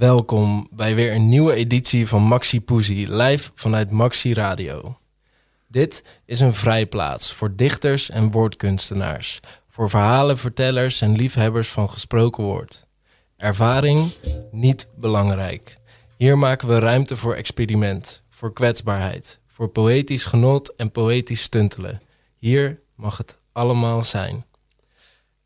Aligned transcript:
Welkom 0.00 0.68
bij 0.70 0.94
weer 0.94 1.14
een 1.14 1.28
nieuwe 1.28 1.54
editie 1.54 2.08
van 2.08 2.22
Maxi 2.22 2.60
Poesie, 2.60 3.14
live 3.14 3.50
vanuit 3.54 3.90
Maxi 3.90 4.34
Radio. 4.34 4.96
Dit 5.68 6.04
is 6.24 6.40
een 6.40 6.54
vrijplaats 6.54 7.32
voor 7.32 7.56
dichters 7.56 8.10
en 8.10 8.30
woordkunstenaars, 8.30 9.40
voor 9.70 9.90
verhalenvertellers 9.90 11.00
en 11.00 11.16
liefhebbers 11.16 11.68
van 11.68 11.90
gesproken 11.90 12.44
woord. 12.44 12.86
Ervaring 13.36 14.10
niet 14.50 14.88
belangrijk. 14.96 15.76
Hier 16.16 16.38
maken 16.38 16.68
we 16.68 16.78
ruimte 16.78 17.16
voor 17.16 17.34
experiment, 17.34 18.22
voor 18.30 18.52
kwetsbaarheid, 18.52 19.40
voor 19.46 19.68
poëtisch 19.68 20.24
genot 20.24 20.74
en 20.76 20.90
poëtisch 20.90 21.42
stuntelen. 21.42 22.02
Hier 22.38 22.80
mag 22.94 23.16
het 23.16 23.38
allemaal 23.52 24.02
zijn. 24.02 24.44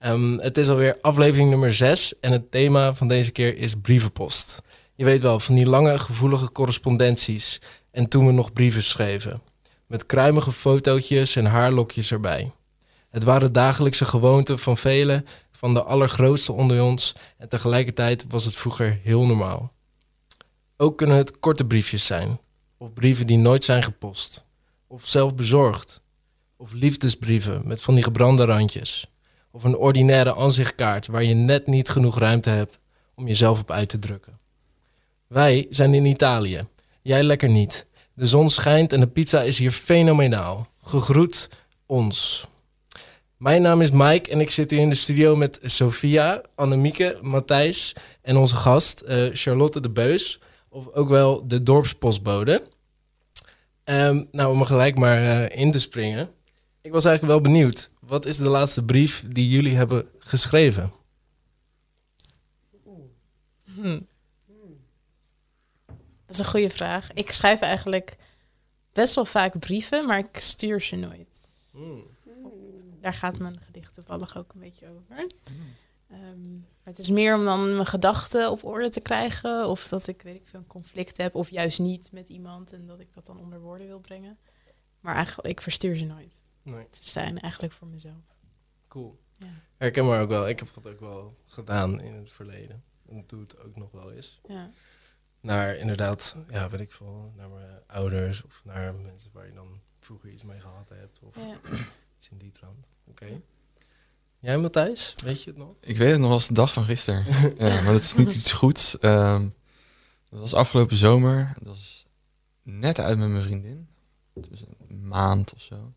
Um, 0.00 0.38
het 0.38 0.58
is 0.58 0.68
alweer 0.68 0.98
aflevering 1.00 1.50
nummer 1.50 1.74
6 1.74 2.20
en 2.20 2.32
het 2.32 2.50
thema 2.50 2.94
van 2.94 3.08
deze 3.08 3.30
keer 3.30 3.56
is 3.56 3.74
brievenpost. 3.74 4.62
Je 4.94 5.04
weet 5.04 5.22
wel, 5.22 5.40
van 5.40 5.54
die 5.54 5.66
lange 5.66 5.98
gevoelige 5.98 6.52
correspondenties 6.52 7.60
en 7.90 8.08
toen 8.08 8.26
we 8.26 8.32
nog 8.32 8.52
brieven 8.52 8.82
schreven. 8.82 9.42
Met 9.86 10.06
kruimige 10.06 10.52
fotootjes 10.52 11.36
en 11.36 11.44
haarlokjes 11.44 12.12
erbij. 12.12 12.52
Het 13.14 13.24
waren 13.24 13.52
dagelijkse 13.52 14.04
gewoonten 14.04 14.58
van 14.58 14.76
velen, 14.76 15.26
van 15.52 15.74
de 15.74 15.82
allergrootste 15.82 16.52
onder 16.52 16.82
ons 16.82 17.14
en 17.38 17.48
tegelijkertijd 17.48 18.24
was 18.28 18.44
het 18.44 18.56
vroeger 18.56 19.00
heel 19.02 19.26
normaal. 19.26 19.72
Ook 20.76 20.98
kunnen 20.98 21.16
het 21.16 21.38
korte 21.38 21.66
briefjes 21.66 22.06
zijn, 22.06 22.40
of 22.76 22.92
brieven 22.92 23.26
die 23.26 23.38
nooit 23.38 23.64
zijn 23.64 23.82
gepost, 23.82 24.44
of 24.86 25.06
zelf 25.06 25.34
bezorgd, 25.34 26.02
of 26.56 26.72
liefdesbrieven 26.72 27.62
met 27.64 27.80
van 27.80 27.94
die 27.94 28.04
gebrande 28.04 28.44
randjes 28.44 29.12
of 29.50 29.64
een 29.64 29.76
ordinaire 29.76 30.36
aanzichtkaart 30.36 31.06
waar 31.06 31.24
je 31.24 31.34
net 31.34 31.66
niet 31.66 31.88
genoeg 31.88 32.18
ruimte 32.18 32.50
hebt 32.50 32.78
om 33.14 33.26
jezelf 33.26 33.60
op 33.60 33.70
uit 33.70 33.88
te 33.88 33.98
drukken. 33.98 34.38
Wij 35.26 35.66
zijn 35.70 35.94
in 35.94 36.04
Italië. 36.04 36.66
Jij 37.02 37.22
lekker 37.22 37.48
niet. 37.48 37.86
De 38.14 38.26
zon 38.26 38.50
schijnt 38.50 38.92
en 38.92 39.00
de 39.00 39.06
pizza 39.06 39.40
is 39.40 39.58
hier 39.58 39.70
fenomenaal. 39.70 40.68
Gegroet 40.82 41.50
ons. 41.86 42.46
Mijn 43.44 43.62
naam 43.62 43.80
is 43.80 43.90
Mike 43.90 44.30
en 44.30 44.40
ik 44.40 44.50
zit 44.50 44.70
hier 44.70 44.80
in 44.80 44.90
de 44.90 44.94
studio 44.94 45.36
met 45.36 45.58
Sophia, 45.62 46.42
Annemieke, 46.54 47.18
Matthijs 47.22 47.92
en 48.22 48.36
onze 48.36 48.56
gast 48.56 49.02
uh, 49.06 49.30
Charlotte 49.32 49.80
de 49.80 49.90
Beus, 49.90 50.40
of 50.68 50.88
ook 50.92 51.08
wel 51.08 51.46
de 51.48 51.62
dorpspostbode. 51.62 52.66
Um, 53.84 54.28
nou, 54.30 54.52
om 54.52 54.60
er 54.60 54.66
gelijk 54.66 54.98
maar 54.98 55.20
uh, 55.20 55.60
in 55.60 55.70
te 55.70 55.80
springen. 55.80 56.30
Ik 56.80 56.92
was 56.92 57.04
eigenlijk 57.04 57.34
wel 57.34 57.52
benieuwd. 57.52 57.90
Wat 58.00 58.26
is 58.26 58.36
de 58.36 58.48
laatste 58.48 58.84
brief 58.84 59.24
die 59.28 59.48
jullie 59.48 59.76
hebben 59.76 60.08
geschreven? 60.18 60.92
Hmm. 63.74 64.06
Dat 65.86 66.28
is 66.28 66.38
een 66.38 66.44
goede 66.44 66.70
vraag. 66.70 67.12
Ik 67.12 67.30
schrijf 67.30 67.60
eigenlijk 67.60 68.16
best 68.92 69.14
wel 69.14 69.24
vaak 69.24 69.58
brieven, 69.58 70.06
maar 70.06 70.18
ik 70.18 70.38
stuur 70.38 70.80
ze 70.80 70.96
nooit. 70.96 71.38
Hmm. 71.72 72.12
Daar 73.04 73.14
gaat 73.14 73.38
mijn 73.38 73.60
gedicht 73.60 73.94
toevallig 73.94 74.36
ook 74.36 74.52
een 74.52 74.60
beetje 74.60 74.88
over. 74.88 75.26
Um, 76.12 76.58
maar 76.60 76.92
het 76.92 76.98
is 76.98 77.10
meer 77.10 77.36
om 77.36 77.44
dan 77.44 77.74
mijn 77.74 77.86
gedachten 77.86 78.50
op 78.50 78.64
orde 78.64 78.88
te 78.88 79.00
krijgen. 79.00 79.68
Of 79.68 79.88
dat 79.88 80.06
ik, 80.06 80.22
weet 80.22 80.34
ik 80.34 80.46
veel, 80.46 80.60
een 80.60 80.66
conflict 80.66 81.16
heb. 81.16 81.34
Of 81.34 81.50
juist 81.50 81.78
niet 81.78 82.12
met 82.12 82.28
iemand. 82.28 82.72
En 82.72 82.86
dat 82.86 83.00
ik 83.00 83.12
dat 83.12 83.26
dan 83.26 83.38
onder 83.38 83.60
woorden 83.60 83.86
wil 83.86 84.00
brengen. 84.00 84.38
Maar 85.00 85.14
eigenlijk, 85.14 85.48
ik 85.48 85.60
verstuur 85.60 85.96
ze 85.96 86.04
nooit. 86.04 86.42
Nee. 86.62 86.86
Ze 86.90 87.08
zijn 87.08 87.40
eigenlijk 87.40 87.72
voor 87.72 87.88
mezelf. 87.88 88.36
Cool. 88.88 89.20
Ja. 89.38 89.46
Herken 89.76 90.06
maar 90.06 90.20
ook 90.20 90.28
wel. 90.28 90.48
Ik 90.48 90.58
heb 90.58 90.68
dat 90.74 90.86
ook 90.86 91.00
wel 91.00 91.36
gedaan 91.44 92.00
in 92.00 92.14
het 92.14 92.30
verleden. 92.30 92.84
En 93.08 93.24
doe 93.26 93.40
het 93.40 93.58
ook 93.60 93.76
nog 93.76 93.90
wel 93.90 94.12
eens. 94.12 94.40
Ja. 94.48 94.70
Naar 95.40 95.76
inderdaad, 95.76 96.36
ja, 96.48 96.70
weet 96.70 96.80
ik 96.80 96.92
veel, 96.92 97.32
naar 97.36 97.48
mijn 97.48 97.80
ouders 97.86 98.42
of 98.42 98.60
naar 98.64 98.94
mensen 98.94 99.30
waar 99.32 99.46
je 99.46 99.52
dan 99.52 99.80
vroeger 100.00 100.30
iets 100.30 100.44
mee 100.44 100.60
gehad 100.60 100.88
hebt. 100.88 101.20
Of 101.22 101.36
ja. 101.36 101.58
iets 102.16 102.28
in 102.28 102.38
die 102.38 102.50
trant. 102.50 102.86
Oké. 103.08 103.40
Jij 104.38 104.58
Matthijs, 104.58 105.14
weet 105.24 105.42
je 105.42 105.50
het 105.50 105.58
nog? 105.58 105.74
Ik 105.80 105.96
weet 105.96 106.10
het 106.10 106.20
nog 106.20 106.30
als 106.30 106.48
de 106.48 106.54
dag 106.54 106.72
van 106.72 106.84
gisteren. 106.84 107.24
ja, 107.58 107.82
maar 107.82 107.92
dat 107.92 108.02
is 108.02 108.14
niet 108.14 108.34
iets 108.34 108.52
goeds. 108.52 108.96
Um, 109.00 109.52
dat 110.30 110.40
was 110.40 110.54
afgelopen 110.54 110.96
zomer. 110.96 111.52
Dat 111.54 111.66
was 111.66 112.06
net 112.62 113.00
uit 113.00 113.18
met 113.18 113.28
mijn 113.28 113.42
vriendin. 113.42 113.88
Dus 114.34 114.64
een 114.88 115.06
maand 115.06 115.54
of 115.54 115.60
zo. 115.60 115.92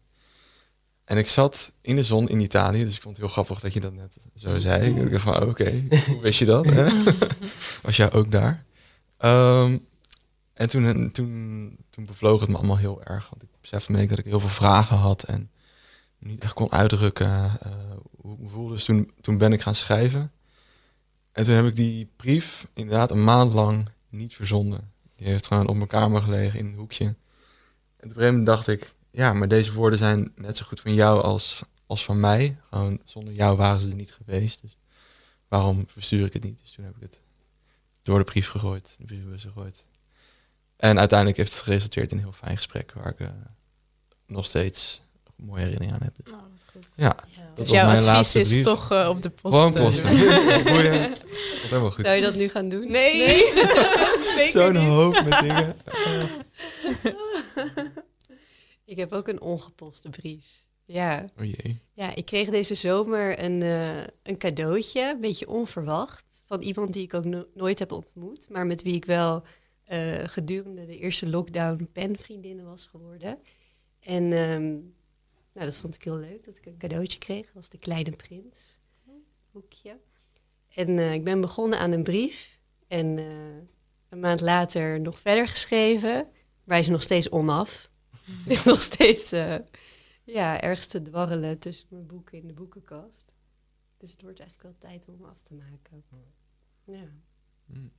En 1.04 1.18
ik 1.18 1.28
zat 1.28 1.72
in 1.82 1.96
de 1.96 2.04
zon 2.04 2.30
in 2.30 2.40
Italië, 2.40 2.84
dus 2.84 2.96
ik 2.96 3.02
vond 3.02 3.18
het 3.18 3.26
heel 3.26 3.34
grappig 3.34 3.60
dat 3.60 3.74
je 3.74 3.80
dat 3.80 3.94
net 3.94 4.18
zo 4.36 4.60
zei. 4.60 4.96
Ik 5.02 5.12
dacht 5.12 5.24
van, 5.24 5.44
oké, 5.44 5.84
hoe 6.08 6.22
wist 6.22 6.40
je 6.40 6.46
dat? 6.46 6.66
Hè? 6.66 7.04
Was 7.84 7.98
jij 7.98 8.12
ook 8.12 8.32
daar? 8.32 8.66
Um, 9.20 9.86
en 10.54 10.70
toen, 10.70 11.12
toen, 11.12 11.78
toen 11.90 12.06
bevloog 12.06 12.42
het 12.42 12.50
me 12.50 12.58
allemaal 12.58 12.78
heel 12.78 13.04
erg. 13.04 13.30
Want 13.30 13.44
ik 13.44 13.50
besefte 13.62 13.92
me 13.92 14.08
dat 14.08 14.18
ik 14.18 14.26
heel 14.26 14.40
veel 14.40 14.50
vragen 14.50 14.98
had 14.98 15.24
en 15.24 15.52
niet 16.20 16.42
echt 16.42 16.54
kon 16.54 16.72
uitdrukken 16.72 17.60
uh, 17.66 17.74
hoe 18.18 18.38
me 18.40 18.50
voelde. 18.50 18.74
Dus 18.74 18.86
toen, 18.86 19.12
toen 19.22 19.38
ben 19.38 19.54
ik 19.54 19.62
gaan 19.62 19.76
schrijven. 19.76 20.32
En 21.32 21.44
toen 21.44 21.56
heb 21.56 21.66
ik 21.66 21.76
die 21.76 22.12
brief 22.16 22.68
inderdaad 22.74 23.12
een 23.12 23.24
maand 23.24 23.54
lang 23.54 23.90
niet 24.10 24.36
verzonden. 24.36 24.92
Die 25.16 25.28
heeft 25.28 25.48
gewoon 25.48 25.68
op 25.68 25.76
mijn 25.76 25.88
kamer 25.88 26.22
gelegen 26.22 26.60
in 26.60 26.66
een 26.66 26.76
hoekje. 26.76 27.16
En 27.98 28.10
op 28.10 28.18
een 28.18 28.44
dacht 28.44 28.68
ik, 28.68 28.94
ja, 29.12 29.34
maar 29.34 29.48
deze 29.48 29.74
woorden 29.74 30.00
zijn 30.00 30.32
net 30.36 30.58
zo 30.58 30.66
goed 30.66 30.80
van 30.80 30.94
jou 30.94 31.22
als, 31.24 31.64
als 31.86 32.04
van 32.04 32.20
mij. 32.20 32.58
Gewoon 32.70 33.00
zonder 33.04 33.34
jou 33.34 33.58
waren 33.58 33.80
ze 33.80 33.90
er 33.90 33.96
niet 33.96 34.14
geweest. 34.14 34.62
Dus 34.62 34.78
waarom 35.48 35.86
verstuur 35.88 36.26
ik 36.26 36.34
het 36.34 36.44
niet? 36.44 36.60
Dus 36.62 36.72
toen 36.72 36.86
heb 36.86 36.96
ik 36.96 37.02
het 37.02 37.22
door 38.02 38.20
de 38.20 38.26
brief 38.26 38.50
gegooid, 38.50 38.96
de 39.00 39.06
brievenbus 39.06 39.44
gegooid. 39.44 39.86
En 40.76 41.00
uiteindelijk 41.00 41.38
heeft 41.38 41.54
het 41.54 41.62
geresulteerd 41.62 42.12
in 42.12 42.18
een 42.18 42.24
heel 42.24 42.32
fijn 42.32 42.56
gesprek 42.56 42.92
waar 42.92 43.08
ik 43.08 43.20
uh, 43.20 43.30
nog 44.26 44.46
steeds 44.46 45.02
mooie 45.38 45.62
herinnering 45.62 45.94
aan 45.94 46.04
heb. 46.04 46.28
Oh, 46.28 46.34
dat 46.34 46.66
goed. 46.72 46.88
Ja, 46.96 47.04
ja. 47.06 47.42
dat 47.46 47.56
dus 47.56 47.70
jouw 47.70 47.86
mijn 47.86 48.08
advies 48.08 48.36
is 48.36 48.50
brief. 48.50 48.64
toch 48.64 48.92
uh, 48.92 49.10
op 49.10 49.22
de 49.22 49.30
post. 49.30 49.56
Gewoon 49.56 49.74
posten. 49.74 50.14
Uh, 50.14 50.26
helemaal 51.70 51.92
goed. 51.92 52.06
Zou 52.06 52.16
je 52.16 52.22
dat 52.22 52.36
nu 52.36 52.50
gaan 52.50 52.70
doen? 52.70 52.92
Nee, 52.92 53.18
nee. 53.18 54.48
Zo'n 54.56 54.76
hoop 54.76 55.24
met 55.24 55.40
dingen. 55.40 55.76
Ik 58.86 58.98
heb 58.98 59.12
ook 59.12 59.28
een 59.28 59.42
ongeposte 59.42 60.10
brief. 60.10 60.66
Ja. 60.86 61.26
Oh 61.38 61.46
jee. 61.46 61.82
Ja, 61.94 62.16
ik 62.16 62.26
kreeg 62.26 62.50
deze 62.50 62.76
zomer 62.76 63.44
een, 63.44 63.62
uh, 63.62 63.98
een 64.24 64.38
cadeautje, 64.38 65.02
een 65.02 65.20
beetje 65.20 65.48
onverwacht, 65.48 66.44
van 66.46 66.62
iemand 66.62 66.94
die 66.94 67.04
ik 67.04 67.14
ook 67.14 67.26
nooit 67.54 67.80
heb 67.80 67.92
ontmoet, 67.92 68.50
maar 68.50 68.66
met 68.66 68.82
wie 68.82 68.96
ik 68.96 69.06
wel 69.06 69.44
uh, 69.92 69.98
gedurende 70.24 70.86
de 70.86 70.98
eerste 70.98 71.30
lockdown 71.30 71.90
penvriendinnen 71.94 72.66
was 72.66 72.86
geworden. 72.86 73.40
En 74.00 74.32
um, 74.32 74.96
nou, 75.58 75.70
dat 75.70 75.78
vond 75.78 75.96
ik 75.96 76.04
heel 76.04 76.18
leuk, 76.18 76.46
dat 76.46 76.58
ik 76.58 76.66
een 76.66 76.78
cadeautje 76.78 77.20
kreeg. 77.20 77.46
Dat 77.46 77.54
was 77.54 77.70
de 77.70 77.78
Kleine 77.78 78.16
Prins, 78.16 78.78
hoekje. 79.52 80.00
En 80.74 80.90
uh, 80.90 81.14
ik 81.14 81.24
ben 81.24 81.42
begonnen 81.42 81.80
aan 81.80 81.92
een 81.92 82.04
brief 82.04 82.60
en 82.88 83.18
een 84.10 84.20
maand 84.20 84.42
later 84.42 85.02
nog 85.02 85.20
verder 85.20 85.48
geschreven. 85.48 86.32
Wij 86.64 86.82
zijn 86.82 86.94
nog 86.94 87.02
steeds 87.02 87.30
onaf. 87.30 87.90
nog 88.66 88.82
steeds 88.82 89.34
uh, 89.34 89.56
ja, 90.24 90.62
ergens 90.62 90.88
te 90.88 91.02
dwarrelen 91.02 91.60
tussen 91.60 91.88
mijn 91.90 92.08
boeken 92.08 92.38
in 92.38 92.48
de 92.48 92.54
boekenkast. 92.54 93.34
Dus 93.98 94.12
het 94.12 94.22
wordt 94.22 94.40
eigenlijk 94.40 94.70
wel 94.70 94.92
tijd 94.92 95.08
om 95.08 95.26
af 95.26 95.42
te 95.42 95.54
maken. 95.54 96.04
Ja. 96.84 97.12
Mm. 97.66 97.92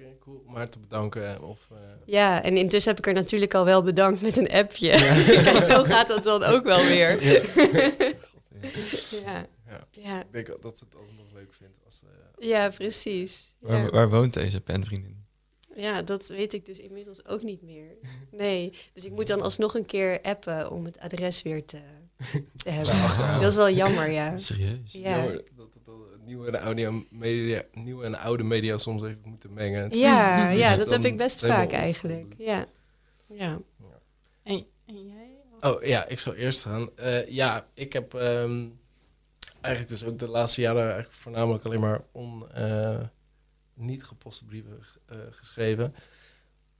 Oké, 0.00 0.06
okay, 0.06 0.18
cool. 0.20 0.42
Maar 0.46 0.68
te 0.68 0.78
bedanken. 0.78 1.42
Of, 1.42 1.68
uh... 1.72 1.78
Ja, 2.04 2.42
en 2.42 2.56
intussen 2.56 2.90
heb 2.90 2.98
ik 2.98 3.06
er 3.06 3.22
natuurlijk 3.22 3.54
al 3.54 3.64
wel 3.64 3.82
bedankt 3.82 4.20
met 4.20 4.36
een 4.36 4.50
appje. 4.50 4.90
Kijk, 4.90 5.64
zo 5.74 5.82
gaat 5.82 6.08
dat 6.08 6.24
dan 6.24 6.42
ook 6.42 6.64
wel 6.64 6.84
weer. 6.84 7.24
Ja. 7.24 7.40
ja. 9.24 9.46
ja. 9.66 9.86
ja. 9.90 10.20
Ik 10.20 10.32
denk 10.32 10.62
dat 10.62 10.78
ze 10.78 10.84
het 10.84 10.94
alsnog 11.00 11.32
leuk 11.32 11.54
vindt. 11.54 11.78
Als, 11.84 12.02
uh, 12.04 12.48
ja, 12.48 12.70
precies. 12.70 13.54
Waar, 13.60 13.90
waar 13.90 14.08
woont 14.08 14.34
deze 14.34 14.60
penvriendin? 14.60 15.26
Ja, 15.74 16.02
dat 16.02 16.26
weet 16.26 16.52
ik 16.52 16.64
dus 16.64 16.78
inmiddels 16.78 17.26
ook 17.26 17.42
niet 17.42 17.62
meer. 17.62 17.96
Nee, 18.30 18.72
dus 18.92 19.04
ik 19.04 19.12
moet 19.12 19.26
dan 19.26 19.42
alsnog 19.42 19.74
een 19.74 19.86
keer 19.86 20.20
appen 20.22 20.70
om 20.70 20.84
het 20.84 20.98
adres 20.98 21.42
weer 21.42 21.64
te, 21.64 21.80
te 22.54 22.70
hebben. 22.70 23.40
Dat 23.40 23.50
is 23.50 23.56
wel 23.56 23.70
jammer, 23.70 24.10
ja. 24.10 24.38
Serieus? 24.38 24.92
Ja. 24.92 25.16
Jammer 25.16 25.44
dat 25.56 25.68
nieuwe 26.24 26.46
en, 26.50 26.60
oude 26.60 27.04
media, 27.10 27.62
nieuwe 27.72 28.04
en 28.04 28.14
oude 28.18 28.42
media 28.44 28.78
soms 28.78 29.02
even 29.02 29.20
moeten 29.24 29.52
mengen. 29.52 29.98
Ja, 29.98 30.48
ja 30.48 30.76
dat 30.76 30.90
heb 30.90 31.04
ik 31.04 31.16
best 31.16 31.46
vaak 31.46 31.72
eigenlijk. 31.72 32.34
Ja. 32.38 32.66
ja. 33.26 33.60
En, 34.42 34.66
en, 34.86 35.06
jij? 35.06 35.36
Oh 35.60 35.82
ja, 35.82 36.06
ik 36.06 36.18
zal 36.18 36.34
eerst 36.34 36.62
gaan. 36.62 36.90
Uh, 37.00 37.26
ja, 37.26 37.66
ik 37.74 37.92
heb 37.92 38.12
um, 38.12 38.78
eigenlijk 39.60 39.88
dus 39.88 40.04
ook 40.04 40.18
de 40.18 40.28
laatste 40.28 40.60
jaren 40.60 40.82
eigenlijk 40.82 41.12
voornamelijk 41.12 41.64
alleen 41.64 41.80
maar 41.80 42.00
on, 42.12 42.50
eh, 42.50 43.00
niet 43.74 44.04
geposte 44.04 44.44
brieven 44.44 44.78
eh, 45.06 45.16
geschreven. 45.30 45.94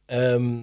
Ehm, 0.07 0.63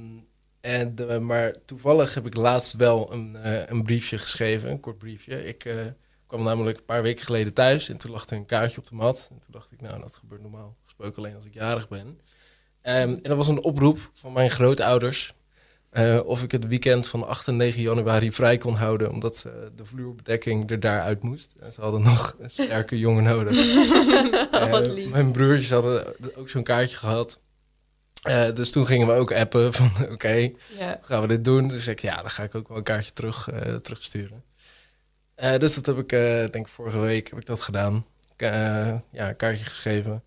en 0.62 0.96
de- 0.96 1.20
maar 1.20 1.56
toevallig 1.66 2.14
heb 2.14 2.26
ik 2.26 2.36
laatst 2.36 2.74
wel 2.74 3.14
een, 3.14 3.36
eh, 3.36 3.66
een 3.66 3.84
briefje 3.84 4.18
geschreven, 4.18 4.70
een 4.70 4.80
kort 4.80 4.98
briefje. 4.98 5.46
Ik 5.46 5.66
eh, 5.66 5.86
kwam 6.36 6.48
namelijk 6.48 6.78
een 6.78 6.86
paar 6.86 7.02
weken 7.02 7.24
geleden 7.26 7.54
thuis 7.54 7.90
en 7.90 7.98
toen 7.98 8.12
lag 8.12 8.26
er 8.26 8.38
een 8.38 8.46
kaartje 8.46 8.78
op 8.78 8.88
de 8.88 8.96
mat. 8.96 9.28
En 9.32 9.40
toen 9.40 9.52
dacht 9.52 9.72
ik, 9.72 9.82
nou, 9.82 10.02
dat 10.02 10.16
gebeurt 10.16 10.42
normaal 10.42 10.76
gesproken 10.84 11.18
alleen 11.18 11.36
als 11.36 11.46
ik 11.46 11.54
jarig 11.54 11.88
ben. 11.88 12.20
Ehm, 12.82 13.10
en 13.10 13.20
dat 13.22 13.38
was 13.38 13.48
een 13.48 13.62
oproep 13.64 14.10
van 14.14 14.34
mijn 14.34 14.50
grootouders. 14.50 15.34
eh, 15.90 16.20
of 16.26 16.44
ik 16.44 16.52
het 16.52 16.68
weekend 16.68 17.08
van 17.08 17.28
8 17.28 17.48
en 17.48 17.56
9 17.56 17.82
januari 17.82 18.32
vrij 18.32 18.58
kon 18.58 18.74
houden, 18.76 19.12
omdat 19.12 19.44
eh, 19.48 19.54
de 19.76 19.86
vloerbedekking 19.86 20.72
er 20.72 20.80
daaruit 20.80 21.22
moest. 21.24 21.56
En 21.60 21.74
ze 21.74 21.82
hadden 21.82 22.02
nog 22.02 22.36
een 22.40 22.50
sterke 22.50 23.00
jongen 23.00 23.24
nodig. 23.24 23.56
Eh, 24.52 24.80
lief. 24.82 25.10
Mijn 25.10 25.32
broertjes 25.32 25.70
hadden 25.70 26.16
ook 26.36 26.50
zo'n 26.50 26.64
kaartje 26.64 26.98
gehad. 26.98 27.40
Eh, 28.22 28.54
dus 28.54 28.72
toen 28.72 28.86
gingen 28.86 29.08
we 29.08 29.14
ook 29.14 29.32
appen 29.34 29.74
van 29.74 29.92
oké, 30.14 30.52
gaan 31.02 31.22
we 31.22 31.28
dit 31.28 31.44
doen? 31.46 31.68
Dus 31.68 31.88
ik, 31.88 32.00
ja, 32.00 32.16
dan 32.16 32.30
ga 32.30 32.44
ik 32.44 32.56
ook 32.56 32.68
wel 32.68 32.78
een 32.78 32.84
kaartje 32.84 33.14
terug, 33.14 33.50
terugsturen. 33.82 34.44
Eh, 35.36 35.58
dus 35.58 35.76
dat 35.76 35.86
heb 35.86 35.98
ik, 35.98 36.12
eh, 36.12 36.20
denk 36.20 36.56
ik 36.56 36.68
vorige 36.68 37.00
week 37.00 37.30
heb 37.30 37.40
ik 37.40 37.46
dat 37.46 37.62
gedaan. 37.62 38.06
Eh, 38.36 38.96
ja, 39.12 39.30
een 39.30 39.36
kaartje 39.36 39.66
geschreven. 39.66 40.24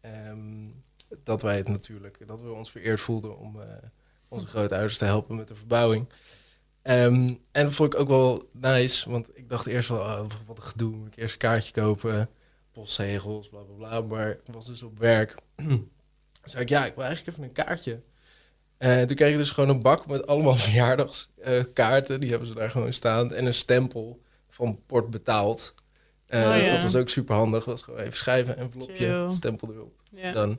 Ehm, 0.00 0.68
dat 1.24 1.42
wij 1.42 1.56
het 1.56 1.68
natuurlijk, 1.68 2.26
dat 2.26 2.40
we 2.40 2.52
ons 2.52 2.70
vereerd 2.70 3.00
voelden 3.00 3.38
om 3.38 3.60
onze 4.28 4.46
grootouders 4.46 4.98
te 4.98 5.04
helpen 5.04 5.36
met 5.36 5.48
de 5.48 5.54
verbouwing. 5.54 6.08
Ehm, 6.82 7.34
en 7.52 7.64
dat 7.64 7.72
vond 7.72 7.94
ik 7.94 8.00
ook 8.00 8.08
wel 8.08 8.48
nice, 8.52 9.10
want 9.10 9.38
ik 9.38 9.48
dacht 9.48 9.66
eerst 9.66 9.88
wel, 9.88 9.98
oh, 9.98 10.24
wat 10.46 10.56
een 10.56 10.62
gedoe, 10.62 10.96
moet 10.96 11.06
ik 11.06 11.16
eerst 11.16 11.32
een 11.32 11.38
kaartje 11.38 11.72
kopen, 11.72 12.28
postzegels, 12.72 13.48
bla 13.48 13.60
bla 13.60 13.74
bla. 13.76 14.00
Maar 14.00 14.30
ik 14.30 14.52
was 14.52 14.66
dus 14.66 14.82
op 14.82 14.98
werk. 14.98 15.34
Toen 15.56 15.90
zei 16.44 16.62
ik, 16.62 16.68
ja, 16.68 16.86
ik 16.86 16.94
wil 16.94 17.04
eigenlijk 17.04 17.36
even 17.36 17.48
een 17.48 17.64
kaartje. 17.64 18.00
En 18.78 19.06
toen 19.06 19.16
kreeg 19.16 19.30
ik 19.30 19.36
dus 19.36 19.50
gewoon 19.50 19.70
een 19.70 19.82
bak 19.82 20.06
met 20.06 20.26
allemaal 20.26 20.56
verjaardagskaarten. 20.66 22.20
die 22.20 22.30
hebben 22.30 22.48
ze 22.48 22.54
daar 22.54 22.70
gewoon 22.70 22.92
staan. 22.92 23.34
En 23.34 23.46
een 23.46 23.54
stempel 23.54 24.20
van 24.60 24.78
port 24.86 25.10
betaald. 25.10 25.74
Eh, 26.26 26.40
Oh, 26.40 26.54
dus 26.54 26.66
ja. 26.66 26.72
dat 26.72 26.82
was 26.82 26.94
ook 26.96 27.08
super 27.08 27.34
handig. 27.34 27.64
was 27.64 27.82
gewoon 27.82 28.00
even 28.00 28.16
schrijven, 28.16 28.56
envelopje, 28.56 28.94
Chill. 28.96 29.32
stempel 29.34 29.72
erop. 29.72 29.92
Ja. 30.10 30.32
Dan. 30.32 30.58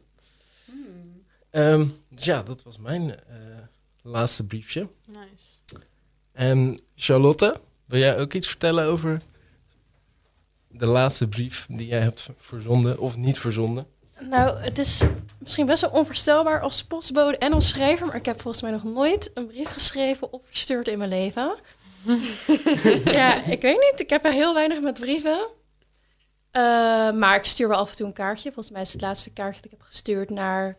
Hmm. 0.65 1.23
Ehm, 1.49 1.85
dus 2.09 2.25
ja, 2.25 2.43
dat 2.43 2.63
was 2.63 2.77
mijn 2.77 3.09
eh, 3.09 3.35
laatste 4.01 4.45
briefje. 4.45 4.87
Nice. 5.05 5.79
En 6.31 6.79
Charlotte, 6.95 7.59
wil 7.85 7.99
jij 7.99 8.17
ook 8.19 8.33
iets 8.33 8.47
vertellen 8.47 8.85
over 8.85 9.21
de 10.67 10.85
laatste 10.85 11.27
brief 11.27 11.65
die 11.69 11.87
jij 11.87 11.99
hebt 11.99 12.29
verzonden 12.37 12.99
of 12.99 13.17
niet 13.17 13.39
verzonden? 13.39 13.85
Nou, 14.29 14.57
het 14.57 14.77
is 14.77 15.03
misschien 15.37 15.65
best 15.65 15.81
wel 15.81 15.91
onvoorstelbaar 15.91 16.61
als 16.61 16.83
postbode 16.83 17.37
en 17.37 17.53
als 17.53 17.69
schrijver, 17.69 18.07
maar 18.07 18.15
ik 18.15 18.25
heb 18.25 18.41
volgens 18.41 18.63
mij 18.63 18.71
nog 18.71 18.83
nooit 18.83 19.31
een 19.33 19.47
brief 19.47 19.67
geschreven 19.69 20.33
of 20.33 20.41
verstuurd 20.45 20.87
in 20.87 20.97
mijn 20.97 21.09
leven. 21.09 21.55
ja, 23.19 23.43
ik 23.43 23.61
weet 23.61 23.91
niet. 23.91 23.99
Ik 23.99 24.09
heb 24.09 24.25
er 24.25 24.31
heel 24.31 24.53
weinig 24.53 24.81
met 24.81 24.99
brieven. 24.99 25.47
Eh, 26.51 27.11
maar 27.11 27.35
ik 27.35 27.45
stuur 27.45 27.67
wel 27.67 27.77
af 27.77 27.89
en 27.89 27.95
toe 27.95 28.07
een 28.07 28.13
kaartje. 28.13 28.51
Volgens 28.51 28.73
mij 28.73 28.81
is 28.81 28.93
het 28.93 29.01
laatste 29.01 29.33
kaartje 29.33 29.61
dat 29.61 29.71
ik 29.71 29.77
heb 29.77 29.87
gestuurd 29.87 30.29
naar 30.29 30.77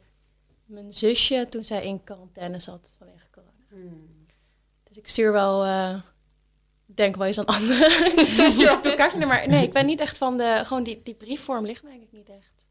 mijn 0.65 0.93
zusje 0.93 1.47
toen 1.51 1.65
zij 1.65 1.85
in 1.85 2.05
quarantaine 2.05 2.59
zat 2.59 2.95
vanwege 2.99 3.31
corona. 3.31 3.53
Hmm. 3.69 4.27
Dus 4.83 4.97
ik 4.97 5.07
stuur 5.07 5.33
wel, 5.33 5.65
eh, 5.65 6.01
ik 6.87 6.97
denk 6.97 7.17
wel 7.17 7.27
eens 7.27 7.39
aan 7.39 7.47
anderen. 7.47 8.07
ik 8.45 8.51
stuur 8.51 8.69
af 8.69 8.77
en 8.77 8.83
toe 8.83 8.91
een 8.91 8.97
kaartje, 8.97 9.27
maar 9.27 9.49
nee, 9.49 9.63
ik 9.63 9.73
ben 9.73 9.87
niet 9.87 10.01
echt 10.01 10.19
van 10.19 10.37
de, 10.39 10.61
gewoon 10.65 10.83
die, 10.83 11.01
die 11.03 11.15
briefvorm 11.15 11.67
ligt 11.67 11.83
me 11.83 11.91
denk 11.91 12.03
ik 12.03 12.13
niet 12.13 12.29
echt. 12.29 12.67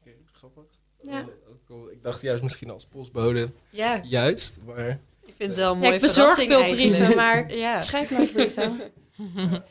Oké, 0.00 0.10
grappig. 0.32 0.64
Ja. 0.98 1.20
Eh, 1.20 1.26
ook 1.70 1.90
ik 1.90 2.02
dacht 2.02 2.20
juist 2.20 2.42
misschien 2.42 2.70
als 2.70 2.86
postbode 2.86 3.50
Ja, 3.70 4.00
juist, 4.04 4.58
maar 4.64 5.00
vind 5.42 5.54
het 5.54 5.64
wel 5.64 5.70
een 5.72 5.78
Ja, 5.80 5.82
mooie 5.82 5.94
ik 5.94 6.00
bezorg 6.00 6.34
veel 6.34 6.60
eigenlijk. 6.60 6.90
brieven, 6.96 7.16
maar 7.16 7.52
Ja. 7.64 7.80
schrijf 7.80 8.10
nooit 8.10 8.32
brieven. 8.32 8.80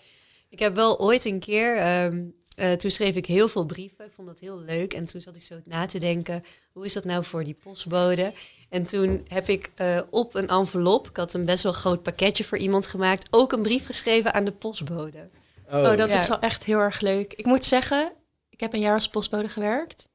Ik 0.49 0.59
heb 0.59 0.75
wel 0.75 0.99
ooit 0.99 1.25
een 1.25 1.39
keer, 1.39 1.77
ehm, 1.77 2.23
eh, 2.55 2.71
toen 2.71 2.91
schreef 2.91 3.15
ik 3.15 3.25
heel 3.25 3.49
veel 3.49 3.65
brieven. 3.65 4.05
Ik 4.05 4.11
vond 4.15 4.27
dat 4.27 4.39
heel 4.39 4.59
leuk. 4.65 4.93
En 4.93 5.05
toen 5.05 5.21
zat 5.21 5.35
ik 5.35 5.41
zo 5.43 5.55
na 5.65 5.85
te 5.85 5.99
denken, 5.99 6.43
hoe 6.71 6.85
is 6.85 6.93
dat 6.93 7.03
nou 7.03 7.23
voor 7.23 7.43
die 7.43 7.57
postbode? 7.63 8.33
En 8.69 8.85
toen 8.85 9.25
heb 9.27 9.49
ik 9.49 9.69
eh, 9.75 9.99
op 10.09 10.35
een 10.35 10.47
envelop, 10.47 11.07
ik 11.09 11.17
had 11.17 11.33
een 11.33 11.45
best 11.45 11.63
wel 11.63 11.71
groot 11.73 12.03
pakketje 12.03 12.43
voor 12.43 12.57
iemand 12.57 12.87
gemaakt, 12.87 13.27
ook 13.29 13.51
een 13.51 13.61
brief 13.61 13.85
geschreven 13.85 14.33
aan 14.33 14.45
de 14.45 14.51
postbode. 14.51 15.29
Oh, 15.69 15.97
dat 15.97 16.07
Ja. 16.09 16.13
is 16.13 16.27
wel 16.27 16.39
echt 16.39 16.63
heel 16.65 16.79
erg 16.79 16.99
leuk. 17.01 17.33
Ik 17.33 17.45
moet 17.45 17.65
zeggen, 17.65 18.11
ik 18.49 18.59
heb 18.59 18.73
een 18.73 18.79
jaar 18.79 18.93
als 18.93 19.07
postbode 19.07 19.49
gewerkt. 19.49 20.09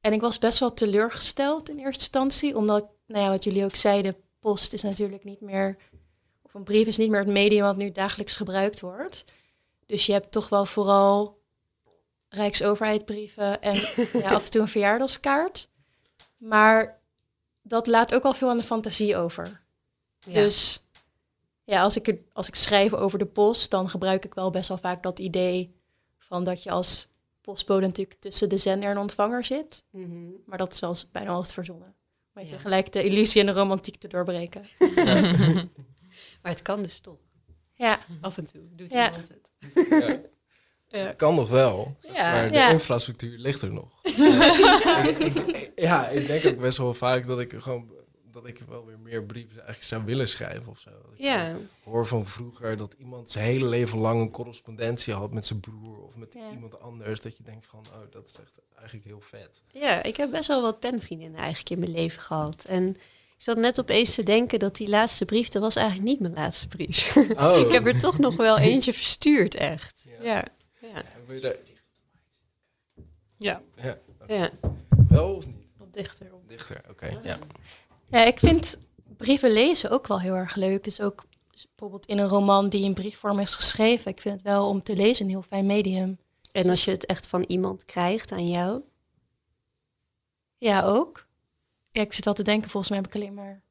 En 0.00 0.12
ik 0.12 0.20
was 0.20 0.38
best 0.38 0.58
wel 0.58 0.70
teleurgesteld 0.72 1.68
in 1.68 1.78
eerste 1.78 1.98
instantie. 2.00 2.56
Omdat, 2.56 2.86
nou 3.06 3.24
ja, 3.24 3.30
wat 3.30 3.44
jullie 3.44 3.64
ook 3.64 3.76
zeiden, 3.76 4.16
post 4.42 4.72
is 4.72 4.82
natuurlijk 4.82 5.24
niet 5.24 5.40
meer... 5.40 5.76
Of 6.42 6.54
een 6.54 6.64
brief 6.64 6.86
is 6.86 6.96
niet 6.96 7.10
meer 7.10 7.20
het 7.20 7.28
medium 7.28 7.62
wat 7.62 7.76
nu 7.76 7.92
dagelijks 7.92 8.36
gebruikt 8.36 8.80
wordt. 8.80 9.24
Dus 9.86 10.06
je 10.06 10.12
hebt 10.12 10.32
toch 10.32 10.48
wel 10.48 10.64
vooral 10.64 11.40
Rijksoverheidbrieven 12.28 13.62
en 13.62 13.74
ja, 14.22 14.30
af 14.30 14.44
en 14.44 14.50
toe 14.50 14.60
een 14.60 14.68
verjaardagskaart. 14.68 15.68
Maar 16.36 17.00
dat 17.62 17.86
laat 17.86 18.14
ook 18.14 18.22
al 18.22 18.34
veel 18.34 18.50
aan 18.50 18.56
de 18.56 18.62
fantasie 18.62 19.16
over. 19.16 19.62
Ja. 20.18 20.32
Dus 20.32 20.82
ja, 21.64 21.82
als 21.82 21.96
ik, 21.96 22.18
als 22.32 22.48
ik 22.48 22.54
schrijf 22.54 22.92
over 22.92 23.18
de 23.18 23.26
post, 23.26 23.70
dan 23.70 23.90
gebruik 23.90 24.24
ik 24.24 24.34
wel 24.34 24.50
best 24.50 24.68
wel 24.68 24.78
vaak 24.78 25.02
dat 25.02 25.18
idee 25.18 25.74
van 26.18 26.44
dat 26.44 26.62
je 26.62 26.70
als 26.70 27.08
postbode 27.40 27.86
natuurlijk 27.86 28.20
tussen 28.20 28.48
de 28.48 28.56
zender 28.56 28.90
en 28.90 28.98
ontvanger 28.98 29.44
zit. 29.44 29.84
Mhm. 29.90 30.30
Maar 30.46 30.58
dat 30.58 30.72
is 30.72 30.80
wel 30.80 30.96
bijna 31.12 31.30
altijd 31.30 31.54
verzonnen. 31.54 31.94
Even 32.34 32.50
Ja. 32.50 32.58
gelijk 32.58 32.92
de 32.92 33.02
illusie 33.04 33.40
en 33.40 33.46
de 33.46 33.52
romantiek 33.52 33.96
te 33.96 34.08
doorbreken. 34.08 34.62
Maar 36.42 36.52
het 36.52 36.62
kan 36.62 36.82
dus 36.82 37.00
toch. 37.00 37.18
Ja, 37.74 37.98
Af 38.20 38.38
en 38.38 38.44
toe 38.44 38.60
doet 38.72 38.92
Ja. 38.92 39.10
iemand 39.10 39.28
het. 39.28 39.50
Ja. 39.90 40.20
Ja. 40.88 41.06
Het 41.06 41.16
kan 41.16 41.34
nog 41.34 41.48
wel, 41.48 41.96
Ja. 42.00 42.32
maar 42.32 42.48
de 42.48 42.54
Ja. 42.54 42.70
infrastructuur 42.70 43.38
ligt 43.38 43.62
er 43.62 43.72
nog. 43.72 43.88
ja, 45.74 46.08
ik 46.08 46.26
denk 46.26 46.46
ook 46.46 46.58
best 46.58 46.78
wel 46.78 46.94
vaak 46.94 47.26
dat 47.26 47.40
ik 47.40 47.54
gewoon 47.58 47.90
dat 48.32 48.46
ik 48.46 48.58
wel 48.68 48.86
weer 48.86 48.98
meer 48.98 49.24
brieven 49.24 49.52
eigenlijk 49.56 49.84
zou 49.84 50.04
willen 50.04 50.28
schrijven 50.28 50.66
of 50.66 50.78
zo. 50.78 50.90
Ik 50.90 51.18
Ja, 51.18 51.56
hoor 51.84 52.06
van 52.06 52.26
vroeger 52.26 52.76
dat 52.76 52.92
iemand 52.98 53.30
zijn 53.30 53.44
hele 53.44 53.64
leven 53.66 53.98
lang 53.98 54.20
een 54.20 54.30
correspondentie 54.30 55.14
had 55.14 55.32
met 55.32 55.46
zijn 55.46 55.60
broer 55.60 55.98
of 56.02 56.16
met 56.16 56.34
Ja. 56.34 56.50
iemand 56.50 56.80
anders. 56.80 57.20
Dat 57.20 57.36
je 57.36 57.42
denkt 57.42 57.66
van, 57.66 57.84
oh, 57.92 58.10
dat 58.10 58.26
is 58.26 58.36
echt 58.40 58.60
eigenlijk 58.74 59.06
heel 59.06 59.20
vet. 59.20 59.62
ja, 59.72 60.02
ik 60.02 60.16
heb 60.16 60.30
best 60.30 60.46
wel 60.48 60.62
wat 60.62 60.80
penvriendinnen 60.80 61.38
eigenlijk 61.40 61.70
in 61.70 61.78
mijn 61.78 61.90
leven 61.92 62.20
gehad. 62.22 62.64
En 62.64 62.88
ik 63.36 63.48
zat 63.48 63.56
net 63.56 63.80
opeens 63.80 64.14
te 64.14 64.22
denken 64.22 64.58
dat 64.58 64.76
die 64.76 64.88
laatste 64.88 65.24
brief, 65.24 65.48
dat 65.48 65.62
was 65.62 65.76
eigenlijk 65.76 66.08
niet 66.08 66.20
mijn 66.20 66.34
laatste 66.34 66.68
brief. 66.68 67.16
Oh, 67.46 67.58
ik 67.58 67.72
heb 67.72 67.86
er 67.86 67.98
toch 67.98 68.18
nog 68.18 68.36
wel 68.36 68.58
eentje 68.58 68.92
verstuurd, 68.92 69.54
echt. 69.54 70.06
Ja. 70.08 70.24
Ja, 70.24 70.44
ja, 70.80 70.94
En 70.96 71.26
wil 71.26 71.34
je 71.34 71.40
daar 71.40 71.56
Ja, 73.38 73.62
ja, 73.82 73.98
ja. 74.28 74.50
wel 75.08 75.34
of 75.34 75.46
niet? 75.46 75.60
dichter 75.90 76.32
op. 76.32 76.48
Dichter, 76.48 76.80
oké. 76.90 77.18
ja. 77.22 77.38
Ja 78.12 78.24
ik 78.24 78.38
vind 78.38 78.78
brieven 79.16 79.52
lezen 79.52 79.90
ook 79.90 80.06
wel 80.06 80.20
heel 80.20 80.34
erg 80.34 80.54
leuk. 80.54 80.84
Dus 80.84 81.00
ook 81.00 81.24
bijvoorbeeld 81.68 82.06
in 82.06 82.18
een 82.18 82.28
roman 82.28 82.68
die 82.68 82.84
in 82.84 82.94
briefvorm 82.94 83.38
is 83.38 83.54
geschreven. 83.54 84.10
Ik 84.10 84.20
vind 84.20 84.34
het 84.34 84.42
wel 84.42 84.68
om 84.68 84.82
te 84.82 84.96
lezen 84.96 85.24
een 85.24 85.30
heel 85.30 85.42
fijn 85.42 85.66
medium. 85.66 86.18
En 86.52 86.70
als 86.70 86.84
je 86.84 86.90
het 86.90 87.06
echt 87.06 87.26
van 87.26 87.42
iemand 87.42 87.84
krijgt 87.84 88.32
aan 88.32 88.48
jou. 88.48 88.82
Ja, 90.58 90.82
ook. 90.82 91.26
Ja, 91.90 92.00
ik 92.00 92.12
zit 92.12 92.26
al 92.26 92.34
te 92.34 92.42
denken, 92.42 92.70
volgens 92.70 92.92
mij 92.92 93.00
heb 93.02 93.08
ik 93.14 93.14
alleen 93.14 93.34
maar... 93.34 93.62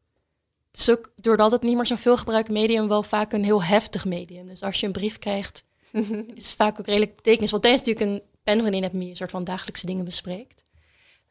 Het 0.71 0.79
is 0.79 0.89
ook, 0.89 1.12
doordat 1.15 1.51
het 1.51 1.62
niet 1.62 1.75
meer 1.75 1.86
zo'n 1.86 1.98
veel 1.98 2.17
gebruikt 2.17 2.50
medium, 2.50 2.88
wel 2.88 3.03
vaak 3.03 3.33
een 3.33 3.43
heel 3.43 3.63
heftig 3.63 4.05
medium. 4.05 4.48
Dus 4.48 4.63
als 4.63 4.79
je 4.79 4.86
een 4.86 4.91
brief 4.91 5.17
krijgt, 5.17 5.63
is 6.36 6.48
het 6.48 6.55
vaak 6.55 6.79
ook 6.79 6.86
redelijk 6.86 7.15
betekenis. 7.15 7.51
Want 7.51 7.63
tijdens 7.63 7.88
natuurlijk 7.88 8.12
een 8.12 8.27
penvriendin 8.43 8.81
hebt 8.81 8.93
je 8.93 9.10
een 9.10 9.15
soort 9.15 9.31
van 9.31 9.43
dagelijkse 9.43 9.86
dingen 9.86 10.05
bespreekt. 10.05 10.65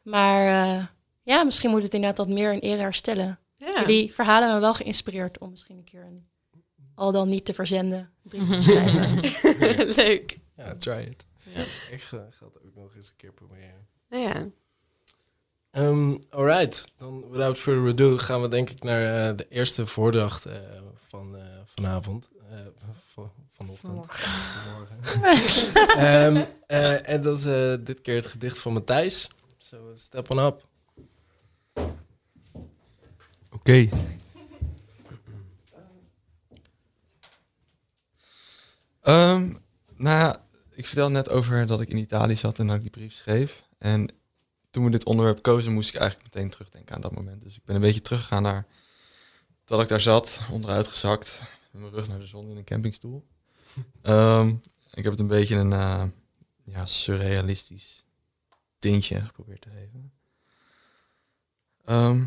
Maar 0.01 0.45
eh, 0.47 0.85
ja, 1.23 1.43
misschien 1.43 1.69
moet 1.69 1.83
het 1.83 1.93
inderdaad 1.93 2.25
wat 2.27 2.35
meer 2.35 2.53
in 2.53 2.59
ere 2.59 2.81
herstellen. 2.81 3.39
Ja. 3.57 3.85
Die 3.85 4.13
verhalen 4.13 4.41
hebben 4.41 4.59
me 4.59 4.65
wel 4.65 4.73
geïnspireerd 4.73 5.37
om 5.37 5.49
misschien 5.49 5.77
een 5.77 5.83
keer 5.83 6.01
een 6.03 6.29
al 6.95 7.11
dan 7.11 7.27
niet 7.27 7.45
te 7.45 7.53
verzenden 7.53 8.11
brief 8.21 8.47
te 8.49 8.61
schrijven. 8.71 9.95
Leuk. 10.03 10.39
Ja, 10.57 10.73
try 10.73 11.07
it. 11.09 11.25
Ja. 11.55 11.61
Ik 11.91 12.01
ga, 12.01 12.27
ga 12.29 12.45
het 12.45 12.55
ook 12.65 12.75
nog 12.75 12.95
eens 12.95 13.07
een 13.09 13.15
keer 13.15 13.33
proberen. 13.33 13.87
Nou 14.09 14.23
ja. 14.23 14.47
Ehm 15.71 16.17
alright, 16.29 16.87
dan 16.97 17.29
without 17.29 17.59
further 17.59 17.89
ado 17.91 18.17
gaan 18.17 18.41
we 18.41 18.47
denk 18.47 18.69
ik 18.69 18.83
naar 18.83 19.29
eh, 19.29 19.37
de 19.37 19.45
eerste 19.49 19.85
voordracht 19.87 20.45
eh, 20.45 20.55
van 21.07 21.35
eh, 21.37 21.43
vanavond. 21.65 22.29
eh, 22.49 22.57
van, 23.05 23.31
vanochtend. 23.47 24.05
Vanmorgen. 24.09 24.97
Ehm, 25.97 26.45
eh, 26.67 27.09
en 27.09 27.21
dat 27.21 27.39
is 27.39 27.45
eh, 27.45 27.73
dit 27.85 28.01
keer 28.01 28.15
het 28.15 28.25
gedicht 28.25 28.59
van 28.59 28.73
Matthijs. 28.73 29.29
So 29.57 29.91
step 29.95 30.31
on 30.31 30.39
up. 30.39 30.67
Oké. 33.61 33.89
Ehm, 39.01 39.53
Nou 39.97 40.17
ja, 40.17 40.45
ik 40.69 40.85
vertelde 40.85 41.13
net 41.13 41.29
over 41.29 41.65
dat 41.65 41.81
ik 41.81 41.89
in 41.89 41.97
Italië 41.97 42.35
zat 42.35 42.59
en 42.59 42.67
dat 42.67 42.75
ik 42.75 42.81
die 42.81 42.89
brief 42.89 43.13
schreef. 43.13 43.63
En 43.77 44.11
toen 44.71 44.83
we 44.83 44.89
dit 44.91 45.05
onderwerp 45.05 45.41
kozen, 45.41 45.73
moest 45.73 45.89
ik 45.89 45.95
eigenlijk 45.95 46.33
meteen 46.33 46.49
terugdenken 46.49 46.95
aan 46.95 47.01
dat 47.01 47.15
moment. 47.15 47.43
Dus 47.43 47.55
ik 47.55 47.65
ben 47.65 47.75
een 47.75 47.81
beetje 47.81 48.01
teruggegaan 48.01 48.43
naar 48.43 48.65
dat 49.65 49.81
ik 49.81 49.87
daar 49.87 50.01
zat, 50.01 50.41
onderuitgezakt, 50.51 51.41
met 51.71 51.81
mijn 51.81 51.93
rug 51.93 52.07
naar 52.07 52.19
de 52.19 52.25
zon 52.25 52.49
in 52.49 52.57
een 52.57 52.63
campingstoel. 52.63 53.27
Ehm, 54.01 54.47
ik 54.93 55.03
heb 55.03 55.11
het 55.11 55.19
een 55.19 55.27
beetje 55.27 55.55
een 55.55 55.73
eh, 55.73 56.03
ja, 56.63 56.85
surrealistisch 56.85 58.05
tintje 58.79 59.21
geprobeerd 59.25 59.61
te 59.61 59.69
geven. 59.69 60.11
Ehm, 61.85 62.23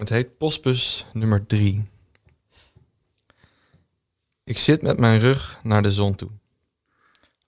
het 0.00 0.08
heet 0.08 0.38
Postbus 0.38 1.06
nummer 1.12 1.46
3. 1.46 1.88
Ik 4.44 4.58
zit 4.58 4.82
met 4.82 4.98
mijn 4.98 5.20
rug 5.20 5.60
naar 5.62 5.82
de 5.82 5.92
zon 5.92 6.14
toe. 6.14 6.30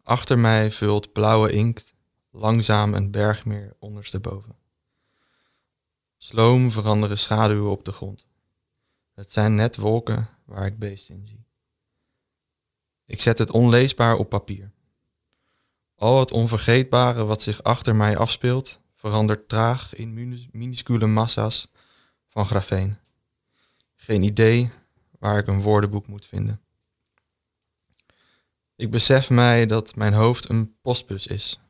Achter 0.03 0.39
mij 0.39 0.71
vult 0.71 1.13
blauwe 1.13 1.53
inkt 1.53 1.95
langzaam 2.31 2.95
een 2.95 3.11
bergmeer 3.11 3.77
ondersteboven. 3.79 4.57
Sloom 6.17 6.71
veranderen 6.71 7.19
schaduwen 7.19 7.71
op 7.71 7.85
de 7.85 7.93
grond. 7.93 8.27
Het 9.15 9.33
zijn 9.33 9.55
net 9.55 9.77
wolken 9.77 10.29
waar 10.45 10.67
ik 10.67 10.79
beest 10.79 11.09
in 11.09 11.27
zie. 11.27 11.45
Ik 13.07 13.21
zet 13.21 13.39
het 13.39 13.51
onleesbaar 13.51 14.17
op 14.17 14.29
papier. 14.29 14.73
Al 15.95 16.19
het 16.19 16.31
onvergeetbare 16.31 17.25
wat 17.25 17.43
zich 17.43 17.63
achter 17.63 17.97
mij 17.97 18.17
afspeelt, 18.17 18.81
verandert 18.95 19.49
traag 19.49 19.95
in 19.95 20.15
minus- 20.15 20.49
minuscule 20.51 21.07
massa's 21.07 21.71
van 22.33 22.47
grafeen. 22.47 22.97
Geen 23.95 24.23
idee 24.23 24.71
waar 25.19 25.39
ik 25.39 25.47
een 25.47 25.63
woordenboek 25.63 26.07
moet 26.07 26.27
vinden. 26.27 26.61
Ik 28.77 28.91
besef 28.91 29.31
mij 29.31 29.67
dat 29.67 29.97
mijn 29.97 30.13
hoofd 30.13 30.49
een 30.49 30.77
postbus 30.81 31.27
is, 31.27 31.61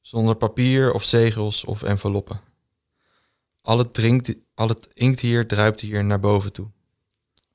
zonder 0.00 0.34
papier 0.34 0.92
of 0.92 1.04
zegels 1.04 1.64
of 1.64 1.82
enveloppen. 1.82 2.40
Al 3.60 3.78
het, 3.78 3.94
drinkt, 3.94 4.34
al 4.54 4.68
het 4.68 4.86
inkt 4.94 5.20
hier 5.20 5.46
druipt 5.46 5.80
hier 5.80 6.04
naar 6.04 6.20
boven 6.20 6.52
toe, 6.52 6.70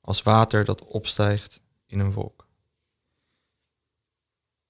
als 0.00 0.22
water 0.22 0.64
dat 0.64 0.84
opstijgt 0.84 1.60
in 1.86 1.98
een 1.98 2.12
wolk. 2.12 2.46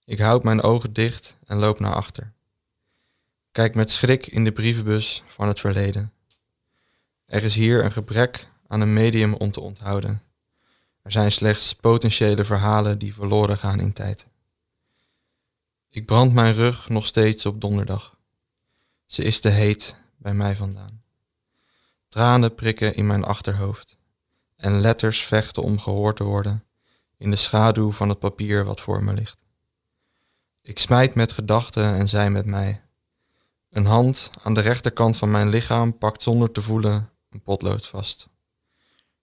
Ik 0.04 0.18
houd 0.18 0.42
mijn 0.42 0.62
ogen 0.62 0.92
dicht 0.92 1.36
en 1.44 1.58
loop 1.58 1.78
naar 1.78 1.94
achter. 1.94 2.32
Kijk 3.52 3.74
met 3.74 3.90
schrik 3.90 4.26
in 4.26 4.44
de 4.44 4.52
brievenbus 4.52 5.22
van 5.26 5.48
het 5.48 5.60
verleden. 5.60 6.12
Er 7.28 7.44
is 7.44 7.54
hier 7.54 7.84
een 7.84 7.92
gebrek 7.92 8.48
aan 8.66 8.80
een 8.80 8.92
medium 8.92 9.34
om 9.34 9.50
te 9.50 9.60
onthouden. 9.60 10.22
Er 11.02 11.12
zijn 11.12 11.32
slechts 11.32 11.72
potentiële 11.72 12.44
verhalen 12.44 12.98
die 12.98 13.14
verloren 13.14 13.58
gaan 13.58 13.80
in 13.80 13.92
tijd. 13.92 14.26
Ik 15.88 16.06
brand 16.06 16.32
mijn 16.32 16.54
rug 16.54 16.88
nog 16.88 17.06
steeds 17.06 17.46
op 17.46 17.60
donderdag. 17.60 18.16
Ze 19.06 19.22
is 19.22 19.40
te 19.40 19.48
heet 19.48 19.96
bij 20.16 20.34
mij 20.34 20.56
vandaan. 20.56 21.02
Tranen 22.08 22.54
prikken 22.54 22.94
in 22.94 23.06
mijn 23.06 23.24
achterhoofd 23.24 23.98
en 24.56 24.80
letters 24.80 25.20
vechten 25.20 25.62
om 25.62 25.78
gehoord 25.78 26.16
te 26.16 26.24
worden 26.24 26.64
in 27.16 27.30
de 27.30 27.36
schaduw 27.36 27.92
van 27.92 28.08
het 28.08 28.18
papier 28.18 28.64
wat 28.64 28.80
voor 28.80 29.04
me 29.04 29.14
ligt. 29.14 29.38
Ik 30.62 30.78
smijt 30.78 31.14
met 31.14 31.32
gedachten 31.32 31.94
en 31.94 32.08
zij 32.08 32.30
met 32.30 32.46
mij. 32.46 32.82
Een 33.70 33.86
hand 33.86 34.30
aan 34.42 34.54
de 34.54 34.60
rechterkant 34.60 35.16
van 35.16 35.30
mijn 35.30 35.48
lichaam 35.48 35.98
pakt 35.98 36.22
zonder 36.22 36.52
te 36.52 36.62
voelen 36.62 37.10
een 37.30 37.42
potlood 37.42 37.86
vast. 37.86 38.28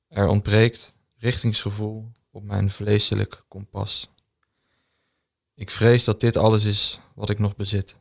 Er 0.08 0.28
ontbreekt 0.28 0.94
richtingsgevoel 1.18 2.12
op 2.32 2.44
mijn 2.44 2.72
vleeselijk 2.72 3.44
kompas. 3.48 4.10
Ik 5.54 5.72
vrees 5.72 6.04
dat 6.04 6.20
dit 6.20 6.38
alles 6.38 6.64
is 6.64 7.00
wat 7.14 7.30
ik 7.30 7.40
nog 7.40 7.56
bezit. 7.56 7.96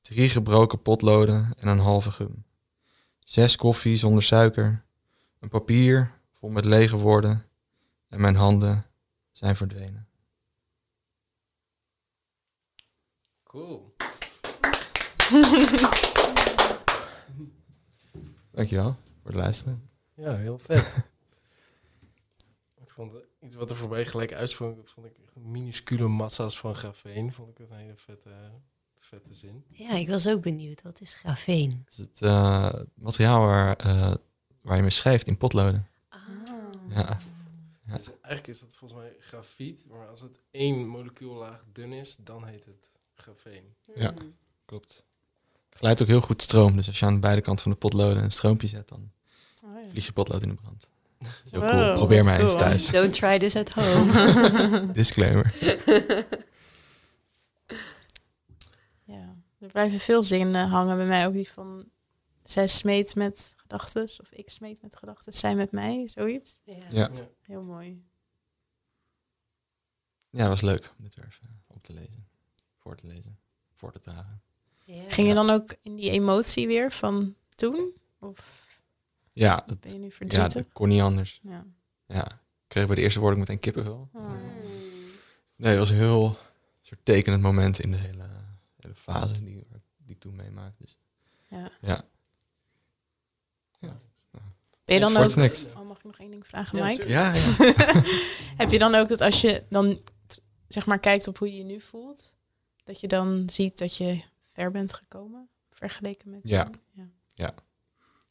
Drie 0.00 0.28
gebroken 0.28 0.82
potloden 0.82 1.54
en 1.58 1.68
een 1.68 1.78
halve 1.78 2.10
gum. 2.10 2.44
Zes 3.18 3.56
koffie 3.56 3.96
zonder 3.96 4.22
suiker. 4.22 4.84
Een 5.40 5.48
papier 5.48 6.18
vol 6.32 6.50
met 6.50 6.64
lege 6.64 6.96
woorden. 6.96 7.46
En 8.08 8.20
mijn 8.20 8.36
handen 8.36 8.86
zijn 9.32 9.56
verdwenen. 9.56 10.08
Cool. 13.44 13.94
Dankjewel 18.52 18.96
voor 19.22 19.30
het 19.30 19.34
luisteren. 19.34 19.90
Ja, 20.14 20.34
heel 20.34 20.58
vet. 20.58 20.94
ik 22.84 22.90
vond 22.90 23.12
iets 23.40 23.54
wat 23.54 23.70
er 23.70 23.76
voorbij 23.76 24.06
gelijk 24.06 24.32
uitsprong, 24.32 24.88
vond 24.88 25.06
ik 25.06 25.18
echt 25.18 25.36
minuscule 25.36 26.08
massa's 26.08 26.58
van 26.58 26.74
grafeen. 26.74 27.32
Vond 27.32 27.50
ik 27.50 27.58
het 27.58 27.70
een 27.70 27.76
hele 27.76 27.96
vette, 27.96 28.30
vette 28.98 29.34
zin. 29.34 29.64
Ja, 29.68 29.90
ik 29.92 30.08
was 30.08 30.28
ook 30.28 30.42
benieuwd. 30.42 30.82
Wat 30.82 31.00
is 31.00 31.14
grafeen? 31.14 31.70
Dat 31.70 31.92
is 31.92 31.96
het 31.96 32.22
eh, 32.22 32.72
materiaal 32.94 33.40
waar, 33.40 33.76
eh, 33.76 34.14
waar 34.60 34.76
je 34.76 34.82
mee 34.82 34.90
schrijft 34.90 35.26
in 35.26 35.36
potloden. 35.36 35.86
Ja. 36.88 37.18
Ja. 37.86 37.98
Dus 37.98 38.06
eigenlijk 38.06 38.46
is 38.46 38.60
dat 38.60 38.74
volgens 38.74 39.00
mij 39.00 39.16
grafiet, 39.18 39.86
maar 39.88 40.08
als 40.08 40.20
het 40.20 40.38
één 40.50 40.86
molecuullaag 40.86 41.64
dun 41.72 41.92
is, 41.92 42.16
dan 42.16 42.44
heet 42.44 42.64
het 42.64 42.90
grafeen. 43.14 43.74
Ja. 43.94 44.14
Klopt. 44.64 45.04
Glijdt 45.72 46.02
ook 46.02 46.08
heel 46.08 46.20
goed 46.20 46.42
stroom. 46.42 46.76
Dus 46.76 46.86
als 46.88 46.98
je 46.98 47.06
aan 47.06 47.20
beide 47.20 47.40
kanten 47.40 47.62
van 47.62 47.72
de 47.72 47.78
potloden 47.78 48.22
een 48.22 48.30
stroompje 48.30 48.68
zet, 48.68 48.88
dan 48.88 49.10
Oh, 49.64 49.80
ja. 49.82 49.88
vliegt 49.90 50.06
je 50.06 50.12
potlood 50.12 50.42
in 50.42 50.48
de 50.48 50.54
brand. 50.54 50.90
Dat 51.18 51.28
is 51.44 51.50
heel 51.50 51.60
Wow, 51.60 51.70
cool. 51.70 51.92
Probeer 51.92 52.24
mij 52.24 52.40
eens 52.40 52.52
thuis. 52.52 52.86
Don't 52.90 53.12
try 53.12 53.38
this 53.38 53.56
at 53.56 53.68
home. 53.72 54.92
Disclaimer. 54.92 55.54
Ja, 59.04 59.36
er 59.58 59.68
blijven 59.72 59.98
veel 59.98 60.22
zinnen 60.22 60.68
hangen 60.68 60.96
bij 60.96 61.06
mij. 61.06 61.26
Ook 61.26 61.32
die 61.32 61.48
van 61.50 61.88
zij 62.44 62.66
smeet 62.66 63.14
met 63.14 63.54
gedachten. 63.56 64.02
Of 64.02 64.30
ik 64.32 64.50
smeet 64.50 64.82
met 64.82 64.96
gedachten. 64.96 65.32
Zij 65.32 65.54
met 65.54 65.70
mij. 65.72 66.08
Zoiets. 66.08 66.60
Ja. 66.64 66.74
Ja. 66.90 67.10
Heel 67.46 67.62
mooi. 67.62 68.04
Ja, 70.30 70.48
was 70.48 70.60
leuk 70.60 70.92
om 70.98 71.04
dit 71.04 71.14
weer 71.14 71.24
even 71.26 71.60
op 71.66 71.82
te 71.82 71.92
lezen. 71.92 72.26
Voor 72.78 72.96
te 72.96 73.06
lezen. 73.06 73.38
Voor 73.74 73.92
te 73.92 74.00
dragen. 74.00 74.42
Ging 74.86 75.28
je 75.28 75.34
dan 75.34 75.50
ook 75.50 75.74
in 75.82 75.94
die 75.96 76.10
emotie 76.10 76.66
weer 76.66 76.92
van 76.92 77.34
toen? 77.54 77.92
Of 78.20 78.68
Ja, 79.32 79.64
ben 79.66 79.78
dat, 79.80 79.92
je 79.92 79.98
nu 79.98 80.12
ja, 80.28 80.48
dat 80.48 80.64
kon 80.72 80.88
niet 80.88 81.00
anders. 81.00 81.40
Ja. 81.42 81.64
Ja. 82.06 82.24
Ik 82.26 82.68
kreeg 82.78 82.86
bij 82.86 82.94
de 82.94 83.02
eerste 83.02 83.20
woorden 83.20 83.38
meteen 83.38 83.58
kippenvel. 83.58 84.08
Oh. 84.12 84.30
Nee, 85.56 85.70
het 85.70 85.78
was 85.78 85.90
een 85.90 85.96
heel 85.96 86.36
soort 86.80 87.00
tekenend 87.02 87.42
moment 87.42 87.78
in 87.80 87.90
de 87.90 87.96
hele, 87.96 88.26
hele 88.76 88.94
fase 88.94 89.44
die, 89.44 89.66
die 89.96 90.14
ik 90.14 90.20
toen 90.20 90.36
meemaakte. 90.36 90.82
Dus, 90.82 90.96
Ja. 91.48 91.70
ja. 91.80 92.04
Ben 94.84 94.94
je 94.94 95.00
dan 95.00 95.12
What's 95.12 95.32
ook... 95.32 95.38
next? 95.38 95.74
Oh, 95.74 95.88
mag 95.88 95.96
ik 95.98 96.04
nog 96.04 96.18
één 96.18 96.30
ding 96.30 96.46
vragen, 96.46 96.78
Ja, 96.78 96.86
Mike? 96.86 97.08
Ja, 97.08 97.34
ja. 97.34 97.42
Heb 98.62 98.70
je 98.70 98.78
dan 98.78 98.94
ook 98.94 99.08
dat 99.08 99.20
als 99.20 99.40
je 99.40 99.64
dan 99.68 100.00
zeg 100.68 100.86
maar 100.86 100.98
kijkt 100.98 101.28
op 101.28 101.38
hoe 101.38 101.50
je 101.50 101.56
je 101.56 101.64
nu 101.64 101.80
voelt, 101.80 102.36
dat 102.84 103.00
je 103.00 103.08
dan 103.08 103.42
ziet 103.50 103.78
dat 103.78 103.96
je 103.96 104.22
ver 104.52 104.70
bent 104.70 104.92
gekomen 104.92 105.48
vergeleken 105.70 106.30
met 106.30 106.40
Ja. 106.44 106.70
ja. 107.34 107.54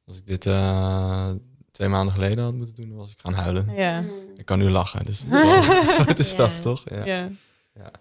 Als 0.05 0.17
ik 0.17 0.27
dit 0.27 0.45
eh, 0.45 1.35
twee 1.71 1.87
maanden 1.87 2.13
geleden 2.13 2.43
had 2.43 2.53
moeten 2.53 2.75
doen, 2.75 2.89
dan 2.89 2.97
was 2.97 3.11
ik 3.11 3.19
gaan 3.19 3.33
huilen. 3.33 3.73
Ja. 3.75 4.01
Hmm. 4.01 4.31
Ik 4.35 4.45
kan 4.45 4.59
nu 4.59 4.69
lachen, 4.69 5.03
dus 5.03 5.25
dat 5.29 5.57
is 5.57 5.67
een 5.67 5.83
grote 5.83 6.23
stap, 6.23 6.51
toch? 6.51 6.89
Ja. 6.89 7.05
Ja. 7.05 7.31
Ja. 7.73 7.91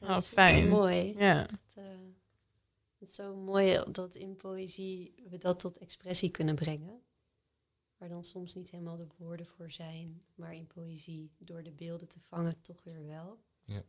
Oh, 0.00 0.20
fijn. 0.20 0.68
Mooi. 0.68 1.14
Ja. 1.18 1.36
Het, 1.36 1.74
eh, 1.74 1.84
het 2.98 3.08
is 3.08 3.14
zo 3.14 3.36
mooi 3.36 3.82
dat 3.92 4.14
in 4.14 4.36
poëzie 4.36 5.14
we 5.30 5.38
dat 5.38 5.58
tot 5.58 5.78
expressie 5.78 6.30
kunnen 6.30 6.54
brengen. 6.54 7.02
Waar 7.96 8.08
dan 8.08 8.24
soms 8.24 8.54
niet 8.54 8.70
helemaal 8.70 8.96
de 8.96 9.06
woorden 9.16 9.46
voor 9.46 9.70
zijn, 9.70 10.22
maar 10.34 10.54
in 10.54 10.66
poëzie 10.66 11.30
door 11.38 11.62
de 11.62 11.72
beelden 11.72 12.08
te 12.08 12.20
vangen 12.28 12.60
toch 12.60 12.82
weer 12.82 13.06
wel. 13.06 13.38
Ja. 13.64 13.82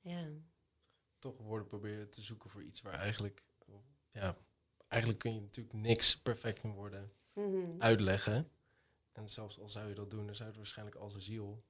Ja. 0.00 0.28
Toch 1.20 1.36
woorden 1.38 1.66
proberen 1.66 2.10
te 2.10 2.22
zoeken 2.22 2.50
voor 2.50 2.62
iets 2.62 2.82
waar 2.82 2.92
eigenlijk... 2.94 3.44
Ja, 4.12 4.36
eigenlijk 4.88 5.20
kun 5.22 5.34
je 5.34 5.40
natuurlijk 5.40 5.74
niks 5.76 6.18
perfect 6.18 6.62
in 6.64 6.72
woorden 6.72 7.12
Mhm. 7.34 7.70
uitleggen. 7.78 8.50
En 9.12 9.28
zelfs 9.28 9.58
al 9.58 9.68
zou 9.68 9.88
je 9.88 9.94
dat 9.94 10.10
doen, 10.10 10.26
dan 10.26 10.34
zou 10.34 10.50
je 10.50 10.56
waarschijnlijk 10.56 10.96
al 10.96 11.10
zijn 11.10 11.22
ziel 11.22 11.64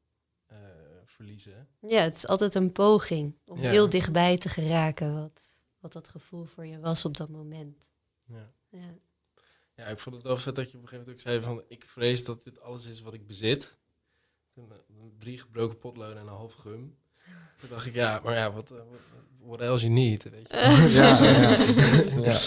eh, 0.46 0.58
verliezen. 1.04 1.68
Ja, 1.80 2.02
het 2.02 2.14
is 2.14 2.26
altijd 2.26 2.54
een 2.54 2.72
poging 2.72 3.38
om 3.44 3.58
Ja. 3.60 3.70
heel 3.70 3.88
dichtbij 3.88 4.38
te 4.38 4.48
geraken 4.48 5.14
wat, 5.14 5.62
wat 5.78 5.92
dat 5.92 6.08
gevoel 6.08 6.44
voor 6.44 6.66
je 6.66 6.78
was 6.80 7.04
op 7.04 7.16
dat 7.16 7.28
moment. 7.28 7.90
Ja. 8.24 8.52
Ja. 8.68 8.94
Ja, 9.74 9.86
ik 9.86 9.98
vond 9.98 10.14
het 10.14 10.24
wel 10.24 10.36
vet 10.36 10.54
dat 10.54 10.70
je 10.70 10.76
op 10.76 10.82
een 10.82 10.88
gegeven 10.88 11.12
moment 11.12 11.26
ook 11.26 11.32
zei 11.32 11.42
van... 11.42 11.64
ik 11.68 11.84
vrees 11.84 12.24
dat 12.24 12.42
dit 12.44 12.60
alles 12.60 12.84
is 12.84 13.00
wat 13.00 13.14
ik 13.14 13.26
bezit. 13.26 13.78
Toen, 14.48 14.72
eh, 14.72 14.78
drie 15.18 15.38
gebroken 15.38 15.78
potloden 15.78 16.16
en 16.16 16.22
een 16.26 16.28
half 16.28 16.52
gum. 16.52 16.98
Toen 17.60 17.68
dacht 17.68 17.86
ik, 17.86 17.94
ja, 17.94 18.20
maar 18.24 18.34
ja, 18.34 18.52
wat, 18.52 18.68
wat- 18.68 18.84
what 19.42 19.60
else 19.60 19.84
you 19.84 19.94
need, 19.94 20.22
weet 20.22 20.48
je. 20.50 20.56
Ja, 20.56 21.24
ja, 21.24 21.62
ja. 22.32 22.38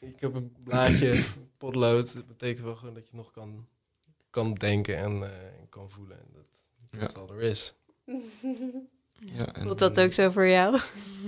Ik 0.00 0.20
heb 0.20 0.34
een 0.34 0.56
blaadje, 0.64 1.24
potlood. 1.58 2.14
Dat 2.14 2.26
betekent 2.26 2.64
wel 2.64 2.76
gewoon 2.76 2.94
dat 2.94 3.08
je 3.08 3.16
nog 3.16 3.30
kan, 3.32 3.66
kan 4.30 4.54
denken 4.54 4.96
en 4.96 5.22
eh, 5.22 5.58
en 5.60 5.68
kan 5.68 5.90
voelen. 5.90 6.18
En 6.18 6.26
dat, 6.34 6.48
dat 6.90 7.00
Ja. 7.00 7.06
is 7.06 7.14
al 7.14 7.30
er 7.34 7.42
is. 7.42 7.72
Ja, 9.32 9.54
en- 9.54 9.62
Voelt 9.62 9.78
dat 9.78 10.00
ook 10.00 10.12
zo 10.12 10.30
voor 10.30 10.46
jou? 10.46 10.78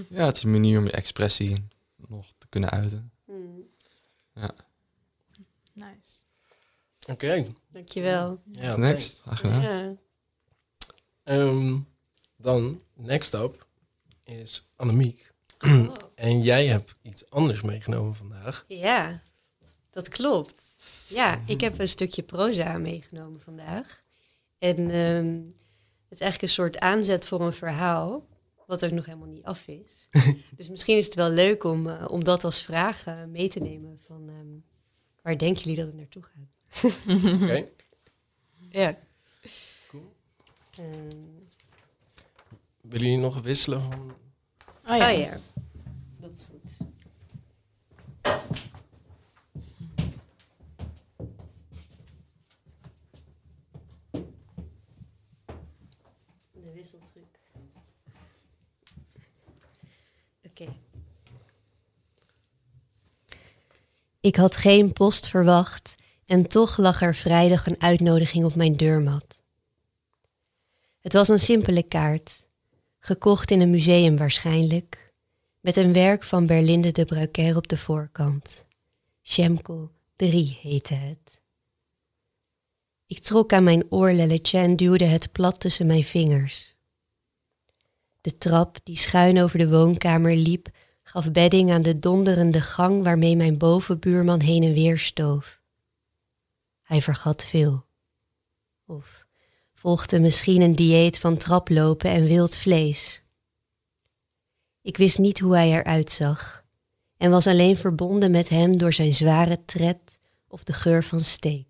Ja, 0.08 0.26
het 0.26 0.36
is 0.36 0.42
een 0.42 0.50
manier 0.50 0.78
om 0.78 0.84
je 0.84 0.90
expressie 0.90 1.68
nog 2.08 2.32
te 2.38 2.46
kunnen 2.48 2.70
uiten. 2.70 3.12
Nice. 5.72 6.22
Oké. 7.10 7.52
Dankjewel. 7.70 8.42
Ja, 8.52 8.76
Next, 8.76 9.20
graag 9.20 9.40
gedaan. 9.40 9.62
Ja. 9.62 9.94
Ehm, 11.22 11.78
dan, 12.42 12.80
next 12.94 13.34
up, 13.34 13.66
is 14.24 14.68
Annemiek. 14.76 15.32
Oh. 15.58 15.94
En 16.14 16.42
jij 16.42 16.66
hebt 16.66 16.92
iets 17.02 17.30
anders 17.30 17.62
meegenomen 17.62 18.14
vandaag. 18.14 18.64
Ja, 18.68 19.22
dat 19.90 20.08
klopt. 20.08 20.76
Ja, 21.06 21.40
ik 21.46 21.60
heb 21.60 21.78
een 21.78 21.88
stukje 21.88 22.22
proza 22.22 22.78
meegenomen 22.78 23.40
vandaag. 23.40 24.02
En 24.58 24.76
ehm, 24.90 25.40
het 26.08 26.20
is 26.20 26.20
eigenlijk 26.20 26.42
een 26.42 26.48
soort 26.48 26.78
aanzet 26.78 27.26
voor 27.26 27.40
een 27.40 27.52
verhaal, 27.52 28.26
wat 28.66 28.84
ook 28.84 28.90
nog 28.90 29.06
helemaal 29.06 29.28
niet 29.28 29.44
af 29.44 29.66
is. 29.66 30.08
dus 30.56 30.68
misschien 30.68 30.96
is 30.96 31.04
het 31.04 31.14
wel 31.14 31.30
leuk 31.30 31.64
om, 31.64 31.88
eh, 31.88 32.04
om 32.08 32.24
dat 32.24 32.44
als 32.44 32.62
vraag 32.62 33.06
eh, 33.06 33.24
mee 33.24 33.48
te 33.48 33.60
nemen 33.60 34.00
van 34.06 34.28
ehm, 34.28 34.58
waar 35.22 35.38
denken 35.38 35.62
jullie 35.62 35.76
dat 35.76 35.86
het 35.86 35.96
naartoe 35.96 36.22
gaat? 36.22 36.50
Oké. 37.42 37.68
Ja. 38.70 38.98
Cool. 39.88 40.12
Ehm, 40.76 41.41
Willen 42.82 43.06
jullie 43.06 43.22
nog 43.22 43.40
wisselen 43.40 43.82
van... 43.82 44.16
Oh 44.86 44.96
ja. 44.96 45.12
Oh 45.12 45.18
ja, 45.18 45.38
dat 46.20 46.30
is 46.30 46.44
goed. 46.50 46.78
De 56.52 56.72
wisseltruc. 56.74 57.38
Oké. 60.42 60.74
Ik 64.20 64.36
had 64.36 64.56
geen 64.56 64.92
post 64.92 65.28
verwacht 65.28 65.94
en 66.26 66.48
toch 66.48 66.76
lag 66.76 67.02
er 67.02 67.14
vrijdag 67.14 67.66
een 67.66 67.80
uitnodiging 67.80 68.44
op 68.44 68.54
mijn 68.54 68.76
deurmat. 68.76 69.42
Het 71.00 71.12
was 71.12 71.28
een 71.28 71.40
simpele 71.40 71.82
kaart, 71.82 72.46
gekocht 73.04 73.50
in 73.50 73.60
een 73.60 73.70
museum 73.70 74.16
waarschijnlijk, 74.16 75.12
met 75.60 75.76
een 75.76 75.92
werk 75.92 76.22
van 76.22 76.46
Berlinde 76.46 76.92
de 76.92 77.04
Brucker 77.04 77.56
op 77.56 77.68
de 77.68 77.76
voorkant. 77.76 78.64
Schemko 79.22 79.90
3 80.16 80.58
heette 80.62 80.94
het. 80.94 81.40
Ik 83.06 83.18
trok 83.18 83.52
aan 83.52 83.64
mijn 83.64 83.90
oorlelletje 83.90 84.58
en 84.58 84.76
duwde 84.76 85.04
het 85.04 85.32
plat 85.32 85.60
tussen 85.60 85.86
mijn 85.86 86.04
vingers. 86.04 86.74
De 88.20 88.38
trap 88.38 88.78
die 88.82 88.96
schuin 88.96 89.42
over 89.42 89.58
de 89.58 89.68
woonkamer 89.68 90.36
liep, 90.36 90.68
gaf 91.02 91.32
bedding 91.32 91.70
aan 91.70 91.82
de 91.82 91.98
donderende 91.98 92.60
gang 92.60 93.02
waarmee 93.02 93.36
mijn 93.36 93.58
bovenbuurman 93.58 94.40
heen 94.40 94.62
en 94.62 94.72
weer 94.72 94.98
stoof. 94.98 95.60
Hij 96.82 97.02
vergat 97.02 97.44
veel. 97.44 97.84
Of 98.86 99.21
volgde 99.82 100.20
misschien 100.20 100.60
een 100.60 100.74
dieet 100.74 101.18
van 101.18 101.36
traplopen 101.36 102.10
en 102.10 102.24
wild 102.24 102.56
vlees. 102.56 103.22
Ik 104.82 104.96
wist 104.96 105.18
niet 105.18 105.40
hoe 105.40 105.54
hij 105.54 105.70
eruit 105.70 106.12
zag 106.12 106.64
en 107.16 107.30
was 107.30 107.46
alleen 107.46 107.76
verbonden 107.76 108.30
met 108.30 108.48
hem 108.48 108.78
door 108.78 108.92
zijn 108.92 109.14
zware 109.14 109.64
tred 109.64 110.18
of 110.48 110.64
de 110.64 110.72
geur 110.72 111.04
van 111.04 111.20
steek. 111.20 111.66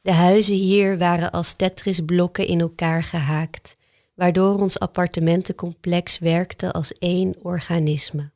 De 0.00 0.12
huizen 0.12 0.54
hier 0.54 0.98
waren 0.98 1.30
als 1.30 1.54
Tetrisblokken 1.54 2.46
in 2.46 2.60
elkaar 2.60 3.02
gehaakt, 3.02 3.76
waardoor 4.14 4.60
ons 4.60 4.78
appartementencomplex 4.78 6.18
werkte 6.18 6.72
als 6.72 6.92
één 6.92 7.34
organisme. 7.42 8.30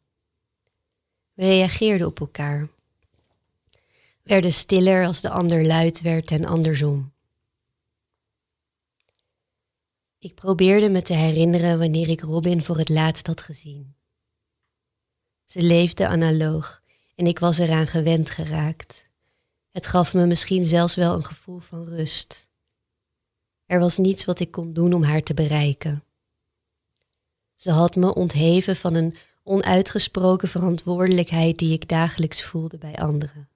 We 1.34 1.44
reageerden 1.44 2.06
op 2.06 2.20
elkaar, 2.20 2.68
werden 4.22 4.52
stiller 4.52 5.06
als 5.06 5.20
de 5.20 5.30
ander 5.30 5.66
luid 5.66 6.00
werd 6.00 6.30
en 6.30 6.44
andersom. 6.44 7.12
Ik 10.24 10.34
probeerde 10.34 10.90
me 10.90 11.02
te 11.02 11.12
herinneren 11.12 11.78
wanneer 11.78 12.08
ik 12.08 12.20
Robin 12.20 12.64
voor 12.64 12.76
het 12.76 12.88
laatst 12.88 13.26
had 13.26 13.40
gezien. 13.40 13.94
Ze 15.44 15.62
leefde 15.62 16.06
analoog 16.06 16.82
en 17.14 17.26
ik 17.26 17.38
was 17.38 17.58
eraan 17.58 17.86
gewend 17.86 18.30
geraakt. 18.30 19.08
Het 19.70 19.86
gaf 19.86 20.14
me 20.14 20.26
misschien 20.26 20.64
zelfs 20.64 20.94
wel 20.94 21.14
een 21.14 21.24
gevoel 21.24 21.58
van 21.58 21.84
rust. 21.84 22.48
Er 23.66 23.80
was 23.80 23.96
niets 23.96 24.24
wat 24.24 24.40
ik 24.40 24.50
kon 24.50 24.72
doen 24.72 24.92
om 24.92 25.02
haar 25.02 25.20
te 25.20 25.34
bereiken. 25.34 26.04
Ze 27.54 27.70
had 27.70 27.96
me 27.96 28.14
ontheven 28.14 28.76
van 28.76 28.94
een 28.94 29.16
onuitgesproken 29.42 30.48
verantwoordelijkheid 30.48 31.58
die 31.58 31.72
ik 31.72 31.88
dagelijks 31.88 32.42
voelde 32.42 32.78
bij 32.78 32.96
anderen. 32.96 33.48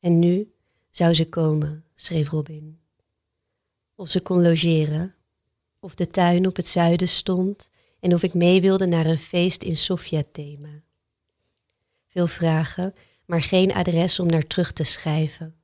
En 0.00 0.18
nu 0.18 0.54
zou 0.90 1.14
ze 1.14 1.28
komen, 1.28 1.84
schreef 1.94 2.30
Robin. 2.30 2.85
Of 3.98 4.10
ze 4.10 4.20
kon 4.20 4.42
logeren, 4.42 5.14
of 5.80 5.94
de 5.94 6.06
tuin 6.06 6.46
op 6.46 6.56
het 6.56 6.66
zuiden 6.66 7.08
stond 7.08 7.70
en 8.00 8.14
of 8.14 8.22
ik 8.22 8.34
mee 8.34 8.60
wilde 8.60 8.86
naar 8.86 9.06
een 9.06 9.18
feest 9.18 9.62
in 9.62 9.76
Sofia-thema. 9.76 10.82
Veel 12.06 12.26
vragen, 12.26 12.94
maar 13.24 13.42
geen 13.42 13.74
adres 13.74 14.20
om 14.20 14.26
naar 14.26 14.46
terug 14.46 14.72
te 14.72 14.84
schrijven. 14.84 15.54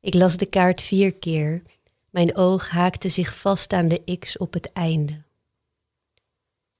Ik 0.00 0.14
las 0.14 0.36
de 0.36 0.46
kaart 0.46 0.82
vier 0.82 1.14
keer. 1.14 1.62
Mijn 2.10 2.36
oog 2.36 2.68
haakte 2.68 3.08
zich 3.08 3.36
vast 3.36 3.72
aan 3.72 3.88
de 3.88 4.18
X 4.18 4.36
op 4.36 4.52
het 4.52 4.72
einde. 4.72 5.22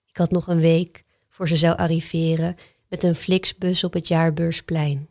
Ik 0.07 0.17
had 0.17 0.31
nog 0.31 0.47
een 0.47 0.61
week 0.61 1.05
voor 1.29 1.49
ze 1.49 1.57
zou 1.57 1.77
arriveren 1.77 2.57
met 2.89 3.03
een 3.03 3.15
Flixbus 3.15 3.85
op 3.85 3.93
het 3.93 4.09
jaarbeursplein. 4.09 5.09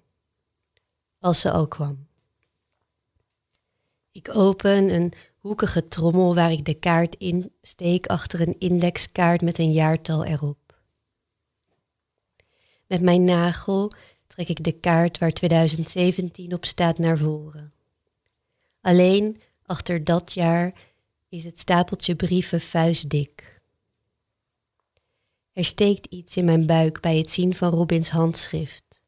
Als 1.20 1.42
ze 1.42 1.52
al 1.52 1.68
kwam. 1.68 2.09
Ik 4.12 4.36
open 4.36 4.94
een 4.94 5.14
hoekige 5.38 5.88
trommel 5.88 6.36
waar 6.36 6.52
ik 6.52 6.66
de 6.66 6.74
kaart 6.74 7.16
insteek 7.16 8.08
achter 8.08 8.42
een 8.42 8.56
indexkaart 8.60 9.42
met 9.42 9.58
een 9.58 9.72
jaartal 9.72 10.26
erop. 10.26 10.58
Met 12.88 13.02
mijn 13.02 13.24
nagel 13.24 13.92
trek 14.28 14.50
ik 14.50 14.64
de 14.64 14.72
kaart 14.72 15.18
waar 15.18 15.32
2017 15.32 16.54
op 16.54 16.66
staat 16.66 16.98
naar 16.98 17.18
voren. 17.18 17.74
Alleen 18.82 19.42
achter 19.66 20.04
dat 20.04 20.34
jaar 20.34 20.74
is 21.30 21.46
het 21.46 21.60
stapeltje 21.60 22.16
brieven 22.16 22.62
vuistdik. 22.62 23.62
Er 25.54 25.66
steekt 25.66 26.06
iets 26.06 26.38
in 26.38 26.46
mijn 26.46 26.66
buik 26.66 27.02
bij 27.02 27.18
het 27.18 27.32
zien 27.32 27.56
van 27.56 27.72
Robins 27.72 28.10
handschrift. 28.10 29.02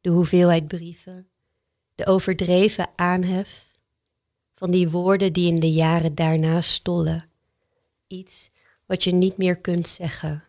De 0.00 0.10
hoeveelheid 0.10 0.68
brieven, 0.68 1.28
de 1.94 2.06
overdreven 2.06 2.88
aanhef 2.96 3.73
van 4.54 4.70
die 4.70 4.90
woorden 4.90 5.32
die 5.32 5.52
in 5.52 5.60
de 5.60 5.72
jaren 5.72 6.14
daarna 6.14 6.60
stollen. 6.60 7.28
Iets 8.06 8.50
wat 8.86 9.04
je 9.04 9.12
niet 9.12 9.36
meer 9.36 9.56
kunt 9.56 9.88
zeggen, 9.88 10.44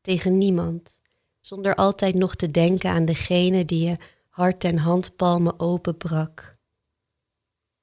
tegen 0.00 0.38
niemand, 0.38 1.00
zonder 1.40 1.74
altijd 1.74 2.14
nog 2.14 2.34
te 2.34 2.50
denken 2.50 2.90
aan 2.90 3.04
degene 3.04 3.64
die 3.64 3.88
je 3.88 3.96
hart 4.28 4.64
en 4.64 4.78
handpalmen 4.78 5.60
openbrak. 5.60 6.56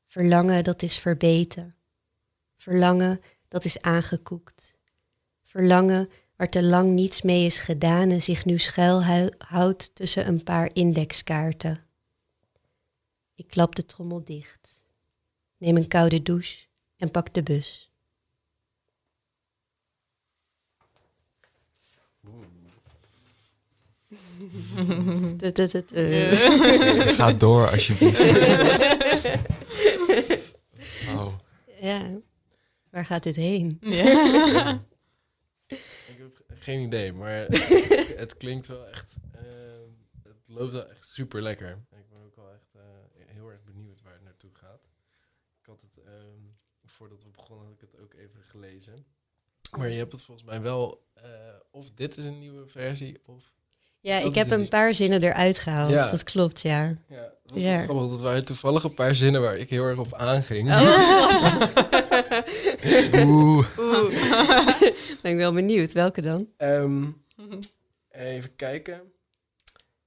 Verlangen 0.06 0.63
dat 0.63 0.82
is 0.82 0.97
verbeten. 0.97 1.75
Verlangen 2.56 3.21
dat 3.47 3.65
is 3.65 3.82
aangekoekt. 3.82 4.75
Verlangen 5.43 6.10
waar 6.36 6.49
te 6.49 6.63
lang 6.63 6.91
niets 6.91 7.21
mee 7.21 7.45
is 7.45 7.60
gedaan 7.60 8.10
en 8.10 8.21
zich 8.21 8.45
nu 8.45 8.58
schuilhoudt 8.58 9.95
tussen 9.95 10.28
een 10.28 10.43
paar 10.43 10.69
indexkaarten. 10.73 11.84
Ik 13.36 13.47
klap 13.47 13.75
de 13.75 13.86
trommel 13.86 14.23
dicht, 14.23 14.85
neem 15.58 15.78
een 15.78 15.88
koude 15.88 16.22
douche 16.22 16.65
en 16.98 17.12
pak 17.12 17.34
de 17.34 17.44
bus. 17.44 17.91
Ga 27.18 27.34
door 27.34 27.70
alsjeblieft. 27.70 28.22
Oh. 31.10 31.34
Ja, 31.82 32.12
waar 32.89 33.06
gaat 33.06 33.24
dit 33.24 33.36
heen? 33.36 33.78
Ik 33.82 33.94
heb 36.18 36.44
geen 36.60 36.80
idee, 36.80 37.13
maar 37.13 37.46
het 38.15 38.38
klinkt 38.38 38.68
wel 38.68 38.88
echt... 38.88 39.18
eh, 39.32 39.41
het 40.24 40.36
loopt 40.46 40.74
wel 40.74 40.89
echt 40.89 41.08
super 41.08 41.41
lekker. 41.41 41.70
Ik 41.91 42.10
ben 42.10 42.20
ook 42.26 42.36
wel 42.36 42.52
echt 42.54 42.76
eh, 42.76 42.82
heel 43.26 43.50
erg 43.50 43.63
benieuwd 43.63 44.02
waar 44.02 44.13
het 44.13 44.24
naartoe 44.24 44.52
gaat. 44.54 44.89
Ik 45.65 45.71
had 45.71 45.82
het, 45.82 46.04
ehm, 46.06 46.41
voordat 46.86 47.23
we 47.23 47.30
begonnen, 47.30 47.65
had 47.65 47.75
ik 47.75 47.82
het 47.91 48.01
ook 48.01 48.13
even 48.13 48.43
gelezen. 48.43 49.06
Maar 49.78 49.89
je 49.89 49.97
hebt 49.97 50.12
het 50.12 50.21
volgens 50.23 50.47
mij 50.47 50.62
wel... 50.62 51.06
eh, 51.13 51.23
of 51.71 51.89
dit 51.95 52.17
is 52.17 52.23
een 52.23 52.39
nieuwe 52.39 52.67
versie, 52.67 53.19
of... 53.25 53.54
Ja, 53.99 54.17
ik 54.17 54.36
heb 54.36 54.51
een 54.51 54.67
paar 54.67 54.93
zinnen 54.93 55.23
eruit 55.23 55.60
gehaald. 55.60 55.91
Ja. 55.91 56.12
Dat 56.12 56.23
klopt, 56.23 56.62
ja. 56.62 56.84
Ja, 57.08 57.21
dat 57.21 57.32
was 57.43 57.62
Ja. 57.62 57.75
wel 57.75 57.84
grappig. 57.84 58.10
Dat 58.10 58.19
waren 58.21 58.45
toevallig 58.45 58.84
een 58.84 58.93
paar 58.93 59.15
zinnen 59.15 59.41
waar 59.41 59.58
ik 59.58 59.69
heel 59.69 59.84
erg 59.84 59.97
op 59.99 60.13
aanging. 60.13 60.69
Oh. 60.69 61.62
Oeh. 63.25 63.67
Oeh. 63.80 64.80
ben 65.21 65.32
ik 65.32 65.38
wel 65.38 65.54
benieuwd. 65.54 65.93
Welke 65.93 66.21
dan? 66.21 66.49
Ehm, 66.58 67.06
even 68.10 68.56
kijken. 68.56 69.01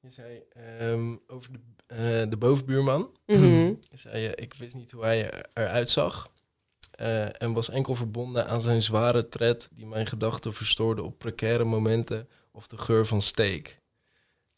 Je 0.09 0.15
zei 0.15 0.43
ehm, 0.79 1.15
over 1.27 1.51
de, 1.53 1.59
eh, 1.87 2.31
de 2.31 2.37
bovenbuurman. 2.37 3.11
Mhm. 3.27 3.67
Je 3.67 3.77
zei, 3.97 4.27
eh, 4.27 4.45
ik 4.45 4.55
wist 4.55 4.75
niet 4.75 4.91
hoe 4.91 5.05
hij 5.05 5.31
er- 5.31 5.47
eruit 5.55 5.91
zag. 5.91 6.31
eh, 6.91 7.43
en 7.43 7.53
was 7.53 7.71
enkel 7.71 7.95
verbonden 7.95 8.47
aan 8.47 8.61
zijn 8.61 8.83
zware 8.83 9.29
tred 9.29 9.69
die 9.73 9.87
mijn 9.87 10.07
gedachten 10.07 10.55
verstoorde 10.55 11.03
op 11.03 11.19
precaire 11.19 11.65
momenten 11.65 12.29
of 12.53 12.67
de 12.67 12.79
geur 12.79 13.07
van 13.07 13.23
steak. 13.23 13.79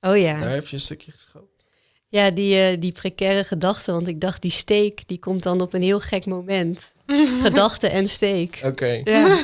Oh 0.00 0.16
ja. 0.16 0.40
Daar 0.40 0.50
heb 0.52 0.66
je 0.66 0.74
een 0.76 0.80
stukje 0.82 1.12
geschoopt. 1.12 1.66
Ja, 2.08 2.30
die, 2.30 2.78
die 2.78 2.92
precaire 2.92 3.44
gedachte. 3.44 3.92
Want 3.92 4.06
ik 4.08 4.20
dacht, 4.20 4.42
die 4.42 4.50
steek, 4.50 5.08
die 5.08 5.18
komt 5.18 5.42
dan 5.42 5.60
op 5.60 5.72
een 5.72 5.82
heel 5.82 6.00
gek 6.00 6.26
moment. 6.26 6.94
Gedachte 7.42 7.88
en 7.88 8.08
steek. 8.08 8.60
Oké. 8.64 9.00
Ja. 9.04 9.42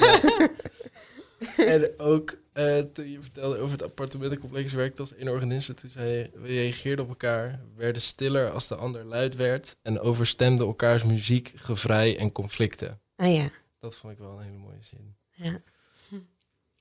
En 1.56 1.90
ook 1.98 2.36
eh, 2.56 2.78
toen 2.78 3.10
je 3.10 3.20
vertelde 3.20 3.58
over 3.58 3.72
het 3.72 3.82
appartementencomplex 3.82 4.72
werkte 4.72 5.00
als 5.00 5.14
één 5.14 5.28
organisme, 5.28 5.74
toen 5.74 5.90
zei 5.90 6.10
je, 6.10 6.30
we 6.34 6.46
reageerden 6.46 7.04
op 7.04 7.10
elkaar, 7.10 7.60
werden 7.76 8.02
stiller 8.02 8.50
als 8.50 8.68
de 8.68 8.74
ander 8.76 9.04
luid 9.04 9.36
werd 9.36 9.76
en 9.82 10.00
overstemden 10.00 10.66
elkaars 10.66 11.04
muziek, 11.04 11.52
gevrij 11.56 12.18
en 12.18 12.32
conflicten. 12.32 13.00
Ah 13.16 13.34
ja. 13.34 13.48
Dat 13.80 13.96
vond 13.96 14.12
ik 14.12 14.18
wel 14.18 14.30
een 14.38 14.44
hele 14.44 14.56
mooie 14.58 14.82
zin. 14.82 15.16
ja. 15.30 15.62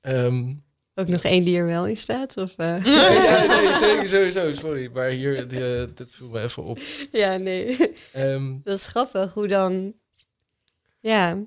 Ehm, 0.01 0.53
Ook 0.95 1.07
nog 1.07 1.23
één 1.23 1.43
die 1.43 1.57
er 1.57 1.65
wel 1.65 1.87
in 1.87 1.97
staat? 1.97 2.37
Of, 2.37 2.53
eh? 2.57 2.85
ja, 3.25 3.45
nee, 3.45 3.73
zeker 3.73 4.07
sowieso, 4.09 4.53
sorry. 4.53 4.89
Maar 4.93 5.09
hier, 5.09 5.47
die, 5.47 5.75
eh, 5.81 5.87
dit 5.95 6.13
viel 6.13 6.29
me 6.29 6.41
even 6.41 6.63
op. 6.63 6.79
ja, 7.11 7.37
nee. 7.37 7.77
Ehm, 8.11 8.57
Dat 8.63 8.77
is 8.77 8.87
grappig 8.87 9.33
hoe 9.33 9.47
dan. 9.47 9.93
Ja, 10.99 11.45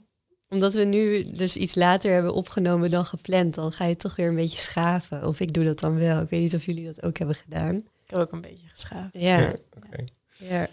omdat 0.49 0.75
we 0.75 0.85
nu 0.85 1.33
dus 1.33 1.57
iets 1.57 1.75
later 1.75 2.13
hebben 2.13 2.35
opgenomen 2.35 2.91
dan 2.91 3.05
gepland, 3.05 3.55
dan 3.55 3.73
ga 3.73 3.85
je 3.85 3.97
toch 3.97 4.17
weer 4.17 4.29
een 4.29 4.35
beetje 4.35 4.59
schaven. 4.59 5.27
Of 5.27 5.41
ik 5.41 5.55
doe 5.55 5.65
dat 5.65 5.79
dan 5.79 5.99
wel. 5.99 6.21
Ik 6.21 6.31
weet 6.31 6.41
niet 6.41 6.55
of 6.55 6.65
jullie 6.65 6.87
dat 6.87 7.03
ook 7.03 7.19
hebben 7.19 7.37
gedaan. 7.37 7.77
Ik 7.77 8.11
heb 8.11 8.21
ook 8.21 8.33
een 8.33 8.41
beetje 8.41 8.69
geschaafd. 8.69 9.11
Ja, 9.13 9.39
ja, 9.39 9.55
oké. 9.77 10.05
ja. 10.37 10.69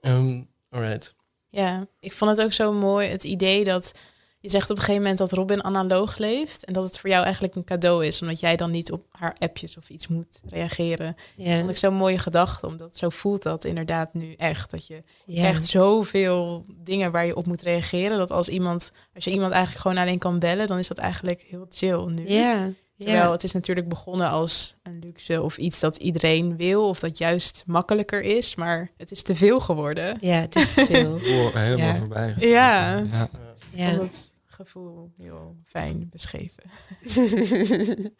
Ehm, 0.00 0.42
alright. 0.70 1.14
Ja, 1.48 1.86
ik 2.00 2.12
vond 2.12 2.30
het 2.30 2.40
ook 2.40 2.52
zo 2.52 2.72
mooi, 2.72 3.08
het 3.08 3.24
idee 3.24 3.64
dat 3.64 3.94
je 4.40 4.50
zegt 4.50 4.70
op 4.70 4.76
een 4.76 4.82
gegeven 4.82 5.02
moment 5.02 5.18
dat 5.18 5.32
Robin 5.32 5.64
analoog 5.64 6.18
leeft 6.18 6.64
en 6.64 6.72
dat 6.72 6.84
het 6.84 6.98
voor 6.98 7.10
jou 7.10 7.24
eigenlijk 7.24 7.54
een 7.54 7.64
cadeau 7.64 8.06
is, 8.06 8.22
omdat 8.22 8.40
jij 8.40 8.56
dan 8.56 8.70
niet 8.70 8.92
op 8.92 9.06
haar 9.10 9.36
appjes 9.38 9.76
of 9.76 9.88
iets 9.88 10.08
moet 10.08 10.40
reageren. 10.48 11.16
Dat 11.36 11.46
ja. 11.46 11.58
vond 11.58 11.70
ik 11.70 11.76
zo'n 11.76 11.94
mooie 11.94 12.18
gedachte, 12.18 12.66
omdat 12.66 12.96
zo 12.96 13.08
voelt 13.08 13.42
dat 13.42 13.64
inderdaad 13.64 14.14
nu 14.14 14.32
echt. 14.32 14.70
Dat 14.70 14.86
je 14.86 15.02
ja. 15.26 15.40
krijgt 15.40 15.66
zoveel 15.66 16.64
dingen 16.76 17.12
waar 17.12 17.26
je 17.26 17.36
op 17.36 17.46
moet 17.46 17.62
reageren, 17.62 18.18
dat 18.18 18.30
als 18.30 18.48
iemand, 18.48 18.92
als 19.14 19.24
je 19.24 19.30
iemand 19.30 19.52
eigenlijk 19.52 19.82
gewoon 19.82 19.98
alleen 19.98 20.18
kan 20.18 20.38
bellen, 20.38 20.66
dan 20.66 20.78
is 20.78 20.88
dat 20.88 20.98
eigenlijk 20.98 21.44
heel 21.48 21.66
chill 21.68 22.04
nu. 22.04 22.28
Ja, 22.28 22.70
Terwijl 22.96 23.22
ja. 23.22 23.32
het 23.32 23.44
is 23.44 23.52
natuurlijk 23.52 23.88
begonnen 23.88 24.28
als 24.28 24.76
een 24.82 24.98
luxe 24.98 25.42
of 25.42 25.56
iets 25.58 25.80
dat 25.80 25.96
iedereen 25.96 26.56
wil 26.56 26.88
of 26.88 26.98
dat 27.00 27.18
juist 27.18 27.62
makkelijker 27.66 28.22
is, 28.22 28.54
maar 28.54 28.90
het 28.96 29.10
is 29.10 29.22
te 29.22 29.34
veel 29.34 29.60
geworden. 29.60 30.18
ja, 30.20 30.40
het 30.40 30.56
is 30.56 30.74
te 30.74 30.86
veel. 30.86 31.12
Oh, 31.38 31.54
helemaal 31.54 31.86
Ja. 31.86 31.96
voorbij. 31.96 32.34
Ja. 32.38 32.96
ja. 33.10 33.28
Ja. 33.72 33.84
Ik 33.86 33.90
Ja. 33.90 33.96
vond 33.96 34.12
het 34.12 34.30
gevoel 34.46 35.10
heel 35.16 35.56
fijn 35.64 36.08
beschreven. 36.10 36.62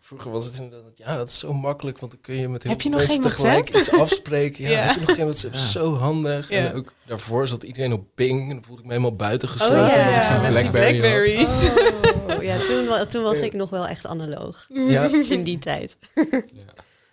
Vroeger 0.00 0.30
was 0.30 0.44
het 0.44 0.58
inderdaad, 0.58 0.96
ja, 0.98 1.16
dat 1.16 1.28
is 1.28 1.38
zo 1.38 1.52
makkelijk, 1.52 1.98
want 1.98 2.12
dan 2.12 2.20
kun 2.20 2.34
je 2.34 2.48
met 2.48 2.62
heel 2.62 2.72
Heb 2.72 2.80
je 2.80 2.88
veel 2.90 2.98
nog 2.98 3.08
mensen 3.08 3.22
geen 3.22 3.32
tegelijk 3.32 3.76
iets 3.76 3.92
afspreken. 3.92 4.64
Ja, 4.64 4.70
Ja. 4.70 4.76
heb 4.82 4.94
je 4.94 5.00
nog 5.06 5.14
geen 5.16 5.24
WhatsApp? 5.24 5.54
Ja. 5.54 5.60
Zo 5.60 5.94
handig. 5.94 6.48
Ja. 6.48 6.56
En 6.66 6.74
ook 6.74 6.92
daarvoor 7.06 7.48
zat 7.48 7.62
iedereen 7.62 7.92
op 7.92 8.04
Bing. 8.14 8.40
En 8.42 8.48
dan 8.48 8.64
voelde 8.64 8.80
ik 8.80 8.86
me 8.86 8.92
helemaal 8.94 9.16
buitengesloten. 9.16 9.80
Oh, 9.84 9.88
ja, 9.94 10.06
omdat 10.06 10.16
ik 10.16 10.26
geen 10.26 10.40
met 10.42 10.52
met 10.52 10.62
die 10.62 10.70
Blackberry. 10.70 11.34
Blackberries. 11.34 12.36
Oh, 12.36 12.42
ja, 12.42 12.58
toen, 12.98 13.08
toen 13.08 13.22
was 13.22 13.40
ik 13.40 13.52
nog 13.52 13.70
wel 13.70 13.86
echt 13.86 14.06
analoog. 14.06 14.66
Ja. 14.68 15.08
In 15.28 15.42
die 15.42 15.58
tijd. 15.58 15.96
Ja, 16.14 16.24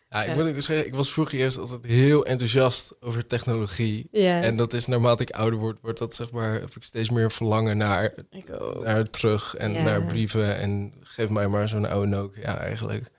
ik 0.09 0.25
Ja. 0.27 0.35
moet 0.35 0.47
ook 0.47 0.61
zeggen, 0.61 0.85
ik 0.85 0.95
was 0.95 1.11
vroeger 1.11 1.39
eerst 1.39 1.57
altijd 1.57 1.85
heel 1.85 2.25
enthousiast 2.25 3.01
over 3.01 3.27
technologie. 3.27 4.07
Ja. 4.11 4.41
En 4.41 4.55
dat 4.57 4.73
is 4.73 4.85
naarmate 4.85 5.23
ik 5.23 5.31
ouder 5.31 5.59
word, 5.59 5.77
wordt 5.81 5.99
dat 5.99 6.15
zeg 6.15 6.31
maar, 6.31 6.53
heb 6.53 6.75
ik 6.75 6.83
steeds 6.83 7.09
meer 7.09 7.31
verlangen 7.31 7.77
naar, 7.77 8.13
Ik 8.29 8.49
naar 8.83 9.09
terug 9.09 9.55
en 9.55 9.73
Ja. 9.73 9.83
naar 9.83 10.05
brieven. 10.05 10.57
En 10.57 10.93
geef 10.99 11.29
mij 11.29 11.47
maar 11.47 11.69
zo'n 11.69 11.85
oude 11.85 12.07
Nokia 12.07 12.57
eigenlijk. 12.57 13.11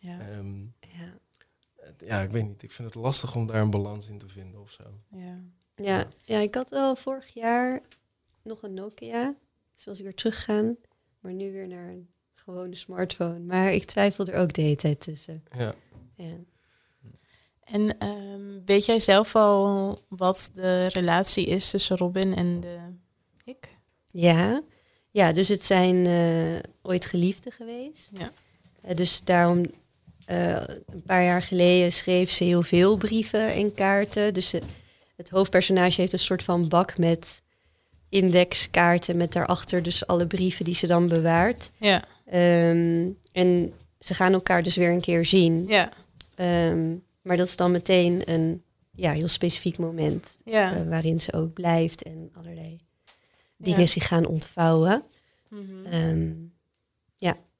Ja, 0.00 0.18
Ehm, 0.20 0.60
ja. 0.80 1.14
ja, 2.06 2.20
ik 2.20 2.30
weet 2.30 2.46
niet. 2.46 2.62
Ik 2.62 2.70
vind 2.70 2.88
het 2.94 3.02
lastig 3.02 3.34
om 3.34 3.46
daar 3.46 3.60
een 3.60 3.70
balans 3.70 4.08
in 4.08 4.18
te 4.18 4.28
vinden 4.28 4.60
of 4.60 4.70
zo. 4.70 4.82
ja. 5.10 5.38
Ja, 5.80 6.06
ja, 6.24 6.38
ik 6.38 6.54
had 6.54 6.68
wel 6.68 6.96
vorig 6.96 7.34
jaar 7.34 7.80
nog 8.42 8.62
een 8.62 8.74
Nokia. 8.74 9.34
Dus 9.74 9.84
was 9.84 9.98
ik 9.98 10.04
weer 10.04 10.14
teruggegaan. 10.14 10.76
Maar 11.20 11.32
nu 11.32 11.52
weer 11.52 11.68
naar 11.68 11.88
een 11.88 12.08
gewone 12.34 12.74
smartphone. 12.74 13.38
Maar 13.38 13.72
ik 13.72 13.84
twijfel 13.84 14.26
er 14.26 14.34
ook 14.40 14.52
de 14.52 14.62
hele 14.62 14.76
tijd 14.76 15.00
tussen. 15.00 15.44
Ja. 15.56 15.74
Ja. 16.18 16.36
En 17.64 17.98
ehm, 17.98 18.64
weet 18.64 18.84
jij 18.84 19.00
zelf 19.00 19.34
al 19.36 19.98
wat 20.08 20.50
de 20.52 20.86
relatie 20.88 21.46
is 21.46 21.70
tussen 21.70 21.96
Robin 21.96 22.36
en 22.36 22.60
de 22.60 22.78
ik? 23.44 23.68
Ja, 24.06 24.62
ja 25.10 25.32
dus 25.32 25.48
het 25.48 25.64
zijn 25.64 26.06
eh, 26.06 26.70
ooit 26.82 27.06
geliefden 27.06 27.52
geweest. 27.52 28.10
Ja. 28.12 28.32
Eh, 28.80 28.96
dus 28.96 29.20
daarom, 29.24 29.64
eh, 30.24 30.62
een 30.86 31.02
paar 31.06 31.24
jaar 31.24 31.42
geleden 31.42 31.92
schreef 31.92 32.30
ze 32.30 32.44
heel 32.44 32.62
veel 32.62 32.96
brieven 32.96 33.52
en 33.52 33.74
kaarten. 33.74 34.34
Dus 34.34 34.52
het 35.16 35.30
hoofdpersonage 35.30 36.00
heeft 36.00 36.12
een 36.12 36.18
soort 36.18 36.42
van 36.42 36.68
bak 36.68 36.98
met 36.98 37.42
indexkaarten 38.08 39.16
met 39.16 39.32
daarachter 39.32 39.82
dus 39.82 40.06
alle 40.06 40.26
brieven 40.26 40.64
die 40.64 40.74
ze 40.74 40.86
dan 40.86 41.08
bewaart. 41.08 41.70
Ja, 41.76 42.04
Ehm, 42.30 43.08
en 43.32 43.72
ze 43.98 44.14
gaan 44.14 44.32
elkaar 44.32 44.62
dus 44.62 44.76
weer 44.76 44.90
een 44.90 45.00
keer 45.00 45.24
zien. 45.24 45.64
ja, 45.66 45.92
Ehm, 46.38 46.96
maar 47.22 47.36
dat 47.36 47.46
is 47.46 47.56
dan 47.56 47.70
meteen 47.70 48.22
een 48.30 48.62
ja, 48.92 49.12
heel 49.12 49.28
specifiek 49.28 49.78
moment 49.78 50.38
ja. 50.44 50.74
eh, 50.74 50.88
waarin 50.88 51.20
ze 51.20 51.32
ook 51.32 51.52
blijft 51.52 52.02
en 52.02 52.30
allerlei 52.32 52.80
dingen 53.56 53.80
Ja. 53.80 53.86
zich 53.86 54.06
gaan 54.08 54.26
ontvouwen. 54.26 55.02
Mhm. 55.48 55.86
Ehm, 55.90 56.32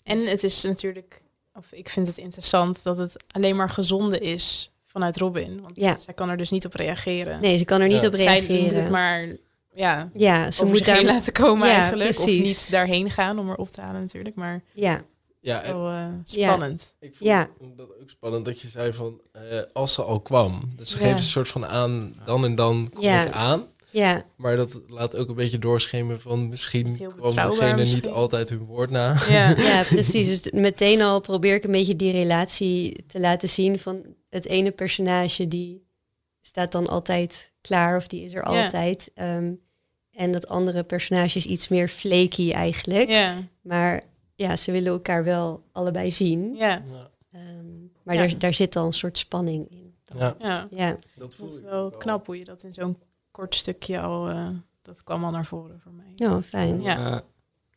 En 0.02 0.26
het 0.26 0.44
is 0.44 0.62
natuurlijk, 0.62 1.22
of 1.54 1.72
ik 1.72 1.88
vind 1.88 2.06
het 2.06 2.18
interessant 2.18 2.82
dat 2.82 2.98
het 2.98 3.24
alleen 3.30 3.56
maar 3.56 3.70
gezonde 3.70 4.18
is 4.18 4.72
vanuit 4.84 5.16
Robin. 5.16 5.60
Want 5.60 5.76
Ja. 5.76 5.94
zij 5.96 6.14
kan 6.14 6.28
er 6.28 6.36
dus 6.36 6.50
niet 6.50 6.64
op 6.66 6.74
reageren. 6.74 7.40
nee, 7.40 7.58
ze 7.58 7.64
kan 7.64 7.80
er 7.80 7.88
niet 7.88 8.02
Ja. 8.02 8.08
op 8.08 8.14
zij 8.14 8.24
reageren. 8.24 8.62
moet 8.62 8.74
het 8.74 8.90
maar 8.90 9.26
ja, 9.74 10.10
ja, 10.14 10.50
ze 10.50 10.62
over 10.62 10.66
moet 10.66 10.76
zich 10.76 10.86
daar. 10.86 10.96
heen 10.96 11.06
laten 11.06 11.32
komen 11.32 11.68
Ja, 11.68 11.74
eigenlijk. 11.74 12.10
precies. 12.10 12.40
Of 12.40 12.46
niet 12.46 12.70
daarheen 12.70 13.10
gaan 13.10 13.38
om 13.38 13.48
er 13.50 13.56
op 13.56 13.68
te 13.68 13.80
halen 13.80 14.00
natuurlijk. 14.00 14.34
Maar 14.34 14.62
Ja, 14.72 15.02
Ja, 15.48 15.62
wel 15.62 15.88
eh, 15.88 16.08
spannend. 16.24 16.94
ik 17.00 17.14
vond 17.14 17.30
Ja. 17.30 17.48
dat 17.76 17.86
ook 18.00 18.10
spannend 18.10 18.44
dat 18.44 18.60
je 18.60 18.68
zei 18.68 18.92
van, 18.92 19.20
eh, 19.32 19.42
als 19.72 19.92
ze 19.92 20.02
al 20.02 20.20
kwam. 20.20 20.68
Dus 20.76 20.90
ze 20.90 20.96
Ja. 20.98 21.02
geeft 21.04 21.18
een 21.18 21.24
soort 21.24 21.48
van 21.48 21.66
aan, 21.66 22.14
dan 22.24 22.44
en 22.44 22.54
dan 22.54 22.90
kom 22.94 23.02
Ja. 23.04 23.24
ik 23.26 23.32
aan. 23.32 23.62
ja, 23.90 24.22
Maar 24.36 24.56
dat 24.56 24.80
laat 24.88 25.16
ook 25.16 25.28
een 25.28 25.34
beetje 25.34 25.58
doorschemeren 25.58 26.20
van 26.20 26.48
misschien 26.48 26.96
kwam 27.16 27.34
degene 27.34 27.74
misschien. 27.76 28.00
niet 28.02 28.08
altijd 28.12 28.48
hun 28.48 28.64
woord 28.64 28.90
na. 28.90 29.16
Ja. 29.28 29.48
ja, 29.72 29.82
precies. 29.82 30.26
Dus 30.26 30.52
meteen 30.52 31.02
al 31.02 31.20
probeer 31.20 31.54
ik 31.54 31.64
een 31.64 31.72
beetje 31.72 31.96
die 31.96 32.12
relatie 32.12 33.04
te 33.06 33.20
laten 33.20 33.48
zien 33.48 33.78
van 33.78 34.02
het 34.30 34.46
ene 34.46 34.70
personage 34.70 35.48
die 35.48 35.86
staat 36.40 36.72
dan 36.72 36.86
altijd 36.86 37.52
klaar 37.60 37.96
of 37.96 38.06
die 38.06 38.24
is 38.24 38.32
er 38.32 38.52
Ja. 38.52 38.62
altijd. 38.62 39.10
Ehm, 39.14 39.52
en 40.12 40.32
dat 40.32 40.48
andere 40.48 40.84
personage 40.84 41.38
is 41.38 41.46
iets 41.46 41.68
meer 41.68 41.88
flaky 41.88 42.52
eigenlijk. 42.52 43.08
Ja, 43.08 43.34
Maar 43.62 44.02
ja, 44.38 44.56
ze 44.56 44.72
willen 44.72 44.92
elkaar 44.92 45.24
wel 45.24 45.62
allebei 45.72 46.10
zien. 46.10 46.54
ja, 46.54 46.82
Ehm, 47.32 47.80
maar 48.02 48.14
Ja. 48.14 48.20
Daar, 48.20 48.38
daar 48.38 48.54
zit 48.54 48.76
al 48.76 48.86
een 48.86 48.92
soort 48.92 49.18
spanning 49.18 49.70
in. 49.70 49.94
Ja, 50.18 50.34
ja. 50.38 50.66
Ja, 50.70 50.90
dat 50.90 51.00
Dat 51.16 51.34
voelde 51.34 51.52
is 51.52 51.58
ik 51.58 51.64
wel 51.64 51.90
knap 51.90 52.26
hoe 52.26 52.38
je 52.38 52.44
dat 52.44 52.62
in 52.62 52.74
zo'n 52.74 52.98
kort 53.30 53.54
stukje 53.54 54.00
al... 54.00 54.28
eh, 54.28 54.48
dat 54.82 55.04
kwam 55.04 55.24
al 55.24 55.30
naar 55.30 55.46
voren 55.46 55.80
voor 55.82 55.92
mij. 55.92 56.12
ja 56.14 56.42
fijn. 56.42 56.82
Ja. 56.82 56.96
Eh, 56.96 57.18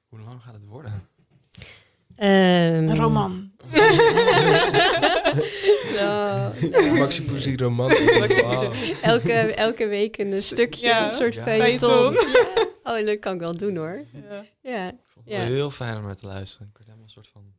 hoe 0.09 0.19
lang 0.19 0.41
gaat 0.41 0.53
het 0.53 0.65
worden? 0.67 1.07
Ehm, 2.15 2.29
Een 2.89 2.95
roman. 2.95 3.51
Maxi 6.99 7.23
Poesie 7.25 7.57
Wauw. 7.57 7.89
elke, 9.01 9.33
elke 9.33 9.87
week 9.87 10.17
een 10.17 10.37
stukje, 10.41 10.87
Ja. 10.87 11.07
een 11.07 11.13
soort 11.13 11.33
Ja. 11.33 11.43
feuilleton. 11.43 12.13
Ja. 12.13 12.45
Oh, 12.83 13.05
dat 13.05 13.19
kan 13.19 13.33
ik 13.33 13.39
wel 13.39 13.57
doen 13.57 13.75
hoor. 13.75 14.03
Ja. 14.61 14.91
Ja. 15.31 15.37
Ja. 15.37 15.43
heel 15.43 15.71
fijn 15.71 15.97
om 15.97 16.03
naar 16.03 16.15
te 16.15 16.25
luisteren. 16.25 16.67
Ik 16.67 16.73
werd 16.73 16.85
helemaal 16.85 17.05
een 17.05 17.11
soort 17.11 17.27
van... 17.27 17.53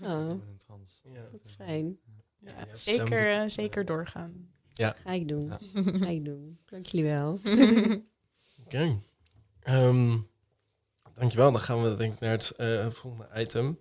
Oh, 0.02 0.28
een 0.28 0.56
trance. 0.66 1.00
Ja. 1.12 1.28
dat 1.32 1.44
is 1.44 1.52
fijn. 1.54 1.98
Ja, 2.38 2.50
Ja, 2.66 2.76
zeker, 2.76 3.40
eh, 3.40 3.48
zeker 3.48 3.84
doorgaan. 3.84 4.48
Ga 4.72 5.10
ik 5.12 5.28
doen. 5.28 5.46
Ja. 5.46 5.58
Ga 5.82 6.06
ik 6.08 6.24
doen. 6.24 6.58
Dank 6.64 6.86
jullie 6.86 7.06
wel. 7.06 7.40
Oké. 8.64 9.00
Ehm, 9.62 10.16
dankjewel. 11.14 11.52
Dan 11.52 11.60
gaan 11.60 11.82
we 11.82 11.96
denk 11.96 12.12
ik 12.12 12.20
naar 12.20 12.30
het 12.30 12.50
eh, 12.50 12.90
volgende 12.90 13.28
item. 13.34 13.78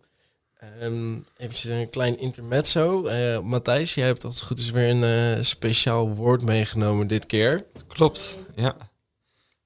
Ehm 0.55 1.19
eventjes 1.37 1.71
een 1.71 1.89
klein 1.89 2.19
intermezzo. 2.19 3.05
Eh 3.05 3.39
Matthijs, 3.39 3.95
jij 3.95 4.05
hebt 4.05 4.23
als 4.23 4.35
het 4.35 4.43
goed 4.43 4.59
is 4.59 4.69
weer 4.71 4.89
een 4.89 5.37
eh, 5.37 5.43
speciaal 5.43 6.09
woord 6.09 6.41
meegenomen 6.41 7.07
dit 7.07 7.25
keer. 7.25 7.65
Klopt, 7.87 8.37
ja. 8.55 8.75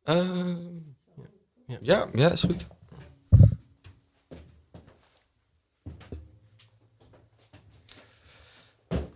Ehm, 0.03 0.57
Ja. 1.81 2.07
ja, 2.13 2.31
is 2.31 2.41
goed. 2.41 2.67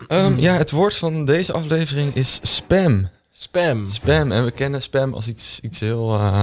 Ehm, 0.07 0.39
ja, 0.39 0.53
het 0.53 0.71
woord 0.71 0.95
van 0.95 1.25
deze 1.25 1.53
aflevering 1.53 2.15
is 2.15 2.39
spam. 2.41 3.09
Spam. 3.31 3.89
Spam. 3.89 4.31
En 4.31 4.43
we 4.43 4.51
kennen 4.51 4.81
spam 4.81 5.13
als 5.13 5.27
iets, 5.27 5.59
iets 5.59 5.79
heel 5.79 6.13
eh, 6.13 6.41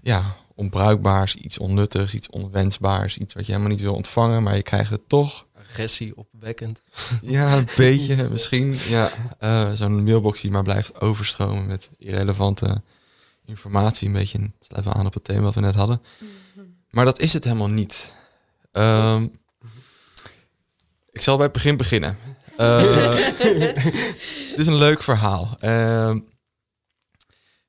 ja, 0.00 0.36
onbruikbaars, 0.54 1.34
iets 1.34 1.58
onnuttigs, 1.58 2.14
iets 2.14 2.30
onwensbaars. 2.30 3.18
Iets 3.18 3.34
wat 3.34 3.46
je 3.46 3.52
helemaal 3.52 3.72
niet 3.72 3.82
wil 3.82 3.94
ontvangen, 3.94 4.42
maar 4.42 4.56
je 4.56 4.62
krijgt 4.62 4.90
het 4.90 5.08
toch. 5.08 5.46
Agressie 5.58 6.16
opwekkend. 6.16 6.82
Ja, 7.22 7.56
een 7.56 7.68
beetje 7.76 8.28
misschien. 8.30 8.76
Ja, 8.88 9.10
eh, 9.38 9.72
zo'n 9.72 10.04
mailbox 10.04 10.40
die 10.40 10.50
maar 10.50 10.62
blijft 10.62 11.00
overstromen 11.00 11.66
met 11.66 11.88
irrelevante 11.98 12.82
informatie. 13.44 14.06
Een 14.06 14.12
beetje, 14.12 14.50
sluit 14.60 14.84
wel 14.84 14.94
aan 14.94 15.06
op 15.06 15.14
het 15.14 15.24
thema 15.24 15.40
wat 15.40 15.54
we 15.54 15.60
net 15.60 15.74
hadden. 15.74 16.02
Maar 16.90 17.04
dat 17.04 17.20
is 17.20 17.32
het 17.32 17.44
helemaal 17.44 17.68
niet. 17.68 18.14
Ehm, 18.72 19.26
ik 21.10 21.22
zal 21.22 21.36
bij 21.36 21.44
het 21.44 21.54
begin 21.54 21.76
beginnen. 21.76 22.18
Eh, 22.56 23.16
dit 24.50 24.58
is 24.58 24.66
een 24.66 24.76
leuk 24.76 25.02
verhaal. 25.02 25.56
Ehm, 25.60 26.18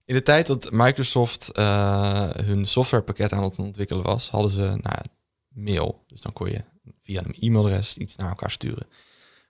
in 0.06 0.14
de 0.14 0.24
tijd 0.24 0.48
dat 0.48 0.72
Microsoft 0.72 1.52
eh, 1.52 2.30
hun 2.30 2.68
softwarepakket 2.68 3.34
aan 3.34 3.44
het 3.44 3.60
ontwikkelen 3.60 4.04
was, 4.04 4.30
hadden 4.30 4.52
ze 4.52 4.62
nou, 4.62 5.02
mail. 5.48 6.04
Dus 6.08 6.22
dan 6.22 6.34
kon 6.34 6.50
je 6.50 6.64
via 7.04 7.24
een 7.24 7.36
e-mailadres 7.40 7.98
iets 7.98 8.16
naar 8.16 8.30
elkaar 8.30 8.52
sturen. 8.52 8.88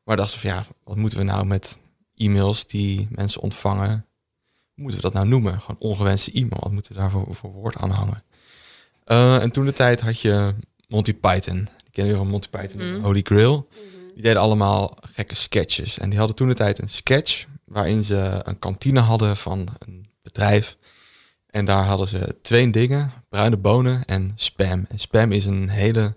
Maar 0.03 0.17
dachten 0.17 0.39
ze 0.39 0.47
van 0.47 0.57
ja, 0.57 0.65
wat 0.83 0.95
moeten 0.95 1.17
we 1.17 1.23
nou 1.23 1.45
met 1.45 1.79
e-mails 2.15 2.67
die 2.67 3.07
mensen 3.09 3.41
ontvangen? 3.41 4.04
Moeten 4.75 4.97
we 4.97 5.03
dat 5.05 5.13
nou 5.13 5.27
noemen? 5.27 5.61
Gewoon 5.61 5.91
ongewenste 5.91 6.31
e-mail. 6.31 6.59
Wat 6.61 6.71
moeten 6.71 6.93
we 6.93 6.99
daarvoor 6.99 7.35
voor 7.35 7.51
woord 7.51 7.75
aan 7.77 7.89
hangen? 7.89 8.23
Eh, 9.03 9.41
en 9.41 9.51
toen 9.51 9.65
de 9.65 9.73
tijd 9.73 10.01
had 10.01 10.19
je 10.19 10.53
Monty 10.87 11.13
Python. 11.13 11.55
Die 11.55 11.91
kennen 11.91 12.13
we 12.13 12.19
van 12.19 12.29
Monty 12.29 12.49
Python, 12.49 12.95
Mm. 12.95 13.03
Holy 13.03 13.21
Grail. 13.23 13.67
Die 14.13 14.23
deden 14.23 14.41
allemaal 14.41 14.97
gekke 15.13 15.35
sketches. 15.35 15.99
En 15.99 16.09
die 16.09 16.17
hadden 16.17 16.35
toen 16.35 16.47
de 16.47 16.53
tijd 16.53 16.81
een 16.81 16.89
sketch 16.89 17.45
waarin 17.65 18.03
ze 18.03 18.39
een 18.43 18.59
kantine 18.59 18.99
hadden 18.99 19.37
van 19.37 19.67
een 19.79 20.07
bedrijf. 20.21 20.77
En 21.49 21.65
daar 21.65 21.85
hadden 21.85 22.07
ze 22.07 22.35
twee 22.41 22.69
dingen, 22.69 23.11
bruine 23.29 23.57
bonen 23.57 24.05
en 24.05 24.31
spam. 24.35 24.85
En 24.89 24.99
spam 24.99 25.31
is 25.31 25.45
een 25.45 25.69
hele 25.69 26.15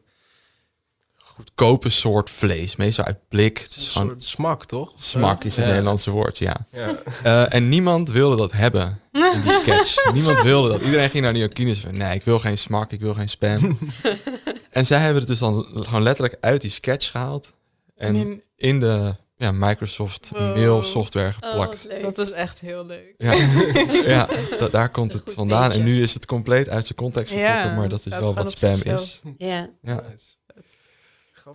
goedkope 1.39 1.91
soort 1.91 2.31
vlees, 2.31 2.77
meestal 2.77 3.05
uit 3.05 3.19
blik. 3.29 3.59
Het 3.59 3.75
Een 3.77 3.83
is 3.83 3.89
gewoon 3.89 4.07
soort 4.09 4.23
smak, 4.23 4.65
toch? 4.65 4.93
smak 4.95 5.45
is 5.45 5.57
het 5.57 5.65
Ja. 5.65 5.71
Nederlandse 5.71 6.11
woord, 6.11 6.39
ja. 6.39 6.57
Ja. 6.73 6.95
Eh, 7.23 7.55
en 7.55 7.69
niemand 7.69 8.11
wilde 8.11 8.37
dat 8.37 8.53
hebben 8.53 9.01
in 9.13 9.43
die 9.43 9.51
sketch. 9.53 10.05
niemand 10.15 10.41
wilde 10.43 10.69
dat. 10.69 10.81
Iedereen 10.81 11.11
ging 11.11 11.23
naar 11.25 11.33
die 11.33 11.49
kines 11.49 11.79
van, 11.81 11.97
nee, 11.97 12.15
ik 12.15 12.25
wil 12.25 12.39
geen 12.39 12.59
smak, 12.59 12.93
ik 12.93 13.01
wil 13.01 13.15
geen 13.15 13.29
spam. 13.29 13.79
en 14.71 14.87
zij 14.87 14.99
hebben 14.99 15.19
het 15.19 15.27
dus 15.29 15.39
dan 15.39 15.67
gewoon 15.75 16.03
letterlijk 16.03 16.37
uit 16.41 16.61
die 16.61 16.71
sketch 16.71 17.11
gehaald 17.11 17.55
en 17.97 18.43
in 18.57 18.81
de 18.81 19.15
ja, 19.37 19.53
Microsoft 19.53 20.31
Wow. 20.33 20.55
mail 20.57 20.83
software 20.83 21.29
Oh, 21.41 21.49
geplakt. 21.51 21.89
dat 22.03 22.19
is 22.19 22.31
echt 22.31 22.61
heel 22.61 22.87
leuk. 22.87 23.15
ja, 23.19 23.33
ja 24.15 24.29
da- 24.59 24.69
daar 24.69 24.89
komt 24.91 25.13
Een 25.13 25.21
het 25.25 25.35
vandaan. 25.35 25.69
beetje. 25.69 25.79
En 25.83 25.87
nu 25.87 26.03
is 26.03 26.15
het 26.15 26.27
compleet 26.27 26.69
uit 26.69 26.87
zijn 26.87 26.99
context 26.99 27.35
Ja, 27.35 27.39
getrokken, 27.55 27.75
maar 27.79 27.89
dat 27.89 27.99
is 27.99 28.05
wel 28.07 28.19
gewoon 28.19 28.35
wat 28.35 28.51
spam 28.51 28.71
is. 28.71 29.21
Ja. 29.39 29.69
Ja. 29.83 30.01
Nice. 30.11 30.37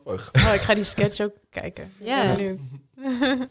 Grappig. 0.01 0.31
Oh, 0.47 0.53
ik 0.53 0.59
ga 0.61 0.73
die 0.73 0.83
sketch 0.83 1.19
ook 1.19 1.33
kijken. 1.49 1.93
Ja. 1.99 2.35
benieuwd. 2.35 2.59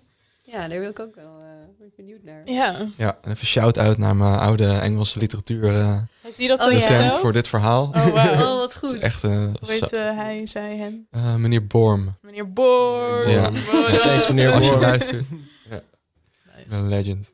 ja, 0.52 0.68
daar 0.68 0.78
wil 0.81 0.90
ik 0.90 0.98
ook 1.00 1.14
wel 1.14 1.40
ik 1.81 1.96
benieuwd 1.96 2.22
naar. 2.22 2.42
Ja. 2.44 2.87
ja, 2.96 3.18
en 3.22 3.31
even 3.31 3.46
shout-out 3.46 3.98
naar 3.98 4.16
mijn 4.16 4.38
oude 4.38 4.66
Engelse 4.78 5.18
literatuur 5.18 5.64
eh 5.78 5.98
Heeft 6.22 6.38
hij 6.38 6.46
dat 6.46 6.61
Oh, 6.61 6.66
ja. 6.66 6.72
docent 6.72 6.98
verteld? 7.00 7.20
voor 7.20 7.33
dit 7.33 7.48
verhaal. 7.48 7.83
Oh, 7.85 8.07
wauw. 8.09 8.33
Oh, 8.52 8.57
wat 8.59 8.76
goed. 8.76 8.98
echt 8.98 9.24
eh, 9.24 9.52
heet 9.61 9.92
eh, 9.92 10.16
hij, 10.16 10.46
zij, 10.46 10.76
hem? 10.76 11.07
eh, 11.11 11.35
meneer 11.35 11.66
Borm. 11.66 12.16
Meneer 12.20 12.52
Boor. 12.52 13.28
Ja. 13.28 13.50
Ja, 13.72 13.98
thanks, 13.98 14.28
meneer 14.28 14.50
Als 14.52 14.64
je 14.64 14.68
Borm. 14.70 14.81
luistert. 14.81 15.26
Nice. 15.70 16.76
Een 16.76 16.88
legend. 16.88 17.33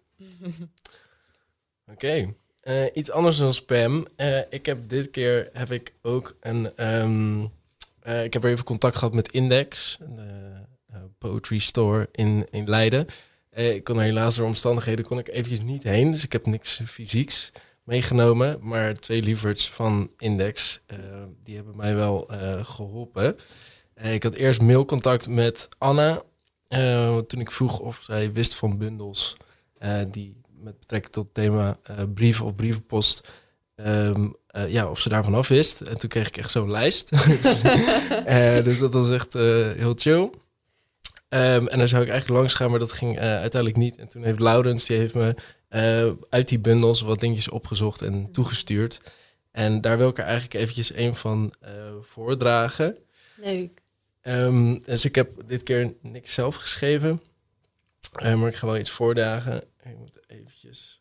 Oké. 1.93 2.35
Eh, 2.61 2.85
iets 2.95 3.11
anders 3.11 3.37
dan 3.37 3.53
spam. 3.53 4.07
Eh, 4.17 4.39
ik 4.51 4.67
heb 4.67 4.89
dit 4.89 5.11
keer 5.11 5.49
heb 5.53 5.71
ik 5.73 5.93
ook 6.03 6.37
een. 6.41 6.77
ehm, 6.77 7.45
eh, 8.09 8.25
ik 8.25 8.33
heb 8.33 8.45
even 8.45 8.65
contact 8.65 8.97
gehad 8.97 9.15
met 9.15 9.33
Index, 9.33 9.99
de 10.17 10.53
eh, 10.93 11.01
poetry 11.19 11.59
store 11.59 12.09
in, 12.13 12.47
in 12.51 12.69
Leiden. 12.69 13.07
Eh, 13.51 13.75
ik 13.75 13.85
kon 13.85 14.01
helaas 14.01 14.37
door 14.37 14.47
omstandigheden 14.47 15.05
kon 15.05 15.19
ik 15.19 15.29
eventjes 15.29 15.61
niet 15.61 15.83
heen, 15.83 16.11
dus 16.11 16.25
ik 16.25 16.33
heb 16.33 16.47
niks 16.47 16.81
fysieks 16.87 17.53
meegenomen. 17.85 18.59
Maar 18.63 18.95
twee 18.95 19.23
lieverds 19.23 19.71
van 19.71 20.11
Index, 20.19 20.81
eh, 20.87 20.99
die 21.45 21.57
hebben 21.57 21.77
mij 21.77 21.95
wel 21.95 22.29
eh, 22.29 22.65
geholpen. 22.65 23.37
Eh, 23.95 24.15
ik 24.15 24.23
had 24.23 24.35
eerst 24.35 24.61
mailcontact 24.61 25.29
met 25.29 25.69
Anna, 25.79 26.23
eh, 26.69 27.19
toen 27.19 27.41
ik 27.41 27.51
vroeg 27.51 27.79
of 27.79 28.03
zij 28.03 28.33
wist 28.33 28.55
van 28.55 28.79
bundels 28.79 29.37
eh, 29.79 30.01
die 30.11 30.37
met 30.61 30.79
betrekking 30.79 31.13
tot 31.13 31.25
het 31.25 31.35
thema 31.35 31.79
eh, 31.83 31.97
brieven 32.15 32.45
of 32.45 32.55
brievenpost, 32.55 33.29
eh, 34.59 34.69
ja, 34.69 34.91
of 34.91 35.01
ze 35.01 35.09
daarvan 35.09 35.35
af 35.35 35.49
wist. 35.49 35.81
En 35.81 35.99
toen 35.99 36.09
kreeg 36.09 36.29
ik 36.29 36.37
echt 36.37 36.51
zo'n 36.51 36.71
lijst. 36.71 37.11
dus, 37.43 37.63
eh, 38.25 38.65
dus 38.65 38.79
dat 38.79 38.93
was 38.93 39.11
echt 39.11 39.35
eh, 39.35 39.73
heel 39.73 39.95
chill. 39.97 40.31
Ehm, 41.29 41.67
en 41.67 41.79
dan 41.79 41.89
zou 41.89 42.03
ik 42.03 42.09
eigenlijk 42.09 42.41
langs 42.41 42.55
gaan, 42.55 42.71
maar 42.71 42.79
dat 42.79 42.93
ging 42.93 43.19
uiteindelijk 43.19 43.77
niet. 43.77 43.97
En 43.97 44.09
toen 44.09 44.23
heeft 44.23 44.39
Laurens, 44.39 44.87
die 44.87 44.97
heeft 44.97 45.15
me 45.15 45.35
uit 46.29 46.49
die 46.49 46.59
bundels 46.59 47.01
wat 47.01 47.21
dingetjes 47.21 47.49
opgezocht 47.49 48.03
en 48.03 48.33
toegestuurd. 48.33 49.01
En 49.51 49.81
daar 49.81 49.99
wil 49.99 50.09
ik 50.09 50.19
er 50.19 50.25
eigenlijk 50.25 50.55
eventjes 50.55 50.95
een 50.95 51.15
van 51.15 51.53
voordragen. 52.01 52.97
Leuk. 53.37 53.83
Ehm, 54.21 54.79
dus 54.85 55.05
ik 55.05 55.15
heb 55.15 55.31
dit 55.47 55.63
keer 55.63 55.95
niks 56.03 56.35
zelf 56.35 56.55
geschreven. 56.55 57.23
Maar 58.23 58.49
ik 58.49 58.57
ga 58.57 58.67
wel 58.67 58.79
iets 58.79 58.91
voordagen. 58.91 59.63
Ik 59.83 59.99
moet 59.99 60.21
eventjes 60.27 61.01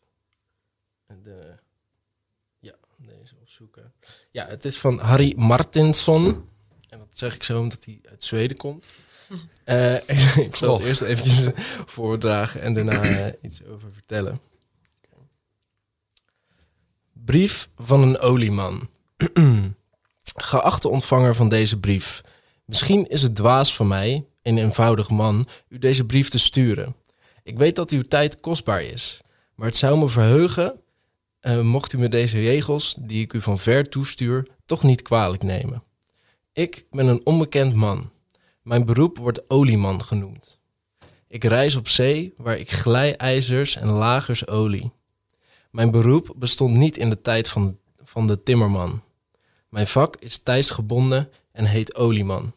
de, 1.06 1.57
opzoeken. 3.40 3.92
Ja, 4.30 4.46
het 4.46 4.64
is 4.64 4.78
van 4.78 4.98
Harry 4.98 5.34
Martinsson. 5.36 6.26
En 6.88 6.98
dat 6.98 7.08
zeg 7.10 7.34
ik 7.34 7.42
zo 7.42 7.60
omdat 7.60 7.84
hij 7.84 7.98
uit 8.10 8.24
Zweden 8.24 8.56
komt. 8.56 8.84
Eh, 9.64 9.94
ik 10.46 10.56
zal 10.56 10.72
het 10.72 10.82
Oh. 10.82 10.88
eerst 10.88 11.00
eventjes 11.00 11.48
voordragen 11.96 12.60
en 12.60 12.74
daarna 12.74 13.02
eh, 13.02 13.32
iets 13.42 13.64
over 13.64 13.92
vertellen. 13.92 14.40
Brief 17.12 17.68
van 17.76 18.02
een 18.02 18.18
olieman. 18.18 18.88
Geachte 20.36 20.88
ontvanger 20.88 21.34
van 21.34 21.48
deze 21.48 21.80
brief. 21.80 22.22
Misschien 22.64 23.08
is 23.08 23.22
het 23.22 23.34
dwaas 23.34 23.74
van 23.76 23.88
mij, 23.88 24.26
een 24.42 24.58
eenvoudig 24.58 25.10
man, 25.10 25.46
u 25.68 25.78
deze 25.78 26.06
brief 26.06 26.28
te 26.28 26.38
sturen. 26.38 26.96
Ik 27.42 27.58
weet 27.58 27.76
dat 27.76 27.90
uw 27.90 28.02
tijd 28.02 28.40
kostbaar 28.40 28.82
is, 28.82 29.20
maar 29.54 29.66
het 29.66 29.76
zou 29.76 29.98
me 29.98 30.08
verheugen 30.08 30.80
eh, 31.40 31.60
mocht 31.60 31.92
u 31.92 31.98
me 31.98 32.08
deze 32.08 32.40
regels, 32.40 32.96
die 33.00 33.22
ik 33.22 33.32
u 33.32 33.42
van 33.42 33.58
ver 33.58 33.88
toestuur, 33.88 34.48
toch 34.66 34.82
niet 34.82 35.02
kwalijk 35.02 35.42
nemen. 35.42 35.82
Ik 36.52 36.86
ben 36.90 37.06
een 37.06 37.26
onbekend 37.26 37.74
man. 37.74 38.10
Mijn 38.62 38.84
beroep 38.84 39.18
wordt 39.18 39.50
olieman 39.50 40.04
genoemd. 40.04 40.58
Ik 41.28 41.44
reis 41.44 41.76
op 41.76 41.88
zee 41.88 42.32
waar 42.36 42.58
ik 42.58 42.70
glijijzers 42.70 43.76
en 43.76 43.88
lagers 43.88 44.46
olie. 44.46 44.92
Mijn 45.70 45.90
beroep 45.90 46.32
bestond 46.36 46.76
niet 46.76 46.96
in 46.96 47.10
de 47.10 47.20
tijd 47.20 47.48
van, 47.48 47.78
van 48.02 48.26
de 48.26 48.42
timmerman. 48.42 49.02
Mijn 49.68 49.86
vak 49.86 50.16
is 50.16 50.38
tijdsgebonden 50.38 51.30
en 51.52 51.64
heet 51.64 51.94
olieman. 51.94 52.52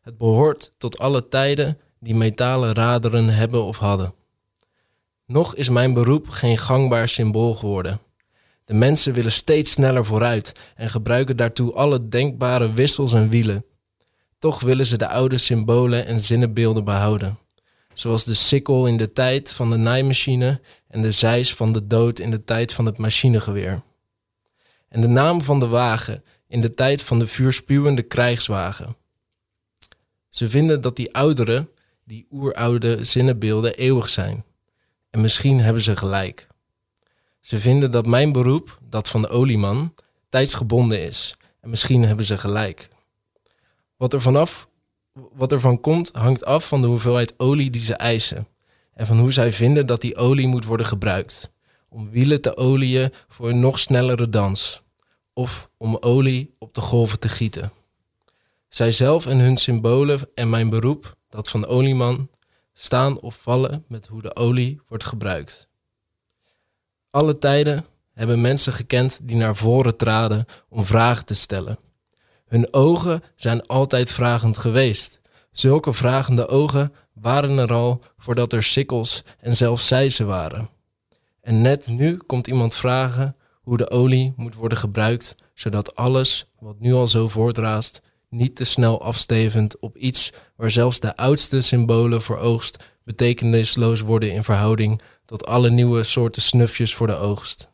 Het 0.00 0.18
behoort 0.18 0.72
tot 0.78 0.98
alle 0.98 1.28
tijden 1.28 1.78
die 2.00 2.14
metalen 2.14 2.74
raderen 2.74 3.28
hebben 3.28 3.62
of 3.62 3.76
hadden. 3.76 4.14
Nog 5.26 5.54
is 5.54 5.68
mijn 5.68 5.94
beroep 5.94 6.28
geen 6.28 6.58
gangbaar 6.58 7.08
symbool 7.08 7.54
geworden. 7.54 8.00
De 8.64 8.74
mensen 8.74 9.12
willen 9.12 9.32
steeds 9.32 9.70
sneller 9.70 10.04
vooruit 10.04 10.52
en 10.74 10.90
gebruiken 10.90 11.36
daartoe 11.36 11.72
alle 11.72 12.08
denkbare 12.08 12.72
wissels 12.72 13.12
en 13.12 13.28
wielen. 13.28 13.64
Toch 14.38 14.60
willen 14.60 14.86
ze 14.86 14.96
de 14.96 15.08
oude 15.08 15.38
symbolen 15.38 16.06
en 16.06 16.20
zinnenbeelden 16.20 16.84
behouden. 16.84 17.38
Zoals 17.94 18.24
de 18.24 18.34
sikkel 18.34 18.86
in 18.86 18.96
de 18.96 19.12
tijd 19.12 19.52
van 19.52 19.70
de 19.70 19.76
naaimachine 19.76 20.60
en 20.88 21.02
de 21.02 21.12
zeis 21.12 21.54
van 21.54 21.72
de 21.72 21.86
dood 21.86 22.18
in 22.18 22.30
de 22.30 22.44
tijd 22.44 22.72
van 22.72 22.86
het 22.86 22.98
machinegeweer. 22.98 23.82
En 24.88 25.00
de 25.00 25.08
naam 25.08 25.40
van 25.42 25.60
de 25.60 25.66
wagen 25.66 26.24
in 26.48 26.60
de 26.60 26.74
tijd 26.74 27.02
van 27.02 27.18
de 27.18 27.26
vuurspuwende 27.26 28.02
krijgswagen. 28.02 28.96
Ze 30.30 30.50
vinden 30.50 30.80
dat 30.80 30.96
die 30.96 31.14
oudere, 31.14 31.68
die 32.04 32.26
oeroude 32.30 33.04
zinnenbeelden 33.04 33.74
eeuwig 33.74 34.08
zijn. 34.08 34.44
En 35.16 35.22
misschien 35.22 35.60
hebben 35.60 35.82
ze 35.82 35.96
gelijk. 35.96 36.46
Ze 37.40 37.60
vinden 37.60 37.90
dat 37.90 38.06
mijn 38.06 38.32
beroep, 38.32 38.78
dat 38.88 39.08
van 39.08 39.22
de 39.22 39.28
olieman, 39.28 39.94
tijdsgebonden 40.28 41.00
is. 41.00 41.36
En 41.60 41.70
misschien 41.70 42.04
hebben 42.04 42.24
ze 42.24 42.38
gelijk. 42.38 42.88
Wat 43.96 44.12
er 44.12 44.20
vanaf, 44.20 44.68
wat 45.12 45.52
er 45.52 45.60
van 45.60 45.80
komt, 45.80 46.10
hangt 46.12 46.44
af 46.44 46.68
van 46.68 46.80
de 46.80 46.86
hoeveelheid 46.86 47.34
olie 47.36 47.70
die 47.70 47.80
ze 47.80 47.94
eisen. 47.94 48.46
En 48.94 49.06
van 49.06 49.18
hoe 49.18 49.32
zij 49.32 49.52
vinden 49.52 49.86
dat 49.86 50.00
die 50.00 50.16
olie 50.16 50.46
moet 50.46 50.64
worden 50.64 50.86
gebruikt. 50.86 51.50
Om 51.88 52.10
wielen 52.10 52.40
te 52.40 52.56
olieën 52.56 53.12
voor 53.28 53.48
een 53.48 53.60
nog 53.60 53.78
snellere 53.78 54.28
dans. 54.28 54.82
Of 55.32 55.70
om 55.76 55.96
olie 55.96 56.54
op 56.58 56.74
de 56.74 56.80
golven 56.80 57.18
te 57.18 57.28
gieten. 57.28 57.72
Zijzelf 58.68 59.26
en 59.26 59.38
hun 59.38 59.56
symbolen 59.56 60.20
en 60.34 60.50
mijn 60.50 60.68
beroep, 60.68 61.16
dat 61.28 61.48
van 61.48 61.66
olieman, 61.66 62.28
staan 62.78 63.20
of 63.20 63.36
vallen 63.40 63.84
met 63.88 64.06
hoe 64.06 64.22
de 64.22 64.36
olie 64.36 64.80
wordt 64.88 65.04
gebruikt. 65.04 65.68
Alle 67.10 67.38
tijden 67.38 67.84
hebben 68.12 68.40
mensen 68.40 68.72
gekend 68.72 69.20
die 69.22 69.36
naar 69.36 69.56
voren 69.56 69.96
traden 69.96 70.44
om 70.68 70.84
vragen 70.84 71.24
te 71.24 71.34
stellen. 71.34 71.78
Hun 72.46 72.72
ogen 72.72 73.22
zijn 73.36 73.66
altijd 73.66 74.10
vragend 74.10 74.56
geweest. 74.56 75.20
Zulke 75.50 75.92
vragende 75.92 76.48
ogen 76.48 76.92
waren 77.12 77.58
er 77.58 77.72
al 77.72 78.02
voordat 78.18 78.52
er 78.52 78.62
sikkels 78.62 79.24
en 79.40 79.56
zelfs 79.56 79.86
zijzen 79.86 80.26
waren. 80.26 80.68
En 81.40 81.62
net 81.62 81.86
nu 81.88 82.16
komt 82.16 82.46
iemand 82.46 82.74
vragen 82.74 83.36
hoe 83.62 83.76
de 83.76 83.90
olie 83.90 84.32
moet 84.36 84.54
worden 84.54 84.78
gebruikt, 84.78 85.34
zodat 85.54 85.94
alles 85.96 86.46
wat 86.58 86.80
nu 86.80 86.92
al 86.94 87.08
zo 87.08 87.28
voortraast 87.28 88.00
niet 88.36 88.56
te 88.56 88.64
snel 88.64 89.02
afstevend 89.02 89.78
op 89.78 89.96
iets 89.96 90.32
waar 90.56 90.70
zelfs 90.70 91.00
de 91.00 91.16
oudste 91.16 91.60
symbolen 91.60 92.22
voor 92.22 92.38
oogst 92.38 92.84
betekenisloos 93.04 94.00
worden 94.00 94.32
in 94.32 94.42
verhouding 94.42 95.00
tot 95.24 95.46
alle 95.46 95.70
nieuwe 95.70 96.04
soorten 96.04 96.42
snufjes 96.42 96.94
voor 96.94 97.06
de 97.06 97.16
oogst. 97.16 97.70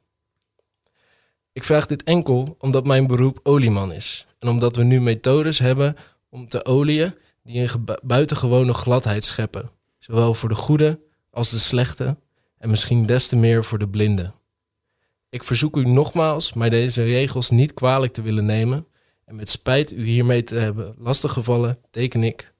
Ik 1.53 1.65
vraag 1.65 1.87
dit 1.87 2.03
enkel 2.03 2.57
omdat 2.59 2.87
mijn 2.87 3.07
beroep 3.07 3.41
olieman 3.43 3.93
is 3.93 4.27
en 4.39 4.49
omdat 4.49 4.77
we 4.77 4.83
nu 4.83 5.01
methodes 5.01 5.59
hebben 5.59 5.97
om 6.29 6.49
te 6.49 6.65
olieën 6.65 7.15
die 7.43 7.61
een 7.61 7.85
buitengewone 8.03 8.75
gladheid 8.75 9.25
scheppen, 9.25 9.71
zowel 9.99 10.35
voor 10.35 10.49
de 10.49 10.55
goede 10.55 11.01
als 11.31 11.51
de 11.51 11.59
slechte 11.59 12.17
en 12.59 12.71
misschien 12.71 13.07
des 13.07 13.27
te 13.27 13.37
meer 13.37 13.65
voor 13.65 13.79
de 13.79 13.89
blinde. 13.89 14.33
Ik 15.29 15.45
verzoek 15.45 15.77
u 15.77 15.85
nogmaals 15.85 16.53
mij 16.53 16.69
deze 16.69 17.03
regels 17.03 17.51
niet 17.51 17.75
kwalijk 17.75 18.13
te 18.13 18.23
willen 18.23 18.45
nemen 18.45 18.87
en 19.33 19.39
met 19.39 19.51
spijt 19.51 19.93
u 19.93 20.05
hiermee 20.05 20.45
te 20.45 20.55
hebben 20.55 20.95
lastiggevallen, 20.99 21.79
teken 21.91 22.23
ik 22.23 22.53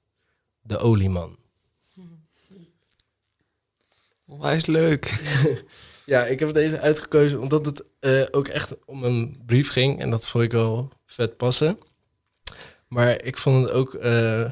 de 0.61 0.77
olieman. 0.77 1.37
Onwijs 4.27 4.65
leuk. 4.65 5.11
Ja, 6.05 6.25
ik 6.25 6.39
heb 6.39 6.53
deze 6.53 6.79
uitgekozen 6.79 7.41
omdat 7.41 7.65
het 7.65 7.83
eh, 7.99 8.23
ook 8.31 8.47
echt 8.47 8.85
om 8.85 9.03
een 9.03 9.41
brief 9.45 9.69
ging. 9.69 9.99
En 9.99 10.09
dat 10.09 10.27
vond 10.27 10.43
ik 10.43 10.51
wel 10.51 10.89
vet 11.05 11.37
passen. 11.37 11.77
Maar 12.87 13.23
ik 13.23 13.37
vond 13.37 13.63
het 13.63 13.71
ook 13.71 13.93
eh, 13.93 14.51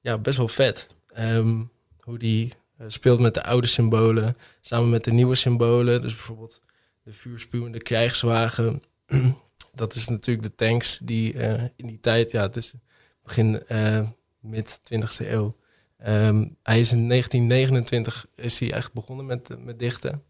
ja, 0.00 0.18
best 0.18 0.38
wel 0.38 0.48
vet. 0.48 0.86
Ehm, 1.06 1.62
hoe 2.00 2.18
die 2.18 2.52
eh, 2.76 2.86
speelt 2.88 3.20
met 3.20 3.34
de 3.34 3.42
oude 3.42 3.66
symbolen. 3.66 4.36
Samen 4.60 4.90
met 4.90 5.04
de 5.04 5.12
nieuwe 5.12 5.34
symbolen. 5.34 6.00
Dus 6.00 6.14
bijvoorbeeld 6.14 6.60
de 7.02 7.12
vuurspuwende 7.12 7.82
krijgswagen. 7.82 8.82
dat 9.74 9.94
is 9.94 10.08
natuurlijk 10.08 10.48
de 10.48 10.54
tanks 10.54 10.98
die 11.02 11.32
eh, 11.34 11.62
in 11.76 11.86
die 11.86 12.00
tijd... 12.00 12.30
Ja, 12.30 12.42
het 12.42 12.56
is 12.56 12.74
begin 13.22 13.66
eh, 13.66 14.08
mid 14.40 14.80
20e 14.94 15.26
eeuw. 15.26 15.56
Ehm, 15.98 16.46
hij 16.62 16.80
is 16.80 16.92
in 16.92 17.08
1929 17.08 18.26
is 18.34 18.58
hij 18.58 18.70
eigenlijk 18.72 19.06
begonnen 19.06 19.26
met, 19.26 19.64
met 19.64 19.78
dichten. 19.78 20.22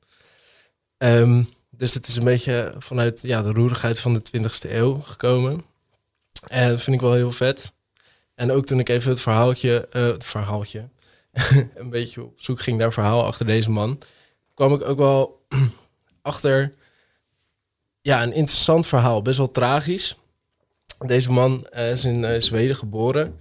Ehm, 0.96 1.42
dus 1.70 1.94
het 1.94 2.06
is 2.06 2.16
een 2.16 2.24
beetje 2.24 2.74
vanuit 2.78 3.22
ja, 3.22 3.42
de 3.42 3.52
roerigheid 3.52 4.00
van 4.00 4.14
de 4.14 4.22
20e 4.22 4.70
eeuw 4.70 4.94
gekomen. 4.94 5.64
En 6.46 6.70
dat 6.70 6.82
vind 6.82 6.96
ik 6.96 7.02
wel 7.02 7.14
heel 7.14 7.32
vet. 7.32 7.72
En 8.34 8.50
ook 8.50 8.66
toen 8.66 8.78
ik 8.78 8.88
even 8.88 9.10
het 9.10 9.20
verhaaltje, 9.20 9.88
eh, 9.90 10.06
het 10.06 10.24
verhaaltje, 10.24 10.88
een 11.74 11.90
beetje 11.90 12.22
op 12.22 12.40
zoek 12.40 12.60
ging 12.60 12.78
naar 12.78 12.92
verhaal 12.92 13.24
achter 13.24 13.46
deze 13.46 13.70
man, 13.70 14.00
kwam 14.54 14.74
ik 14.74 14.84
ook 14.84 14.98
wel 14.98 15.46
achter 16.22 16.74
ja, 18.02 18.22
een 18.22 18.32
interessant 18.32 18.86
verhaal, 18.86 19.22
best 19.22 19.38
wel 19.38 19.50
tragisch. 19.50 20.16
Deze 21.06 21.32
man 21.32 21.66
eh, 21.66 21.90
is 21.90 22.04
in 22.04 22.24
eh, 22.24 22.40
Zweden 22.40 22.76
geboren 22.76 23.40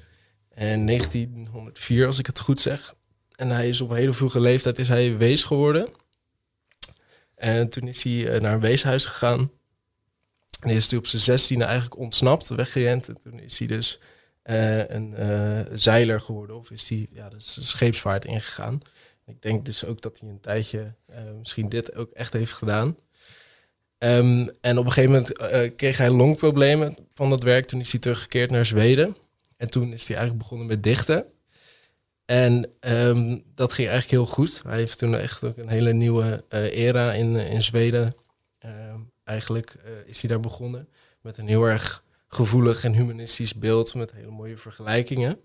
in 0.56 0.86
1904, 0.86 2.06
als 2.06 2.20
ik 2.20 2.26
het 2.26 2.40
goed 2.40 2.60
zeg. 2.60 2.96
En 3.36 3.50
hij 3.50 3.70
is 3.70 3.82
op 3.82 3.90
een 3.90 3.96
hele 3.96 4.14
vroege 4.14 4.40
leeftijd 4.40 4.80
is 4.80 4.88
hij 4.88 5.18
wees 5.18 5.44
geworden. 5.44 5.90
En 7.36 7.70
toen 7.70 7.88
is 7.88 8.04
hij 8.04 8.30
eh, 8.30 8.42
naar 8.42 8.54
een 8.54 8.60
weeshuis 8.60 9.06
gegaan. 9.06 9.52
En 10.60 10.70
is 10.70 10.90
hij 10.90 11.00
op 11.00 11.08
zijn 11.08 11.22
zestiende 11.22 11.66
eigenlijk 11.66 11.98
ontsnapt, 11.98 12.50
weggerend. 12.50 13.08
En 13.08 13.20
toen 13.20 13.40
is 13.40 13.60
hij 13.60 13.68
dus 13.68 14.00
een 14.44 15.16
zeiler 15.74 16.22
geworden. 16.22 16.56
Of 16.56 16.72
is 16.72 16.90
hij 16.90 17.08
ja, 17.12 17.30
dus 17.30 17.58
scheepsvaart 17.70 18.26
ingegaan. 18.26 18.80
Ik 19.26 19.42
denk 19.42 19.66
dus 19.66 19.86
ook 19.86 20.02
dat 20.02 20.20
hij 20.20 20.30
een 20.30 20.40
tijdje 20.40 20.94
misschien 21.38 21.70
dit 21.70 21.96
ook 21.96 22.12
echt 22.12 22.34
heeft 22.34 22.54
gedaan. 22.54 22.98
Ehm, 24.00 24.48
en 24.62 24.78
op 24.78 24.86
een 24.86 24.92
gegeven 24.92 25.12
moment 25.12 25.38
eh, 25.38 25.72
kreeg 25.76 25.98
hij 25.98 26.10
longproblemen 26.10 26.98
van 27.14 27.30
dat 27.30 27.44
werk. 27.44 27.66
Toen 27.66 27.80
is 27.80 27.92
hij 27.92 28.02
teruggekeerd 28.02 28.52
naar 28.52 28.66
Zweden. 28.66 29.16
En 29.58 29.70
toen 29.70 29.94
is 29.94 30.08
hij 30.08 30.18
eigenlijk 30.18 30.44
begonnen 30.44 30.68
met 30.68 30.84
dichten. 30.84 31.26
En 32.30 32.70
ehm, 32.80 33.38
dat 33.56 33.74
ging 33.74 33.90
eigenlijk 33.90 34.22
heel 34.22 34.34
goed. 34.34 34.62
Hij 34.68 34.78
heeft 34.78 34.98
toen 34.98 35.16
echt 35.16 35.44
ook 35.44 35.58
een 35.58 35.70
hele 35.70 35.94
nieuwe 35.94 36.44
eh, 36.50 36.78
era 36.78 37.14
in, 37.14 37.38
eh, 37.38 37.52
in 37.52 37.62
Zweden. 37.62 38.16
Ehm, 38.60 39.00
eigenlijk 39.24 39.76
eh, 39.84 39.92
is 40.06 40.22
hij 40.22 40.30
daar 40.30 40.40
begonnen 40.40 40.88
met 41.22 41.38
een 41.38 41.48
heel 41.48 41.64
erg 41.64 42.04
gevoelig 42.28 42.84
en 42.84 42.94
humanistisch 42.94 43.56
beeld 43.56 43.94
met 43.94 44.12
hele 44.12 44.32
mooie 44.32 44.58
vergelijkingen. 44.58 45.40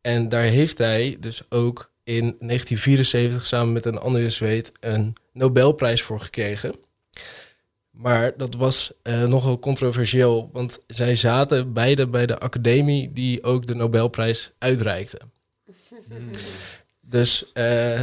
En 0.00 0.28
daar 0.28 0.42
heeft 0.42 0.78
hij 0.78 1.16
dus 1.20 1.50
ook 1.50 1.92
in 2.04 2.22
1974 2.22 3.46
samen 3.46 3.72
met 3.72 3.84
een 3.84 3.98
andere 3.98 4.30
Zweed 4.30 4.72
een 4.80 5.12
Nobelprijs 5.32 6.02
voor 6.02 6.20
gekregen. 6.20 6.74
Maar 7.98 8.36
dat 8.36 8.54
was 8.54 8.92
eh, 9.02 9.24
nogal 9.24 9.58
controversieel, 9.58 10.50
want 10.52 10.82
zij 10.86 11.14
zaten 11.14 11.72
beide 11.72 12.08
bij 12.08 12.26
de 12.26 12.38
academie 12.38 13.12
die 13.12 13.42
ook 13.42 13.66
de 13.66 13.74
Nobelprijs 13.74 14.52
uitreikte. 14.58 15.20
Dus 17.00 17.52
eh, 17.52 18.00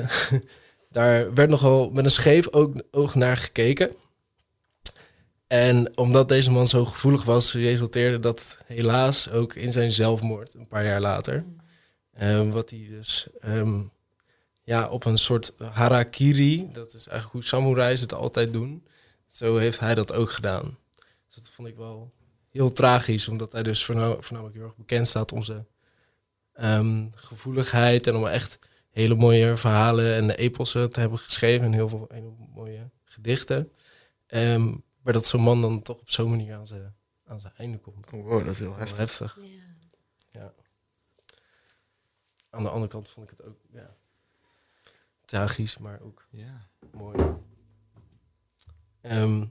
daar 0.91 1.33
werd 1.33 1.49
nogal 1.49 1.89
met 1.89 2.05
een 2.05 2.11
scheef 2.11 2.47
oog 2.91 3.15
naar 3.15 3.37
gekeken. 3.37 3.95
En 5.47 5.97
omdat 5.97 6.29
deze 6.29 6.51
man 6.51 6.67
zo 6.67 6.85
gevoelig 6.85 7.23
was, 7.23 7.53
resulteerde 7.53 8.19
dat 8.19 8.59
helaas 8.65 9.29
ook 9.29 9.55
in 9.55 9.71
zijn 9.71 9.91
zelfmoord 9.91 10.53
een 10.53 10.67
paar 10.67 10.85
jaar 10.85 11.01
later. 11.01 11.45
Eh, 12.11 12.49
wat 12.49 12.69
hij 12.69 12.87
dus 12.89 13.27
ehm, 13.39 13.81
ja, 14.63 14.89
op 14.89 15.05
een 15.05 15.17
soort 15.17 15.53
harakiri, 15.71 16.69
dat 16.71 16.93
is 16.93 17.07
eigenlijk 17.07 17.31
hoe 17.31 17.43
samurais 17.43 18.01
het 18.01 18.13
altijd 18.13 18.53
doen. 18.53 18.83
Zo 19.35 19.55
heeft 19.57 19.79
hij 19.79 19.95
dat 19.95 20.13
ook 20.13 20.31
gedaan. 20.31 20.77
Dus 21.25 21.35
dat 21.35 21.49
vond 21.49 21.67
ik 21.67 21.75
wel 21.75 22.13
heel 22.49 22.71
tragisch, 22.71 23.27
omdat 23.27 23.51
hij 23.51 23.63
dus 23.63 23.85
voorna- 23.85 24.21
voornamelijk 24.21 24.55
heel 24.57 24.65
erg 24.65 24.75
bekend 24.75 25.07
staat 25.07 25.31
om 25.31 25.43
zijn 25.43 25.67
ehm, 26.53 27.07
gevoeligheid 27.15 28.07
en 28.07 28.15
om 28.15 28.25
echt 28.25 28.59
hele 28.91 29.15
mooie 29.15 29.57
verhalen 29.57 30.15
en 30.15 30.29
epossen 30.29 30.91
te 30.91 30.99
hebben 30.99 31.19
geschreven 31.19 31.65
en 31.65 31.73
heel 31.73 31.89
veel 31.89 32.05
hele 32.09 32.31
mooie 32.53 32.89
gedichten. 33.03 33.71
Ehm, 34.25 34.75
maar 35.01 35.13
dat 35.13 35.25
zo'n 35.25 35.41
man 35.41 35.61
dan 35.61 35.81
toch 35.81 35.99
op 35.99 36.09
zo'n 36.09 36.29
manier 36.29 36.55
aan 36.55 36.67
zijn, 36.67 36.95
aan 37.25 37.39
zijn 37.39 37.53
einde 37.57 37.77
komt. 37.77 38.11
Oh, 38.13 38.23
wow, 38.23 38.39
dat 38.45 38.53
is 38.53 38.59
heel 38.59 38.75
heftig. 38.75 39.37
Ja. 40.31 40.53
Aan 42.49 42.63
de 42.63 42.69
andere 42.69 42.87
kant 42.91 43.09
vond 43.09 43.31
ik 43.31 43.37
het 43.37 43.47
ook 43.47 43.57
ja, 43.71 43.95
tragisch, 45.25 45.77
maar 45.77 45.99
ook 46.01 46.25
Ja. 46.29 46.67
mooi. 46.91 47.17
Ehm, 49.05 49.45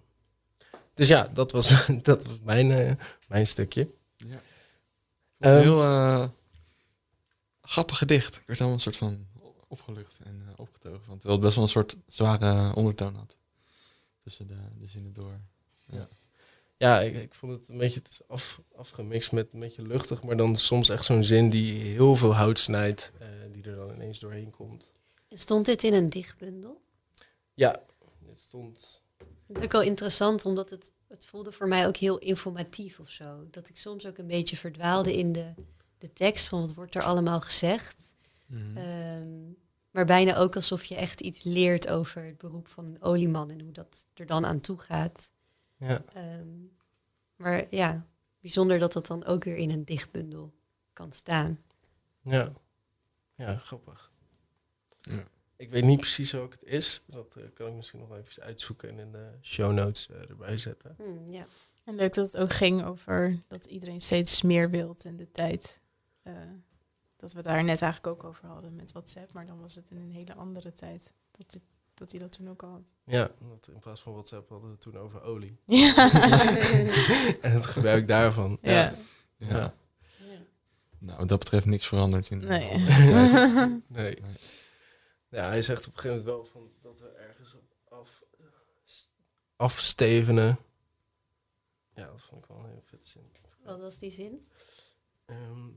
dus 0.94 1.08
ja, 1.08 1.28
dat 1.32 1.52
was, 1.52 1.86
dat 2.02 2.24
was 2.24 2.38
mijn, 2.42 2.70
eh, 2.70 2.92
mijn 3.28 3.46
stukje. 3.46 3.88
ja. 4.16 4.42
Ehm, 5.38 5.60
heel 5.60 5.82
eh, 5.82 6.28
grappig 7.62 7.98
gedicht. 7.98 8.34
Ik 8.34 8.42
werd 8.46 8.58
helemaal 8.58 8.72
een 8.72 8.80
soort 8.80 8.96
van 8.96 9.26
opgelucht 9.68 10.18
en 10.24 10.42
eh, 10.46 10.52
opgetogen 10.56 11.04
van. 11.04 11.14
Terwijl 11.18 11.32
het 11.34 11.42
best 11.44 11.54
wel 11.54 11.64
een 11.64 11.70
soort 11.70 11.96
zware 12.06 12.74
ondertoon 12.74 13.14
had. 13.14 13.36
Tussen 14.22 14.46
de, 14.46 14.56
de 14.78 14.86
zinnen 14.86 15.12
door. 15.12 15.40
Ja, 16.76 17.00
ik, 17.00 17.14
ik 17.14 17.34
vond 17.34 17.52
het 17.52 17.68
een 17.68 17.78
beetje 17.78 17.98
het 17.98 18.08
is 18.08 18.20
af, 18.28 18.60
afgemixt 18.76 19.32
met 19.32 19.48
een 19.52 19.60
beetje 19.60 19.82
luchtig, 19.82 20.22
maar 20.22 20.36
dan 20.36 20.56
soms 20.56 20.88
echt 20.88 21.04
zo'n 21.04 21.24
zin 21.24 21.50
die 21.50 21.74
heel 21.74 22.16
veel 22.16 22.34
hout 22.34 22.58
snijdt, 22.58 23.12
eh, 23.18 23.28
die 23.52 23.64
er 23.64 23.76
dan 23.76 23.94
ineens 23.94 24.18
doorheen 24.18 24.50
komt. 24.50 24.92
En 25.28 25.38
Stond 25.38 25.66
dit 25.66 25.82
in 25.82 25.94
een 25.94 26.10
dichtbundel? 26.10 26.80
Ja, 27.54 27.82
het 28.26 28.38
stond. 28.38 29.03
Het 29.46 29.62
ook 29.62 29.72
wel 29.72 29.82
interessant, 29.82 30.44
omdat 30.44 30.70
het, 30.70 30.92
het 31.08 31.26
voelde 31.26 31.52
voor 31.52 31.68
mij 31.68 31.86
ook 31.86 31.96
heel 31.96 32.18
informatief 32.18 33.00
of 33.00 33.08
zo. 33.08 33.46
Dat 33.50 33.68
ik 33.68 33.76
soms 33.76 34.06
ook 34.06 34.18
een 34.18 34.26
beetje 34.26 34.56
verdwaalde 34.56 35.16
in 35.16 35.32
de, 35.32 35.54
de 35.98 36.12
tekst 36.12 36.48
van 36.48 36.60
wat 36.60 36.74
wordt 36.74 36.94
er 36.94 37.02
allemaal 37.02 37.40
gezegd. 37.40 38.14
Ehm, 38.74 39.52
maar 39.90 40.04
bijna 40.04 40.36
ook 40.36 40.56
alsof 40.56 40.84
je 40.84 40.94
echt 40.94 41.20
iets 41.20 41.42
leert 41.42 41.88
over 41.88 42.24
het 42.24 42.38
beroep 42.38 42.68
van 42.68 42.84
een 42.84 43.02
olieman 43.02 43.50
en 43.50 43.60
hoe 43.60 43.72
dat 43.72 44.06
er 44.14 44.26
dan 44.26 44.46
aan 44.46 44.60
toe 44.60 44.78
gaat. 44.78 45.30
Ja. 45.76 46.04
Ehm, 46.14 46.48
maar 47.36 47.66
ja, 47.70 48.06
bijzonder 48.40 48.78
dat 48.78 48.92
dat 48.92 49.06
dan 49.06 49.24
ook 49.24 49.44
weer 49.44 49.56
in 49.56 49.70
een 49.70 49.84
dichtbundel 49.84 50.54
kan 50.92 51.12
staan. 51.12 51.62
Ja, 52.20 52.52
ja 53.34 53.56
grappig. 53.56 54.12
Ja. 55.00 55.24
Ik 55.56 55.70
weet 55.70 55.84
niet 55.84 56.00
precies 56.00 56.32
welke 56.32 56.56
het 56.60 56.68
is. 56.68 57.02
Dat 57.06 57.36
eh, 57.36 57.44
kan 57.54 57.66
ik 57.68 57.74
misschien 57.74 58.00
nog 58.00 58.16
even 58.16 58.42
uitzoeken 58.42 58.88
en 58.88 58.98
in 58.98 59.12
de 59.12 59.28
show 59.42 59.72
notes 59.72 60.08
eh, 60.10 60.30
erbij 60.30 60.56
zetten. 60.56 60.94
Hmm, 60.96 61.32
ja. 61.32 61.44
En 61.84 61.94
leuk 61.94 62.14
dat 62.14 62.26
het 62.26 62.36
ook 62.36 62.52
ging 62.52 62.84
over 62.84 63.42
dat 63.48 63.64
iedereen 63.64 64.00
steeds 64.00 64.42
meer 64.42 64.70
wilt 64.70 65.04
en 65.04 65.16
de 65.16 65.30
tijd. 65.30 65.80
eh, 66.22 66.32
dat 67.16 67.32
we 67.32 67.42
daar 67.42 67.64
net 67.64 67.82
eigenlijk 67.82 68.06
ook 68.16 68.24
over 68.28 68.46
hadden 68.46 68.74
met 68.74 68.92
WhatsApp, 68.92 69.32
maar 69.32 69.46
dan 69.46 69.60
was 69.60 69.74
het 69.74 69.90
in 69.90 69.96
een 69.96 70.10
hele 70.10 70.34
andere 70.34 70.72
tijd. 70.72 71.12
Dat, 71.30 71.58
dat 71.94 72.10
hij 72.10 72.20
dat 72.20 72.32
toen 72.32 72.48
ook 72.50 72.62
al 72.62 72.70
had. 72.70 72.92
Ja, 73.04 73.30
want 73.38 73.68
in 73.68 73.78
plaats 73.78 74.00
van 74.02 74.12
WhatsApp 74.12 74.48
hadden 74.48 74.66
we 74.68 74.72
het 74.74 74.82
toen 74.82 74.96
over 74.98 75.22
olie. 75.22 75.58
Ja. 75.66 75.94
en 77.40 77.50
het 77.52 77.66
gebruik 77.66 78.06
daarvan. 78.08 78.58
Ja. 78.60 78.72
ja. 78.72 78.94
Ja. 79.36 79.56
Ja. 79.56 79.74
Nou, 80.98 81.18
wat 81.18 81.28
dat 81.28 81.38
betreft 81.38 81.66
niks 81.66 81.86
veranderd 81.86 82.30
in. 82.30 82.38
Nee. 82.46 82.78
Nee. 83.86 84.16
Ja, 85.34 85.48
hij 85.48 85.62
zegt 85.62 85.86
op 85.86 85.94
een 85.94 86.00
gegeven 86.00 86.24
moment 86.24 86.36
wel 86.36 86.44
van 86.44 86.72
dat 86.82 87.00
we 87.00 87.08
ergens 87.08 87.54
op 87.54 87.74
af, 87.88 88.22
afstevenen. 89.56 90.58
Ja, 91.94 92.06
dat 92.06 92.22
vond 92.22 92.42
ik 92.42 92.48
wel 92.48 92.58
een 92.58 92.70
heel 92.70 92.82
vet 92.84 93.06
zin. 93.06 93.32
Wat 93.64 93.80
was 93.80 93.98
die 93.98 94.10
zin? 94.10 94.46
Ehm. 95.24 95.68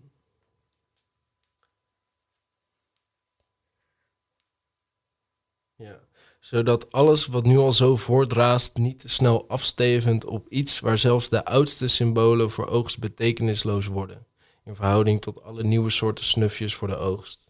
ja, 5.76 5.99
zodat 6.39 6.91
alles 6.91 7.26
wat 7.26 7.43
nu 7.43 7.58
al 7.58 7.74
zo 7.74 7.95
voortraast 7.95 8.78
niet 8.78 8.99
te 8.99 9.08
snel 9.08 9.49
afstevend 9.49 10.26
op 10.26 10.47
iets 10.49 10.80
waar 10.80 10.97
zelfs 10.97 11.30
de 11.30 11.45
oudste 11.45 11.88
symbolen 11.88 12.51
voor 12.51 12.68
oogst 12.68 12.99
betekenisloos 12.99 13.86
worden. 13.86 14.28
In 14.64 14.76
verhouding 14.76 15.22
tot 15.22 15.41
alle 15.43 15.64
nieuwe 15.64 15.89
soorten 15.89 16.26
snufjes 16.26 16.76
voor 16.76 16.88
de 16.88 16.95
oogst. 16.95 17.47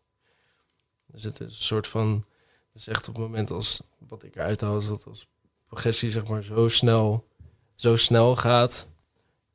Dus 1.17 1.25
het 1.25 1.39
is 1.39 1.47
een 1.47 1.63
soort 1.63 1.87
van, 1.87 2.23
het 2.71 2.81
is 2.81 2.87
echt 2.87 3.07
op 3.07 3.13
het 3.13 3.23
moment 3.23 3.51
als, 3.51 3.81
wat 4.07 4.23
ik 4.23 4.35
eruit 4.35 4.61
haal, 4.61 4.77
is 4.77 4.87
dat 4.87 5.05
als 5.07 5.27
progressie 5.67 6.11
zeg 6.11 6.27
maar 6.27 6.43
zo 6.43 6.67
snel, 6.67 7.27
zo 7.75 7.95
snel 7.95 8.35
gaat, 8.35 8.87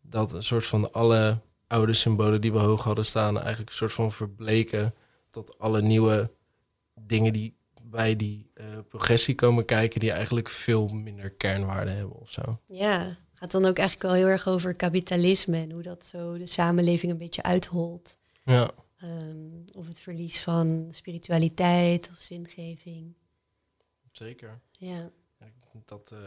dat 0.00 0.32
een 0.32 0.42
soort 0.42 0.66
van 0.66 0.92
alle 0.92 1.38
oude 1.66 1.92
symbolen 1.92 2.40
die 2.40 2.52
we 2.52 2.58
hoog 2.58 2.84
hadden 2.84 3.04
staan 3.04 3.40
eigenlijk 3.40 3.70
een 3.70 3.76
soort 3.76 3.92
van 3.92 4.12
verbleken 4.12 4.94
tot 5.30 5.58
alle 5.58 5.82
nieuwe 5.82 6.30
dingen 7.00 7.32
die 7.32 7.54
bij 7.82 8.16
die 8.16 8.50
eh, 8.54 8.64
progressie 8.88 9.34
komen 9.34 9.64
kijken, 9.64 10.00
die 10.00 10.12
eigenlijk 10.12 10.48
veel 10.48 10.88
minder 10.88 11.30
kernwaarde 11.30 11.90
hebben 11.90 12.20
of 12.20 12.30
zo. 12.30 12.60
Ja, 12.64 13.16
gaat 13.34 13.50
dan 13.50 13.64
ook 13.66 13.78
eigenlijk 13.78 14.08
wel 14.08 14.18
heel 14.18 14.32
erg 14.32 14.48
over 14.48 14.74
kapitalisme 14.74 15.56
en 15.56 15.70
hoe 15.70 15.82
dat 15.82 16.06
zo 16.06 16.38
de 16.38 16.46
samenleving 16.46 17.12
een 17.12 17.18
beetje 17.18 17.42
uitholt. 17.42 18.16
Ja, 18.44 18.70
Ehm, 19.02 19.76
of 19.76 19.86
het 19.86 20.00
verlies 20.00 20.42
van 20.42 20.88
spiritualiteit 20.90 22.08
of 22.10 22.18
zingeving. 22.18 23.14
zeker. 24.12 24.60
Ja, 24.72 25.10
Dat 25.84 26.10
eh, 26.12 26.18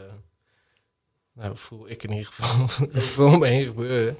nou, 1.32 1.56
voel 1.56 1.90
ik 1.90 2.02
in 2.02 2.10
ieder 2.10 2.26
geval 2.32 2.68
om 3.32 3.38
me 3.38 3.46
heen 3.46 3.64
gebeuren. 3.64 4.16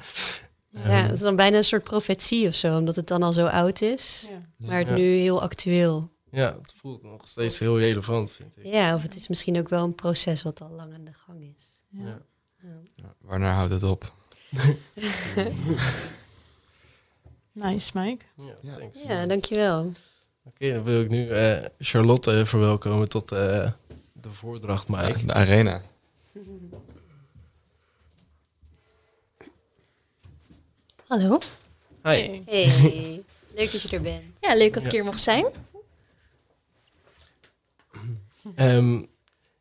ja, 0.71 0.81
Ehm, 0.83 1.03
het 1.05 1.13
is 1.13 1.21
dan 1.21 1.37
bijna 1.37 1.57
een 1.57 1.65
soort 1.65 1.85
profetie 1.85 2.49
of 2.49 2.55
zo, 2.55 2.77
omdat 2.79 2.97
het 2.97 3.07
dan 3.07 3.23
al 3.23 3.33
zo 3.33 3.47
oud 3.47 3.81
is, 3.81 4.27
Ja. 4.31 4.67
maar 4.67 4.79
het 4.79 4.89
Ja. 4.89 4.95
nu 4.95 5.03
heel 5.17 5.43
actueel. 5.43 6.11
ja, 6.31 6.59
het 6.63 6.73
voelt 6.77 7.03
nog 7.03 7.29
steeds 7.29 7.59
heel 7.59 7.79
relevant, 7.79 8.33
vind 8.33 8.57
ik. 8.57 8.67
Ja, 8.67 8.95
of 8.95 9.03
het 9.03 9.15
is 9.15 9.29
misschien 9.29 9.59
ook 9.59 9.69
wel 9.69 9.85
een 9.85 9.95
proces 9.95 10.43
wat 10.43 10.61
al 10.61 10.71
lang 10.71 10.95
aan 10.95 11.05
de 11.05 11.13
gang 11.13 11.55
is. 11.57 11.85
Ja. 11.89 12.05
Ja. 12.05 12.23
Ja. 12.63 12.81
Ja, 12.95 13.15
waarnaar 13.21 13.55
houdt 13.55 13.73
het 13.73 13.83
op? 13.83 14.13
Nice, 17.57 17.91
Mike. 17.99 18.25
Ja, 18.37 18.55
Ja. 18.63 18.77
thanks. 18.77 19.03
Ja, 19.03 19.27
dankjewel. 19.27 19.93
Oké, 20.45 20.73
dan 20.73 20.83
wil 20.85 21.01
ik 21.01 21.09
nu 21.09 21.29
eh, 21.29 21.65
Charlotte 21.79 22.47
verwelkomen 22.47 23.09
tot 23.09 23.33
eh, 23.33 23.71
de 24.13 24.31
voordracht, 24.33 24.89
Mike. 24.89 25.19
Ja, 25.19 25.27
de 25.27 25.33
arena. 25.33 25.83
Hallo. 31.07 31.39
Hi. 32.05 32.41
Hey, 32.47 33.23
leuk 33.55 33.73
dat 33.73 33.83
je 33.83 33.97
er 33.97 34.03
bent. 34.03 34.23
Ja, 34.41 34.55
leuk 34.55 34.75
dat 34.75 34.83
ik 34.83 34.91
Ja. 34.91 34.95
hier 34.95 35.05
mag 35.05 35.19
zijn. 35.19 35.45
Ehm, 38.55 39.03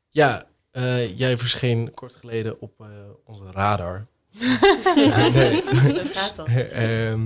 ja, 0.09 0.47
eh, 0.71 1.17
jij 1.17 1.37
verscheen 1.37 1.91
kort 1.93 2.15
geleden 2.15 2.61
op 2.61 2.79
eh, 2.81 2.87
onze 3.23 3.51
radar. 3.51 4.05
nee. 4.95 5.61
Zo 5.91 6.01
gaat 6.13 6.35
dat. 6.35 6.47
Ehm, 6.47 7.21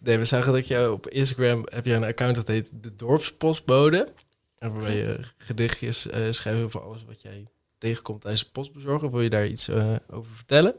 nee, 0.00 0.18
we 0.18 0.24
zagen 0.24 0.52
dat 0.52 0.66
je 0.66 0.92
op 0.92 1.08
Instagram 1.08 1.66
heb 1.70 1.84
je 1.86 1.92
een 1.94 2.04
account 2.04 2.34
dat 2.36 2.48
heet 2.48 2.70
De 2.72 2.96
Dorpspostbode. 2.96 4.12
En 4.58 4.72
waarbij 4.72 4.96
je 4.96 5.20
gedichtjes 5.38 6.06
eh 6.06 6.30
schrijft 6.30 6.62
over 6.62 6.82
alles 6.82 7.04
wat 7.04 7.22
jij 7.22 7.46
tegenkomt 7.78 8.20
tijdens 8.20 8.42
het 8.42 8.52
postbezorgen. 8.52 9.10
Wil 9.10 9.20
je 9.20 9.30
daar 9.30 9.46
iets 9.46 9.68
eh, 9.68 9.94
over 10.10 10.30
vertellen? 10.32 10.74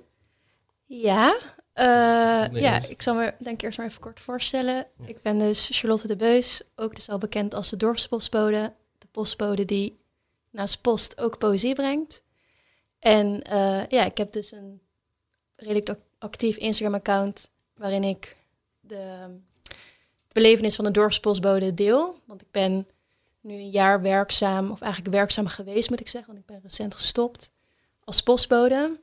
Ja, 0.85 1.39
eh, 1.73 2.47
Nee, 2.51 2.61
ja 2.61 2.87
ik 2.87 3.01
zal 3.01 3.15
me 3.15 3.33
denk 3.39 3.55
ik 3.55 3.61
eerst 3.61 3.77
maar 3.77 3.87
even 3.87 4.01
kort 4.01 4.19
voorstellen. 4.19 4.75
Ja. 4.75 5.07
Ik 5.07 5.21
ben 5.21 5.37
dus 5.37 5.69
Charlotte 5.71 6.07
de 6.07 6.15
Beus, 6.15 6.61
ook 6.75 6.95
dus 6.95 7.09
al 7.09 7.17
bekend 7.17 7.53
als 7.53 7.69
de 7.69 7.77
dorpspostbode. 7.77 8.73
De 8.97 9.07
postbode 9.11 9.65
die 9.65 9.99
naast 10.49 10.81
post 10.81 11.19
ook 11.21 11.37
poëzie 11.37 11.73
brengt. 11.75 12.23
En 12.99 13.41
ja, 13.89 14.05
ik 14.05 14.17
heb 14.17 14.31
dus 14.31 14.51
een 14.51 14.81
redelijk 15.55 15.89
ac- 15.89 15.99
actief 16.19 16.57
Instagram-account 16.57 17.49
waarin 17.75 18.03
ik 18.03 18.37
de 18.91 19.39
belevenis 20.33 20.75
van 20.75 20.85
de 20.85 20.91
dorpspostbode 20.91 21.73
deel. 21.73 22.19
Want 22.25 22.41
ik 22.41 22.51
ben 22.51 22.87
nu 23.41 23.53
een 23.53 23.69
jaar 23.69 24.01
werkzaam, 24.01 24.71
of 24.71 24.81
eigenlijk 24.81 25.13
werkzaam 25.13 25.47
geweest 25.47 25.89
moet 25.89 25.99
ik 25.99 26.09
zeggen, 26.09 26.33
want 26.33 26.43
ik 26.43 26.51
ben 26.53 26.61
recent 26.63 26.95
gestopt 26.95 27.51
als 28.03 28.21
postbode. 28.21 28.99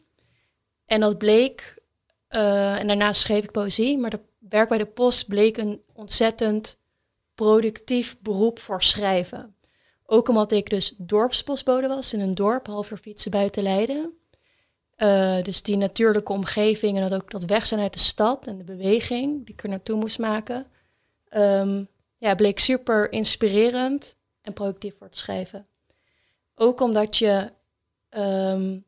En 0.86 1.00
dat 1.00 1.18
bleek, 1.18 1.82
eh, 2.28 2.78
en 2.78 2.86
daarna 2.86 3.12
schreef 3.12 3.44
ik 3.44 3.50
poëzie, 3.50 3.98
maar 3.98 4.10
dat 4.10 4.20
werk 4.38 4.68
bij 4.68 4.78
de 4.78 4.86
post 4.86 5.28
bleek 5.28 5.56
een 5.56 5.82
ontzettend 5.92 6.78
productief 7.34 8.18
beroep 8.20 8.58
voor 8.58 8.82
schrijven. 8.82 9.56
Ook 10.06 10.28
omdat 10.28 10.52
ik 10.52 10.70
dus 10.70 10.94
dorpspostbode 10.96 11.88
was 11.88 12.12
in 12.12 12.20
een 12.20 12.34
dorp, 12.34 12.66
half 12.66 12.92
fietsen 13.00 13.30
buiten 13.30 13.62
Leiden. 13.62 14.17
Eh, 14.98 15.42
dus 15.42 15.62
die 15.62 15.76
natuurlijke 15.76 16.32
omgeving 16.32 16.96
en 16.96 17.08
dat 17.08 17.22
ook 17.22 17.30
dat 17.30 17.44
weg 17.44 17.66
zijn 17.66 17.80
uit 17.80 17.92
de 17.92 17.98
stad 17.98 18.46
en 18.46 18.58
de 18.58 18.64
beweging 18.64 19.46
die 19.46 19.54
ik 19.54 19.62
er 19.62 19.68
naartoe 19.68 19.96
moest 19.96 20.18
maken, 20.18 20.66
ehm, 21.28 21.84
ja, 22.16 22.34
bleek 22.34 22.58
super 22.58 23.12
inspirerend 23.12 24.16
en 24.42 24.52
productief 24.52 24.96
voor 24.98 25.06
het 25.06 25.16
schrijven. 25.16 25.66
Ook 26.54 26.80
omdat 26.80 27.16
je 27.16 27.52
ehm, 28.08 28.78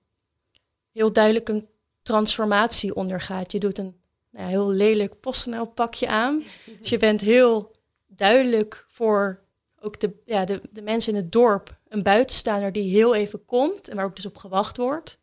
heel 0.93 1.13
duidelijk 1.13 1.49
een 1.49 1.69
transformatie 2.03 2.95
ondergaat. 2.95 3.53
Je 3.53 3.61
doet 3.61 3.79
een 3.79 4.01
nou 4.31 4.49
heel 4.49 4.71
lelijk 4.71 5.21
PostNL 5.21 5.67
pakje 5.67 6.09
aan. 6.09 6.43
Dus 6.81 6.89
je 6.89 6.97
bent 6.97 7.21
heel 7.21 7.71
duidelijk 8.07 8.85
voor 8.89 9.43
ook 9.81 10.01
de, 10.01 10.13
ja, 10.25 10.45
de, 10.45 10.61
de 10.71 10.83
mensen 10.83 11.13
in 11.13 11.19
het 11.19 11.33
dorp 11.33 11.79
een 11.89 12.03
buitenstaander 12.03 12.73
die 12.73 12.91
heel 12.91 13.15
even 13.15 13.45
komt 13.45 13.89
en 13.89 13.97
waar 13.97 14.05
ook 14.05 14.17
dus 14.17 14.27
op 14.27 14.37
gewacht 14.37 14.77
wordt. 14.77 15.19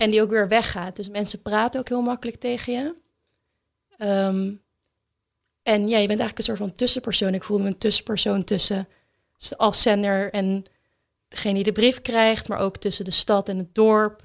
En 0.00 0.10
die 0.10 0.22
ook 0.22 0.30
weer 0.30 0.48
weggaat. 0.48 0.96
Dus 0.96 1.08
mensen 1.08 1.42
praten 1.42 1.80
ook 1.80 1.88
heel 1.88 2.02
makkelijk 2.02 2.40
tegen 2.40 2.72
je. 2.72 2.94
Ehm, 3.96 4.54
en 5.62 5.88
ja, 5.88 5.98
je 5.98 6.06
bent 6.06 6.20
eigenlijk 6.20 6.38
een 6.38 6.44
soort 6.44 6.58
van 6.58 6.72
tussenpersoon. 6.72 7.34
Ik 7.34 7.42
voelde 7.42 7.62
me 7.62 7.68
een 7.68 7.78
tussenpersoon 7.78 8.44
tussen 8.44 8.88
de 9.36 9.56
afzender 9.58 10.32
en 10.32 10.62
degene 11.28 11.54
die 11.54 11.62
de 11.62 11.72
brief 11.72 12.02
krijgt, 12.02 12.48
maar 12.48 12.58
ook 12.58 12.76
tussen 12.76 13.04
de 13.04 13.10
stad 13.10 13.48
en 13.48 13.58
het 13.58 13.74
dorp. 13.74 14.22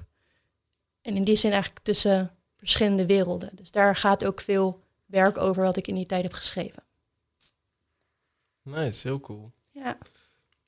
En 1.02 1.16
in 1.16 1.24
die 1.24 1.36
zin 1.36 1.52
eigenlijk 1.52 1.84
tussen 1.84 2.34
verschillende 2.56 3.06
werelden. 3.06 3.50
Dus 3.52 3.70
daar 3.70 3.96
gaat 3.96 4.24
ook 4.24 4.40
veel 4.40 4.82
werk 5.06 5.38
over 5.38 5.62
wat 5.62 5.76
ik 5.76 5.86
in 5.86 5.94
die 5.94 6.06
tijd 6.06 6.22
heb 6.22 6.32
geschreven. 6.32 6.82
Nice, 8.62 9.08
heel 9.08 9.20
cool. 9.20 9.52
Ja, 9.70 9.98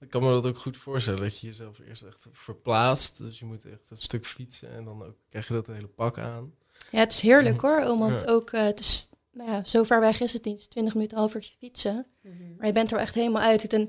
Ik 0.01 0.11
kan 0.11 0.23
me 0.23 0.31
dat 0.31 0.47
ook 0.47 0.59
goed 0.59 0.77
voorstellen, 0.77 1.21
dat 1.21 1.41
je 1.41 1.47
jezelf 1.47 1.79
eerst 1.79 2.03
echt 2.03 2.27
verplaatst. 2.33 3.19
Dus 3.19 3.39
je 3.39 3.45
moet 3.45 3.65
echt 3.65 3.91
een 3.91 3.97
stuk 3.97 4.27
fietsen 4.27 4.71
en 4.73 4.85
dan 4.85 5.03
ook 5.05 5.17
krijg 5.29 5.49
je 5.49 5.55
dat 5.55 5.67
hele 5.67 5.87
pak 5.87 6.19
aan. 6.19 6.53
ja 6.91 6.99
het 6.99 7.13
is 7.13 7.21
heerlijk 7.21 7.61
hoor. 7.61 7.85
Omdat 7.85 8.23
Ja. 8.23 8.27
ook, 8.33 8.51
eh, 8.51 8.63
het 8.65 8.81
is, 8.81 9.11
nou 9.33 9.51
ja, 9.51 9.65
zo 9.65 9.83
ver 9.83 10.01
weg 10.01 10.21
is 10.21 10.33
het 10.33 10.45
niet. 10.45 10.53
Het 10.55 10.63
is 10.63 10.69
20 10.69 10.95
minuten, 10.95 11.17
een 11.17 11.23
half 11.23 11.35
uurtje 11.35 11.55
fietsen. 11.59 12.07
Maar 12.57 12.67
je 12.67 12.73
bent 12.73 12.93
er 12.93 12.99
echt 12.99 13.15
helemaal 13.15 13.43
uit. 13.43 13.73
En 13.73 13.81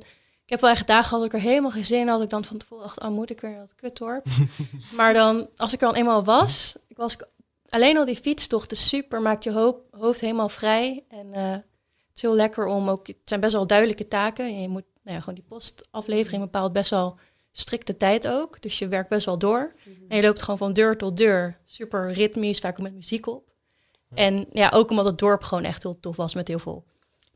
ik 0.44 0.50
heb 0.56 0.62
wel 0.62 0.70
echt 0.70 0.88
dagen 0.88 1.04
gehad 1.06 1.24
dat 1.24 1.34
ik 1.34 1.40
er 1.40 1.48
helemaal 1.50 1.72
geen 1.72 1.86
zin 1.86 2.00
in 2.00 2.08
had. 2.08 2.22
Ik 2.22 2.30
dan 2.30 2.46
van 2.46 2.58
tevoren 2.58 2.84
dacht, 2.84 3.00
oh, 3.02 3.10
moet 3.10 3.30
ik 3.30 3.42
weer 3.42 3.52
naar 3.52 3.60
dat 3.60 3.76
kutdorp? 3.76 4.26
maar 4.98 5.14
dan, 5.14 5.50
als 5.56 5.74
ik 5.74 5.82
er 5.82 5.88
dan 5.88 5.96
eenmaal 5.96 6.24
was, 6.24 6.76
ik 6.88 6.98
was 6.98 7.18
alleen 7.70 7.98
al 7.98 8.06
die 8.06 8.16
fietstocht 8.16 8.72
is 8.72 8.88
super, 8.88 9.22
maakt 9.22 9.44
je 9.44 9.78
hoofd 9.92 10.20
helemaal 10.22 10.50
vrij. 10.50 11.04
En 11.10 11.34
eh, 11.34 11.56
is 12.20 12.30
heel 12.30 12.36
lekker 12.36 12.66
om 12.66 12.90
ook, 12.90 13.08
het 13.08 13.18
zijn 13.26 13.40
best 13.40 13.54
wel 13.54 13.68
duidelijke 13.68 14.08
taken. 14.08 14.62
Je 14.62 14.68
moet 14.68 14.84
nou 15.04 15.16
ja, 15.16 15.20
gewoon 15.20 15.36
die 15.36 15.44
postaflevering 15.48 16.42
bepaalt 16.42 16.74
best 16.74 16.90
wel 16.90 17.20
strikte 17.52 17.98
tijd 17.98 18.28
ook. 18.28 18.62
Dus 18.62 18.80
je 18.80 18.88
werkt 18.88 19.10
best 19.10 19.26
wel 19.26 19.38
door. 19.38 19.76
En 20.08 20.16
je 20.18 20.22
loopt 20.24 20.42
gewoon 20.42 20.58
van 20.58 20.74
deur 20.74 20.98
tot 20.98 21.18
deur, 21.18 21.60
super 21.66 22.12
ritmisch, 22.12 22.60
vaak 22.60 22.80
ook 22.80 22.84
met 22.84 22.94
muziek 22.94 23.28
op. 23.28 23.48
En 24.14 24.46
ja, 24.52 24.70
ook 24.70 24.90
omdat 24.90 25.06
het 25.06 25.18
dorp 25.18 25.44
gewoon 25.44 25.64
echt 25.64 25.84
heel 25.84 26.00
tof 26.00 26.16
was 26.16 26.34
met 26.34 26.48
heel 26.48 26.60
veel 26.60 26.86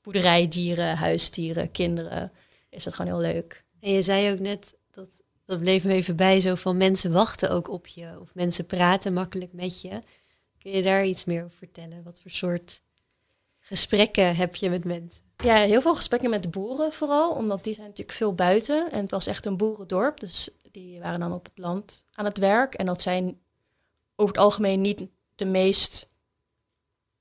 boerderijdieren, 0.02 0.98
huisdieren, 0.98 1.72
kinderen. 1.72 2.32
Is 2.70 2.84
dat 2.84 2.94
gewoon 2.94 3.12
heel 3.12 3.34
leuk. 3.34 3.66
En 3.80 3.92
je 3.92 4.02
zei 4.02 4.32
ook 4.32 4.40
net, 4.40 4.76
dat, 4.92 5.22
dat 5.46 5.60
bleef 5.60 5.84
me 5.84 5.94
even 5.94 6.16
bij, 6.16 6.40
zo 6.40 6.56
van 6.56 6.78
mensen 6.78 7.12
wachten 7.12 7.50
ook 7.50 7.70
op 7.70 7.88
je. 7.88 8.18
Of 8.22 8.36
mensen 8.36 8.66
praten 8.66 9.14
makkelijk 9.14 9.54
met 9.54 9.82
je. 9.82 10.00
Kun 10.58 10.72
je 10.72 10.82
daar 10.82 11.06
iets 11.06 11.26
meer 11.26 11.44
over 11.44 11.58
vertellen? 11.58 12.04
Wat 12.04 12.20
voor 12.22 12.32
soort 12.32 12.82
gesprekken 13.74 14.36
heb 14.36 14.56
je 14.56 14.70
met 14.70 14.86
mensen? 14.86 15.24
Ja, 15.38 15.56
heel 15.56 15.82
veel 15.82 15.96
gesprekken 15.96 16.30
met 16.30 16.44
de 16.44 16.50
boeren 16.50 16.94
vooral, 16.94 17.32
omdat 17.32 17.64
die 17.64 17.74
zijn 17.74 17.88
natuurlijk 17.88 18.18
veel 18.18 18.34
buiten. 18.34 18.92
En 18.92 19.02
het 19.02 19.12
was 19.12 19.28
echt 19.28 19.46
een 19.46 19.58
boerendorp, 19.58 20.20
dus 20.20 20.50
die 20.72 21.00
waren 21.00 21.20
dan 21.20 21.34
op 21.34 21.46
het 21.46 21.58
land 21.58 22.06
aan 22.14 22.26
het 22.26 22.38
werk. 22.38 22.74
En 22.74 22.86
dat 22.86 23.02
zijn 23.02 23.42
over 24.16 24.34
het 24.34 24.44
algemeen 24.44 24.82
niet 24.82 25.08
de 25.36 25.46
meest 25.46 26.10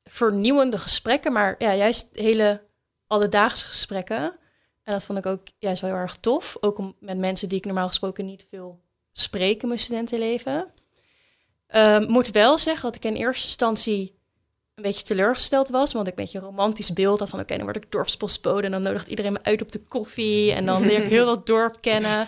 vernieuwende 0.05 0.79
gesprekken, 0.79 1.33
maar 1.33 1.55
ja, 1.59 1.75
juist 1.75 2.09
hele 2.13 2.63
alledaagse 3.07 3.67
gesprekken. 3.67 4.37
En 4.83 4.93
dat 4.93 5.03
vond 5.03 5.19
ik 5.19 5.27
ook 5.27 5.47
juist 5.59 5.81
wel 5.81 5.91
heel 5.91 6.01
erg 6.01 6.17
tof. 6.17 6.57
Ook 6.61 6.79
om, 6.79 6.97
met 6.99 7.19
mensen 7.19 7.49
die 7.49 7.59
ik 7.59 7.65
normaal 7.65 7.89
gesproken 7.89 8.25
niet 8.25 8.47
veel 8.49 8.81
spreek 9.13 9.63
in 9.63 9.69
mijn 9.69 9.81
studentenleven. 9.81 10.67
Um, 11.75 12.11
moet 12.11 12.31
wel 12.31 12.59
zeggen 12.59 12.83
dat 12.83 12.97
ik 12.97 13.05
in 13.05 13.15
eerste 13.15 13.47
instantie 13.47 14.21
een 14.75 14.83
beetje 14.83 15.05
teleurgesteld 15.05 15.69
was. 15.69 15.93
Want 15.93 16.07
ik 16.07 16.19
een 16.19 16.25
beetje 16.25 16.39
een 16.39 16.45
romantisch 16.45 16.93
beeld 16.93 17.19
had 17.19 17.31
van... 17.31 17.41
oké, 17.41 17.55
dan 17.55 17.65
word 17.65 17.77
ik 17.77 17.91
dorpspostbode 17.91 18.67
en 18.67 18.73
dan 18.73 18.83
nodigt 18.83 19.09
iedereen 19.09 19.33
me 19.33 19.39
uit 19.43 19.63
op 19.63 19.73
de 19.73 19.81
koffie... 19.81 20.53
en 20.53 20.67
dan 20.67 20.87
leer 20.87 21.03
ik 21.03 21.11
heel 21.11 21.27
dat 21.27 21.47
dorp 21.47 21.81
kennen. 21.81 22.27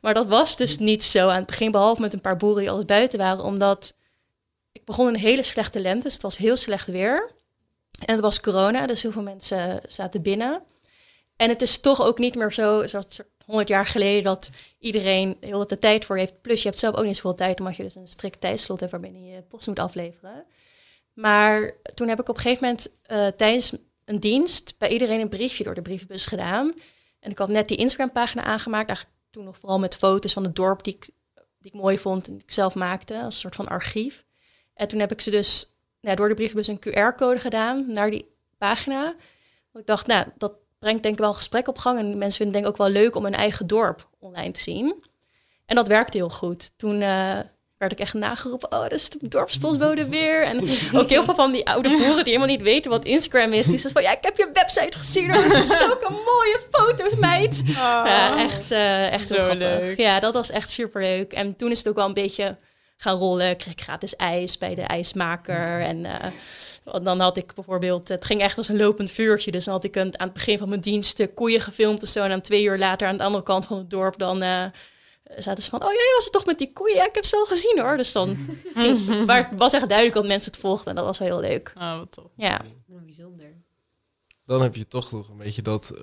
Maar 0.00 0.14
dat 0.14 0.26
was 0.26 0.56
dus 0.56 0.78
niet 0.78 1.04
zo 1.04 1.28
aan 1.28 1.36
het 1.36 1.46
begin... 1.46 1.70
behalve 1.70 2.00
met 2.00 2.12
een 2.12 2.20
paar 2.20 2.36
boeren 2.36 2.60
die 2.60 2.70
altijd 2.70 2.86
buiten 2.86 3.18
waren... 3.18 3.44
omdat 3.44 3.96
ik 4.72 4.84
begon 4.84 5.06
een 5.06 5.16
hele 5.16 5.42
slechte 5.42 5.80
lente, 5.80 6.02
dus 6.02 6.12
het 6.12 6.22
was 6.22 6.36
heel 6.36 6.56
slecht 6.56 6.86
weer. 6.86 7.34
En 8.04 8.14
het 8.14 8.20
was 8.24 8.40
corona, 8.40 8.86
dus 8.86 9.02
heel 9.02 9.12
veel 9.12 9.22
mensen 9.22 9.80
zaten 9.86 10.22
binnen. 10.22 10.62
En 11.36 11.48
het 11.48 11.62
is 11.62 11.78
toch 11.78 12.02
ook 12.02 12.18
niet 12.18 12.34
meer 12.34 12.52
zo, 12.52 12.86
zoals 12.86 13.20
100 13.44 13.68
jaar 13.68 13.86
geleden, 13.86 14.22
dat 14.22 14.50
iedereen 14.78 15.36
heel 15.40 15.66
de 15.66 15.78
tijd 15.78 16.04
voor 16.04 16.16
heeft. 16.16 16.40
Plus 16.42 16.62
je 16.62 16.68
hebt 16.68 16.80
zelf 16.80 16.96
ook 16.96 17.04
niet 17.04 17.16
zoveel 17.16 17.34
tijd, 17.34 17.58
omdat 17.58 17.76
je 17.76 17.82
dus 17.82 17.94
een 17.94 18.08
strikt 18.08 18.40
tijdslot 18.40 18.80
hebt 18.80 18.92
waarbinnen 18.92 19.24
je 19.24 19.42
post 19.42 19.66
moet 19.66 19.78
afleveren. 19.78 20.44
Maar 21.16 21.72
toen 21.94 22.08
heb 22.08 22.20
ik 22.20 22.28
op 22.28 22.36
een 22.36 22.42
gegeven 22.42 22.64
moment 22.64 22.88
uh, 23.10 23.26
tijdens 23.26 23.72
een 24.04 24.20
dienst 24.20 24.74
bij 24.78 24.88
iedereen 24.88 25.20
een 25.20 25.28
briefje 25.28 25.64
door 25.64 25.74
de 25.74 25.82
brievenbus 25.82 26.26
gedaan. 26.26 26.72
En 27.20 27.30
ik 27.30 27.38
had 27.38 27.48
net 27.48 27.68
die 27.68 27.76
Instagram-pagina 27.76 28.42
aangemaakt, 28.42 28.88
eigenlijk 28.88 29.18
toen 29.30 29.44
nog 29.44 29.58
vooral 29.58 29.78
met 29.78 29.96
foto's 29.96 30.32
van 30.32 30.44
het 30.44 30.56
dorp 30.56 30.82
die 30.82 30.94
ik, 30.94 31.10
die 31.58 31.72
ik 31.72 31.80
mooi 31.80 31.98
vond 31.98 32.26
en 32.26 32.32
die 32.32 32.42
ik 32.42 32.50
zelf 32.50 32.74
maakte, 32.74 33.14
als 33.14 33.34
een 33.34 33.40
soort 33.40 33.54
van 33.54 33.68
archief. 33.68 34.24
En 34.74 34.88
toen 34.88 35.00
heb 35.00 35.12
ik 35.12 35.20
ze 35.20 35.30
dus 35.30 35.72
ja, 36.00 36.14
door 36.14 36.28
de 36.28 36.34
brievenbus 36.34 36.66
een 36.66 36.80
QR-code 36.88 37.38
gedaan 37.38 37.92
naar 37.92 38.10
die 38.10 38.34
pagina. 38.58 39.14
Ik 39.72 39.86
dacht, 39.86 40.06
nou, 40.06 40.26
dat 40.36 40.52
brengt 40.78 41.02
denk 41.02 41.14
ik 41.14 41.20
wel 41.20 41.28
een 41.28 41.36
gesprek 41.36 41.68
op 41.68 41.78
gang. 41.78 41.98
En 41.98 42.18
mensen 42.18 42.36
vinden 42.36 42.52
denk 42.52 42.64
ik 42.64 42.70
ook 42.70 42.86
wel 42.86 43.02
leuk 43.02 43.14
om 43.14 43.24
hun 43.24 43.34
eigen 43.34 43.66
dorp 43.66 44.08
online 44.18 44.50
te 44.50 44.60
zien. 44.60 45.04
En 45.66 45.76
dat 45.76 45.86
werkte 45.86 46.16
heel 46.16 46.30
goed. 46.30 46.78
Toen 46.78 47.00
uh, 47.00 47.38
werd 47.78 47.92
ik 47.92 47.98
echt 47.98 48.14
nageroepen, 48.14 48.72
oh, 48.72 48.80
dat 48.80 48.92
is 48.92 49.10
de 49.10 49.28
dorpspostbode 49.28 50.08
weer. 50.08 50.42
En 50.42 50.60
ook 50.94 51.08
heel 51.08 51.24
veel 51.24 51.34
van 51.34 51.52
die 51.52 51.66
oude 51.66 51.88
boeren 51.88 52.14
die 52.14 52.24
helemaal 52.24 52.46
niet 52.46 52.62
weten 52.62 52.90
wat 52.90 53.04
Instagram 53.04 53.52
is. 53.52 53.66
Die 53.66 53.78
zeggen 53.78 53.90
van, 53.90 54.02
ja, 54.02 54.12
ik 54.12 54.24
heb 54.24 54.36
je 54.36 54.50
website 54.52 54.98
gezien. 54.98 55.28
Dat 55.28 55.52
is 55.52 55.76
zulke 55.76 56.10
mooie 56.10 56.60
foto's, 56.70 57.14
meid. 57.14 57.62
Oh, 57.68 57.74
ja, 57.74 58.38
echt, 58.38 58.72
uh, 58.72 59.12
echt 59.12 59.26
zo 59.26 59.54
leuk. 59.54 59.98
Ja, 59.98 60.20
dat 60.20 60.34
was 60.34 60.50
echt 60.50 60.70
super 60.70 61.02
leuk. 61.02 61.32
En 61.32 61.56
toen 61.56 61.70
is 61.70 61.78
het 61.78 61.88
ook 61.88 61.94
wel 61.94 62.06
een 62.06 62.12
beetje 62.12 62.56
gaan 62.96 63.18
rollen. 63.18 63.56
Kreeg 63.56 63.72
ik 63.72 63.80
gratis 63.80 64.16
ijs 64.16 64.58
bij 64.58 64.74
de 64.74 64.82
ijsmaker. 64.82 65.80
En 65.80 66.04
uh, 66.04 66.14
dan 67.02 67.20
had 67.20 67.36
ik 67.36 67.54
bijvoorbeeld, 67.54 68.08
het 68.08 68.24
ging 68.24 68.40
echt 68.40 68.58
als 68.58 68.68
een 68.68 68.76
lopend 68.76 69.10
vuurtje. 69.10 69.50
Dus 69.50 69.64
dan 69.64 69.74
had 69.74 69.84
ik 69.84 69.96
een, 69.96 70.20
aan 70.20 70.26
het 70.26 70.32
begin 70.32 70.58
van 70.58 70.68
mijn 70.68 70.80
dienst 70.80 71.26
koeien 71.34 71.60
gefilmd 71.60 72.02
of 72.02 72.08
zo. 72.08 72.22
En 72.22 72.30
dan 72.30 72.40
twee 72.40 72.64
uur 72.64 72.78
later 72.78 73.08
aan 73.08 73.16
de 73.16 73.24
andere 73.24 73.44
kant 73.44 73.66
van 73.66 73.78
het 73.78 73.90
dorp 73.90 74.18
dan... 74.18 74.44
Zaten 75.38 75.62
ze 75.62 75.70
van, 75.70 75.84
oh 75.84 75.92
jij 75.92 76.12
was 76.14 76.24
het 76.24 76.32
toch 76.32 76.46
met 76.46 76.58
die 76.58 76.72
koeien? 76.72 76.96
Ja, 76.96 77.06
ik 77.06 77.14
heb 77.14 77.24
ze 77.24 77.36
al 77.36 77.44
gezien 77.44 77.78
hoor. 77.80 77.96
Dus 77.96 78.12
dan 78.12 78.36
ging, 78.74 79.26
maar 79.26 79.48
het 79.50 79.58
was 79.58 79.72
echt 79.72 79.88
duidelijk 79.88 80.16
dat 80.16 80.26
mensen 80.26 80.50
het 80.50 80.60
volgden. 80.60 80.88
En 80.88 80.94
dat 80.94 81.04
was 81.04 81.18
wel 81.18 81.28
heel 81.28 81.40
leuk. 81.40 81.72
Oh, 81.76 81.98
wat 81.98 82.12
tof. 82.12 82.30
Ja. 82.36 82.60
bijzonder. 82.86 83.64
Dan 84.46 84.62
heb 84.62 84.74
je 84.74 84.88
toch 84.88 85.12
nog 85.12 85.28
een 85.28 85.36
beetje 85.36 85.62
dat, 85.62 85.94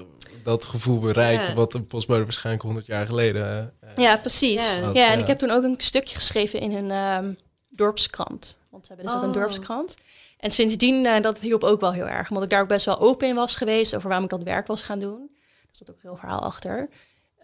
dat 0.44 0.66
gevoel 0.66 1.00
bereikt... 1.00 1.54
wat 1.54 1.74
een 1.74 1.88
postbode 1.88 2.24
waarschijnlijk 2.24 2.64
100 2.64 2.86
jaar 2.86 3.06
geleden... 3.06 3.74
Uh, 3.84 3.90
ja, 3.96 4.18
precies. 4.18 4.76
Ja. 4.76 4.90
ja. 4.94 5.12
en 5.12 5.20
ik 5.20 5.28
heb 5.28 5.38
toen 5.38 5.52
ook 5.52 5.64
een 5.64 5.76
stukje 5.78 6.16
geschreven 6.16 6.60
in 6.60 6.72
hun 6.72 6.92
um, 6.92 7.38
dorpskrant. 7.70 8.58
Want 8.70 8.86
ze 8.86 8.94
hebben 8.94 9.12
dus 9.12 9.16
ook 9.18 9.24
een 9.24 9.36
oh. 9.36 9.42
dorpskrant. 9.42 9.98
En 10.38 10.52
sindsdien, 10.52 11.06
uh, 11.06 11.22
dat 11.22 11.40
hielp 11.40 11.64
ook 11.64 11.80
wel 11.80 11.94
heel 11.94 12.08
erg. 12.08 12.30
Omdat 12.30 12.44
ik 12.44 12.50
daar 12.50 12.62
ook 12.62 12.68
best 12.68 12.86
wel 12.86 13.00
open 13.00 13.28
in 13.28 13.36
was 13.36 13.56
geweest... 13.56 13.96
over 13.96 14.08
waarom 14.08 14.26
ik 14.26 14.32
dat 14.32 14.44
werk 14.44 14.68
was 14.68 14.84
gaan 14.84 15.00
doen. 15.00 15.32
Er 15.62 15.70
zat 15.72 15.90
ook 15.90 15.96
een 15.96 16.10
heel 16.10 16.18
verhaal 16.18 16.42
achter. 16.42 16.90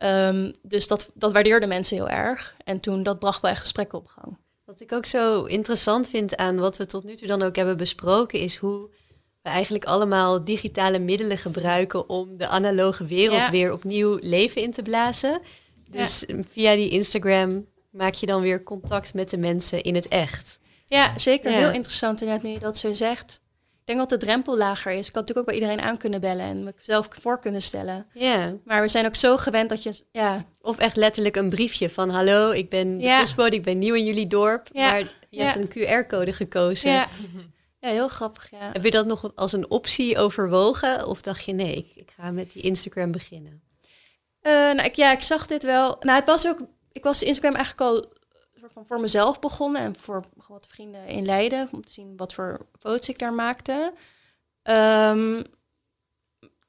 Um, 0.04 0.52
dus 0.62 0.88
dat, 0.88 1.10
dat 1.14 1.32
waardeerden 1.32 1.70
mensen 1.70 1.98
heel 1.98 2.10
erg. 2.10 2.56
En 2.64 2.80
toen, 2.80 3.04
dat 3.04 3.20
bracht 3.20 3.42
bij 3.42 3.56
gesprekken 3.56 3.98
op 3.98 4.08
gang. 4.08 4.38
Wat 4.66 4.82
ik 4.82 4.92
ook 4.92 5.06
zo 5.06 5.44
interessant 5.44 6.10
vind 6.10 6.36
aan 6.36 6.60
wat 6.60 6.78
we 6.78 6.86
tot 6.86 7.04
nu 7.04 7.16
toe 7.16 7.28
dan 7.28 7.42
ook 7.42 7.56
hebben 7.56 7.78
besproken... 7.78 8.40
is 8.40 8.56
hoe 8.56 8.90
we 9.42 9.50
eigenlijk 9.50 9.86
allemaal 9.86 10.44
digitale 10.44 11.00
middelen 11.00 11.38
gebruiken 11.38 12.10
om 12.10 12.38
de 12.38 12.48
analoge 12.48 13.06
wereld 13.06 13.50
weer 13.50 13.74
opnieuw 13.74 14.18
leven 14.22 14.62
in 14.62 14.72
te 14.72 14.82
blazen. 14.82 15.42
Dus 15.90 16.26
via 16.50 16.76
die 16.76 16.90
Instagram 16.90 17.66
maak 17.92 18.14
je 18.14 18.26
dan 18.26 18.42
weer 18.42 18.64
contact 18.64 19.14
met 19.14 19.30
de 19.30 19.38
mensen 19.38 19.82
in 19.84 19.96
het 19.96 20.08
echt. 20.08 20.60
Ja, 20.88 21.18
zeker. 21.18 21.52
Heel 21.52 21.72
interessant 21.72 22.22
inderdaad 22.22 22.46
nu 22.46 22.52
je 22.52 22.60
dat 22.60 22.78
zo 22.78 22.94
zegt. 22.94 23.42
Ik 23.90 23.96
denk 23.96 24.10
dat 24.10 24.20
de 24.20 24.26
drempel 24.26 24.58
lager 24.58 24.92
is. 24.92 25.08
Ik 25.08 25.14
had 25.14 25.28
natuurlijk 25.28 25.38
ook 25.38 25.46
bij 25.46 25.56
iedereen 25.56 25.82
aan 25.82 25.98
kunnen 25.98 26.20
bellen 26.20 26.46
en 26.46 26.64
mezelf 26.64 27.08
voor 27.10 27.40
kunnen 27.40 27.62
stellen. 27.62 28.06
Ja. 28.14 28.54
Maar 28.66 28.82
we 28.82 28.88
zijn 28.88 29.06
ook 29.06 29.16
zo 29.16 29.38
gewend 29.38 29.70
dat 29.70 29.84
je... 29.84 30.04
Ja. 30.12 30.46
Of 30.62 30.78
echt 30.78 30.96
letterlijk 30.96 31.36
een 31.36 31.50
briefje 31.50 31.90
van... 31.90 32.10
Hallo, 32.10 32.52
ik 32.52 32.70
ben 32.70 33.00
ja. 33.00 33.20
postbode, 33.20 33.56
ik 33.56 33.64
ben 33.64 33.78
nieuw 33.78 33.94
in 33.94 34.06
jullie 34.06 34.28
dorp. 34.28 34.68
Ja. 34.72 34.90
Maar 34.90 35.14
je 35.30 35.42
hebt 35.42 35.56
een 35.56 36.04
QR-code 36.04 36.34
gekozen. 36.34 36.92
Ja. 36.92 37.08
Ja, 37.80 37.90
heel 37.90 38.08
grappig. 38.08 38.52
Ja. 38.52 38.70
Heb 38.74 38.84
je 38.84 38.92
dat 38.92 39.06
nog 39.06 39.32
als 39.36 39.54
een 39.54 39.70
optie 39.70 40.18
overwogen? 40.18 41.08
Of 41.08 41.22
dacht 41.22 41.46
je 41.46 41.54
nee, 41.54 41.76
ik, 41.76 41.92
ik 41.96 42.14
ga 42.20 42.32
met 42.32 42.52
die 42.52 42.62
Instagram 42.62 43.12
beginnen? 43.12 43.62
Uh, 44.42 44.52
nou, 44.52 44.84
ik, 44.84 44.96
ja, 44.96 45.12
ik 45.12 45.22
zag 45.22 45.48
dit 45.48 45.64
wel. 45.64 45.96
Nou, 46.00 46.20
het 46.20 46.28
was 46.28 46.48
ook. 46.48 46.60
Ik 46.92 47.04
was 47.04 47.24
Instagram 47.24 47.56
eigenlijk 47.56 47.92
al 47.92 48.19
soort 48.72 48.88
van 48.88 48.98
voor 48.98 49.00
mezelf 49.00 49.40
begonnen 49.40 49.82
en 49.82 49.96
voor 49.96 50.24
wat 50.48 50.68
vrienden 50.68 51.06
in 51.06 51.26
Leiden 51.26 51.70
om 51.72 51.82
te 51.82 51.92
zien 51.92 52.18
wat 52.18 52.34
voor 52.34 52.66
foto's 52.80 53.10
ik 53.10 53.20
daar 53.20 53.34
maakte. 53.34 53.94
Um, 54.64 55.42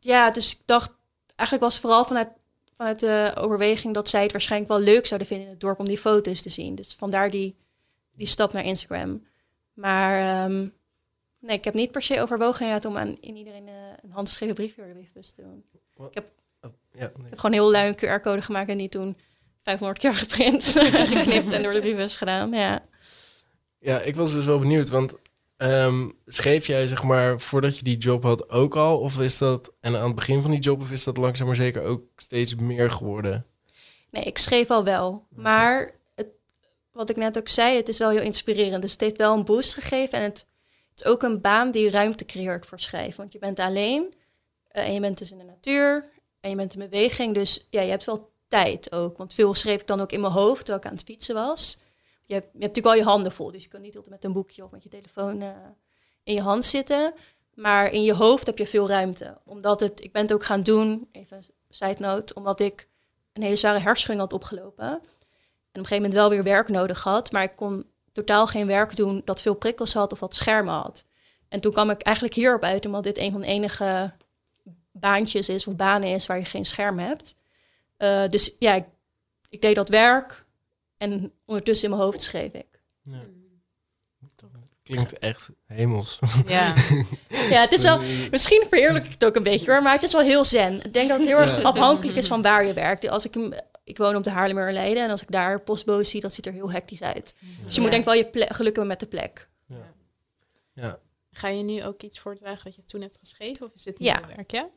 ja, 0.01 0.31
dus 0.31 0.53
ik 0.53 0.61
dacht 0.65 0.91
eigenlijk 1.37 1.71
was 1.71 1.81
vooral 1.81 2.05
vanuit 2.05 2.29
vanuit 2.73 3.01
de 3.01 3.33
overweging 3.37 3.95
dat 3.95 4.09
zij 4.09 4.23
het 4.23 4.33
waarschijnlijk 4.33 4.73
wel 4.73 4.81
leuk 4.81 5.07
zouden 5.07 5.29
vinden 5.29 5.47
in 5.47 5.53
het 5.53 5.61
dorp 5.61 5.79
om 5.79 5.87
die 5.87 5.99
foto's 5.99 6.43
te 6.43 6.49
zien. 6.49 6.75
Dus 6.75 6.95
vandaar 6.95 7.31
die, 7.31 7.57
die 8.15 8.27
stap 8.27 8.53
naar 8.53 8.65
Instagram. 8.65 9.27
Maar 9.75 10.45
um, 10.45 10.73
Nee, 11.41 11.57
ik 11.57 11.65
heb 11.65 11.75
niet 11.75 11.91
per 11.91 12.03
se 12.03 12.21
overwogen 12.21 12.85
om 12.85 12.97
aan 12.97 13.17
in 13.21 13.37
iedereen 13.37 13.67
uh, 13.67 13.75
een 14.03 14.11
handgeschreven 14.11 14.55
briefje 14.55 15.21
te 15.35 15.43
doen. 15.43 15.65
Ik 16.09 16.15
heb, 16.15 16.31
oh, 16.61 16.71
ja, 16.93 17.01
nee. 17.01 17.09
ik 17.09 17.31
heb 17.31 17.39
gewoon 17.39 17.53
heel 17.53 17.71
lui 17.71 17.89
een 17.89 18.21
QR-code 18.21 18.43
gemaakt 18.43 18.69
en 18.69 18.77
niet 18.77 18.91
toen 18.91 19.17
500 19.63 19.99
keer 19.99 20.15
geprint, 20.15 20.65
geknipt 21.15 21.53
en 21.53 21.63
door 21.63 21.73
de 21.73 21.81
brievenbus 21.81 22.17
gedaan. 22.17 22.53
Ja. 22.53 22.85
ja, 23.79 24.01
ik 24.01 24.17
was 24.17 24.33
dus 24.33 24.45
wel 24.45 24.59
benieuwd, 24.59 24.89
want 24.89 25.15
um, 25.57 26.13
schreef 26.27 26.67
jij 26.67 26.87
zeg 26.87 27.03
maar 27.03 27.41
voordat 27.41 27.77
je 27.77 27.85
die 27.85 27.99
job 27.99 28.23
had 28.23 28.51
ook 28.51 28.77
al? 28.77 28.99
Of 28.99 29.19
is 29.19 29.39
dat, 29.39 29.73
en 29.81 29.97
aan 29.97 30.07
het 30.07 30.15
begin 30.15 30.43
van 30.43 30.51
die 30.51 30.61
job, 30.61 30.81
of 30.81 30.91
is 30.91 31.05
dat 31.05 31.17
langzaam 31.17 31.47
maar 31.47 31.57
zeker 31.57 31.83
ook 31.83 32.03
steeds 32.17 32.55
meer 32.55 32.91
geworden? 32.91 33.47
Nee, 34.11 34.25
ik 34.25 34.39
schreef 34.39 34.71
al 34.71 34.85
wel. 34.85 35.27
Maar 35.29 35.91
het, 36.15 36.27
wat 36.93 37.11
ik 37.11 37.17
net 37.17 37.39
ook 37.39 37.49
zei, 37.49 37.77
het 37.77 37.89
is 37.89 37.99
wel 37.99 38.11
heel 38.11 38.23
inspirerend. 38.23 38.83
Dus 38.83 38.93
het 38.93 39.01
heeft 39.01 39.17
wel 39.17 39.37
een 39.37 39.45
boost 39.45 39.75
gegeven 39.75 40.19
en 40.19 40.25
het 40.25 40.47
is 40.97 41.05
ook 41.05 41.23
een 41.23 41.41
baan 41.41 41.71
die 41.71 41.91
ruimte 41.91 42.25
creëert 42.25 42.67
voor 42.67 42.81
schrijven. 42.81 43.17
Want 43.17 43.33
je 43.33 43.39
bent 43.39 43.59
alleen 43.59 44.15
uh, 44.73 44.87
en 44.87 44.95
je 44.95 45.01
bent 45.01 45.19
dus 45.19 45.31
in 45.31 45.39
de 45.39 45.45
natuur 45.45 46.11
en 46.41 46.51
je 46.51 46.57
bent 46.57 46.75
in 46.75 46.81
beweging. 46.91 47.35
Dus 47.35 47.67
ja, 47.71 47.81
je 47.81 47.91
hebt 47.91 48.05
wel 48.05 48.31
tijd 48.51 48.93
ook. 48.93 49.17
Want 49.17 49.35
veel 49.35 49.55
schreef 49.55 49.81
ik 49.81 49.87
dan 49.87 50.01
ook 50.01 50.13
in 50.13 50.21
mijn 50.21 50.33
hoofd 50.33 50.59
terwijl 50.65 50.79
ik 50.79 50.87
aan 50.87 50.97
het 50.97 51.05
fietsen 51.05 51.35
was. 51.35 51.79
Je 52.27 52.35
hebt, 52.35 52.47
je 52.53 52.61
hebt 52.61 52.75
natuurlijk 52.75 52.87
al 52.87 52.95
je 52.95 53.11
handen 53.11 53.33
vol, 53.33 53.51
dus 53.51 53.63
je 53.63 53.69
kan 53.69 53.81
niet 53.81 53.97
altijd 53.97 54.15
met 54.15 54.25
een 54.25 54.33
boekje 54.33 54.65
of 54.65 54.71
met 54.71 54.83
je 54.83 54.89
telefoon 54.89 55.43
uh, 55.43 55.49
in 56.23 56.35
je 56.35 56.41
hand 56.41 56.65
zitten. 56.65 57.15
Maar 57.55 57.93
in 57.93 58.03
je 58.03 58.15
hoofd 58.15 58.47
heb 58.47 58.59
je 58.59 58.67
veel 58.67 58.89
ruimte. 58.89 59.39
Omdat 59.45 59.81
het, 59.81 60.05
ik 60.05 60.13
ben 60.13 60.23
het 60.23 60.33
ook 60.33 60.45
gaan 60.45 60.63
doen, 60.63 61.09
even 61.13 61.45
side 61.69 61.97
note, 61.99 62.35
omdat 62.35 62.61
ik 62.61 62.89
een 63.33 63.43
hele 63.43 63.57
zware 63.57 63.79
hersenschudding 63.79 64.31
had 64.31 64.33
opgelopen. 64.33 64.87
En 64.87 64.97
op 64.97 65.03
een 65.73 65.87
gegeven 65.87 65.97
moment 65.97 66.15
wel 66.15 66.31
weer 66.31 66.43
werk 66.43 66.69
nodig 66.69 67.03
had. 67.03 67.33
Maar 67.33 67.43
ik 67.43 67.57
kon 67.57 67.87
totaal 68.13 68.47
geen 68.47 68.67
werk 68.67 68.97
doen 68.97 69.23
dat 69.25 69.43
veel 69.43 69.55
prikkels 69.55 69.95
had 69.95 70.13
of 70.13 70.19
dat 70.19 70.35
schermen 70.35 70.75
had. 70.75 71.05
En 71.49 71.61
toen 71.61 71.73
kwam 71.73 71.91
ik 71.91 72.03
eigenlijk 72.03 72.35
hierop 72.35 72.63
uit, 72.63 72.87
omdat 72.87 73.03
dit 73.03 73.19
een 73.19 73.33
van 73.33 73.41
de 73.41 73.47
enige 73.47 74.13
baantjes 74.93 75.49
is 75.49 75.67
of 75.67 75.77
banen 75.77 76.09
is 76.09 76.27
waar 76.27 76.39
je 76.39 76.45
geen 76.45 76.65
scherm 76.65 76.99
hebt. 76.99 77.37
Uh, 78.03 78.27
dus 78.29 78.57
ja, 78.59 78.75
ik, 78.75 78.85
ik, 79.49 79.61
deed 79.63 79.75
dat 79.75 79.89
werk 79.89 80.45
en 80.97 81.33
ondertussen 81.47 81.89
in 81.89 81.95
mijn 81.95 82.07
hoofd 82.07 82.23
schreef 82.23 82.53
ik. 82.53 82.67
Ja. 83.03 83.21
Klinkt 84.83 85.19
echt 85.19 85.51
hemels. 85.67 86.19
Ja. 86.47 86.75
Ja, 87.29 87.61
het 87.61 87.73
is 87.73 87.83
wel, 87.83 88.01
misschien 88.31 88.65
verheerlijk 88.69 89.05
ik 89.05 89.11
het 89.13 89.25
ook 89.25 89.37
een 89.37 89.43
beetje 89.43 89.71
hoor, 89.73 89.83
maar 89.83 89.93
het 89.93 90.03
is 90.03 90.13
wel 90.13 90.21
heel 90.23 90.45
zen. 90.45 90.85
Ik 90.85 90.93
denk 90.93 91.09
dat 91.09 91.19
het 91.19 91.29
heel 91.29 91.39
erg 91.39 91.57
Ja. 91.57 91.63
afhankelijk 91.63 92.19
is 92.19 92.27
van 92.27 92.43
waar 92.43 92.67
je 92.67 92.73
werkt. 92.73 93.09
Als 93.09 93.25
ik, 93.25 93.35
hem- 93.35 93.53
ik 93.85 93.99
woon 93.99 94.17
op 94.17 94.25
de 94.25 94.31
Haarlemmer 94.31 94.73
Leiden 94.73 95.03
en 95.05 95.11
als 95.11 95.23
ik 95.23 95.31
daar 95.31 95.61
postbo's 95.61 96.11
zie, 96.11 96.21
dat 96.21 96.33
ziet 96.35 96.47
er 96.47 96.53
heel 96.53 96.71
hectisch 96.73 97.03
uit. 97.03 97.35
Dus 97.65 97.75
je 97.75 97.81
moet 97.81 97.91
Ja. 97.91 97.97
denk 97.97 97.99
ik 97.99 98.05
wel 98.05 98.15
je 98.15 98.27
ple- 98.27 98.55
geluk 98.55 98.77
hebben 98.77 98.87
met 98.87 99.01
de 99.01 99.07
plek. 99.07 99.49
Ja. 99.67 99.93
ja. 100.73 100.99
Ga 101.33 101.49
je 101.49 101.63
nu 101.63 101.85
ook 101.85 102.03
iets 102.03 102.19
voortdragen 102.21 102.65
dat 102.65 102.75
je 102.75 102.85
toen 102.85 103.01
hebt 103.01 103.19
geschreven? 103.19 103.67
Of 103.67 103.75
is 103.75 103.83
dit 103.83 103.95
Ja. 103.99 104.19
nieuw 104.19 104.37
werk, 104.37 104.51
ja? 104.51 104.69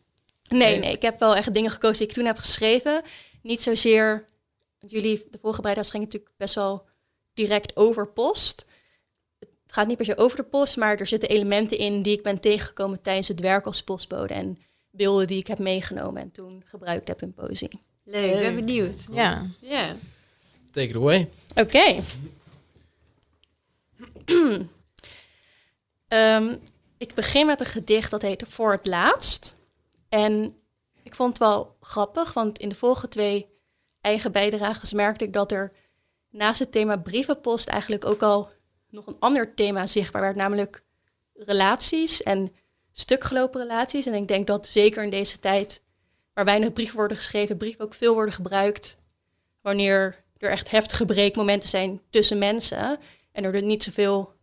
Nee, 0.54 0.80
Nee. 0.80 0.92
ik 0.94 1.02
heb 1.02 1.20
wel 1.20 1.36
echt 1.36 1.54
dingen 1.54 1.72
gekozen 1.72 1.98
die 1.98 2.08
ik 2.08 2.14
toen 2.14 2.26
heb 2.26 2.38
geschreven. 2.38 3.02
Niet 3.42 3.62
zozeer, 3.62 4.26
want 4.80 4.92
jullie, 4.92 5.26
de 5.32 5.38
vorige 5.42 5.62
bijdrage 5.62 5.90
ging 5.90 6.04
natuurlijk 6.04 6.32
best 6.38 6.56
wel 6.56 6.86
direct 7.34 7.76
over 7.76 8.08
post. 8.08 8.66
Het 9.40 9.82
gaat 9.82 9.88
niet 9.88 9.98
per 9.98 10.06
se 10.06 10.18
over 10.18 10.38
de 10.38 10.44
post, 10.44 10.78
maar 10.78 10.98
er 10.98 11.08
zitten 11.08 11.30
elementen 11.30 11.78
in 11.78 12.02
die 12.02 12.18
ik 12.18 12.24
ben 12.24 12.40
tegengekomen 12.40 13.02
tijdens 13.02 13.28
het 13.28 13.40
werk 13.40 13.66
als 13.66 13.84
postbode. 13.84 14.34
En 14.34 14.58
beelden 14.92 15.28
die 15.28 15.40
ik 15.40 15.48
heb 15.48 15.60
meegenomen 15.60 16.22
en 16.22 16.32
toen 16.32 16.64
gebruikt 16.66 17.08
heb 17.08 17.22
in 17.22 17.34
poëzie. 17.34 17.80
Leuk, 18.04 18.34
ik 18.34 18.40
ben 18.40 18.56
benieuwd. 18.56 19.06
Ja. 19.12 19.46
Ja. 19.62 19.96
Take 20.72 20.88
it 20.88 20.96
away. 20.96 21.30
Oké. 21.56 21.96
Ehm, 26.08 26.56
ik 26.98 27.14
begin 27.14 27.46
met 27.46 27.60
een 27.60 27.66
gedicht 27.66 28.12
dat 28.12 28.22
heet 28.22 28.44
Voor 28.48 28.72
het 28.72 28.86
Laatst. 28.86 29.56
En 30.14 30.58
ik 31.04 31.16
vond 31.16 31.30
het 31.30 31.38
wel 31.38 31.78
grappig, 31.80 32.34
want 32.34 32.60
in 32.60 32.70
de 32.70 32.76
vorige 32.76 33.08
twee 33.08 33.50
eigen 34.02 34.32
bijdrages 34.32 34.94
merkte 34.94 35.24
ik 35.24 35.34
dat 35.34 35.52
er 35.52 35.72
naast 36.30 36.60
het 36.60 36.72
thema 36.72 36.98
brievenpost 36.98 37.68
eigenlijk 37.68 38.06
ook 38.06 38.22
al 38.22 38.50
nog 38.90 39.08
een 39.08 39.20
ander 39.20 39.54
thema 39.54 39.86
zichtbaar 39.86 40.22
werd, 40.22 40.36
namelijk 40.36 40.84
relaties 41.34 42.24
en 42.24 42.56
stukgelopen 42.92 43.62
relaties. 43.62 44.06
En 44.06 44.14
ik 44.14 44.28
denk 44.28 44.48
dat 44.48 44.68
zeker 44.68 45.04
in 45.04 45.10
deze 45.10 45.40
tijd, 45.40 45.84
waar 46.34 46.46
weinig 46.46 46.74
brieven 46.74 46.96
worden 46.96 47.18
geschreven, 47.18 47.58
brieven 47.58 47.86
ook 47.86 47.94
veel 47.94 48.14
worden 48.14 48.34
gebruikt 48.34 48.98
wanneer 49.62 50.24
er 50.38 50.50
echt 50.50 50.72
heftige 50.72 51.06
breekmomenten 51.06 51.70
zijn 51.70 52.02
tussen 52.10 52.38
mensen. 52.38 53.00
En 53.32 53.44
er 53.44 53.62
niet 53.62 53.84
zoveel, 53.84 54.34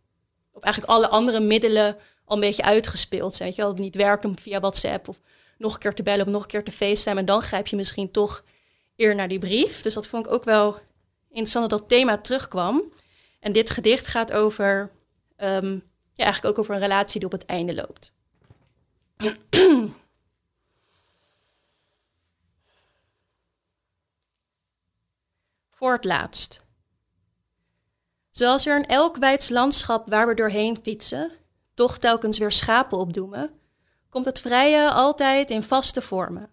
op 0.51 0.63
eigenlijk 0.63 0.93
alle 0.93 1.07
andere 1.07 1.39
middelen 1.39 1.97
al 2.25 2.35
een 2.35 2.41
beetje 2.41 2.63
uitgespeeld 2.63 3.35
zijn. 3.35 3.47
Weet 3.47 3.57
je 3.57 3.63
wel, 3.63 3.71
het 3.71 3.81
niet 3.81 3.95
werkt 3.95 4.25
om 4.25 4.39
via 4.39 4.59
WhatsApp 4.59 5.07
of 5.07 5.19
nog 5.61 5.73
een 5.73 5.79
keer 5.79 5.93
te 5.93 6.03
bellen 6.03 6.25
of 6.25 6.31
nog 6.31 6.41
een 6.41 6.47
keer 6.47 6.63
te 6.63 6.71
facetimen. 6.71 7.17
En 7.17 7.25
dan 7.25 7.41
grijp 7.41 7.67
je 7.67 7.75
misschien 7.75 8.11
toch 8.11 8.43
eerder 8.95 9.15
naar 9.15 9.27
die 9.27 9.39
brief. 9.39 9.81
Dus 9.81 9.93
dat 9.93 10.07
vond 10.07 10.25
ik 10.25 10.31
ook 10.31 10.43
wel 10.43 10.79
interessant 11.27 11.69
dat 11.69 11.79
dat 11.79 11.89
thema 11.89 12.17
terugkwam. 12.17 12.91
En 13.39 13.51
dit 13.51 13.69
gedicht 13.69 14.07
gaat 14.07 14.31
over, 14.31 14.91
ehm, 15.35 15.73
ja, 16.13 16.23
eigenlijk 16.23 16.45
ook 16.53 16.59
over 16.59 16.75
een 16.75 16.81
relatie 16.81 17.19
die 17.19 17.29
op 17.29 17.39
het 17.39 17.45
einde 17.45 17.75
loopt. 17.75 18.13
Voor 25.71 25.93
het 25.93 26.05
laatst. 26.05 26.63
Zoals 28.31 28.65
er 28.65 28.77
in 28.77 28.85
elk 28.85 29.17
wijds 29.17 29.49
landschap 29.49 30.09
waar 30.09 30.27
we 30.27 30.33
doorheen 30.33 30.79
fietsen, 30.83 31.31
toch 31.73 31.97
telkens 31.97 32.37
weer 32.37 32.51
schapen 32.51 32.97
opdoemen, 32.97 33.60
komt 34.11 34.25
het 34.25 34.41
vrije 34.41 34.89
altijd 34.89 35.51
in 35.51 35.63
vaste 35.63 36.01
vormen. 36.01 36.49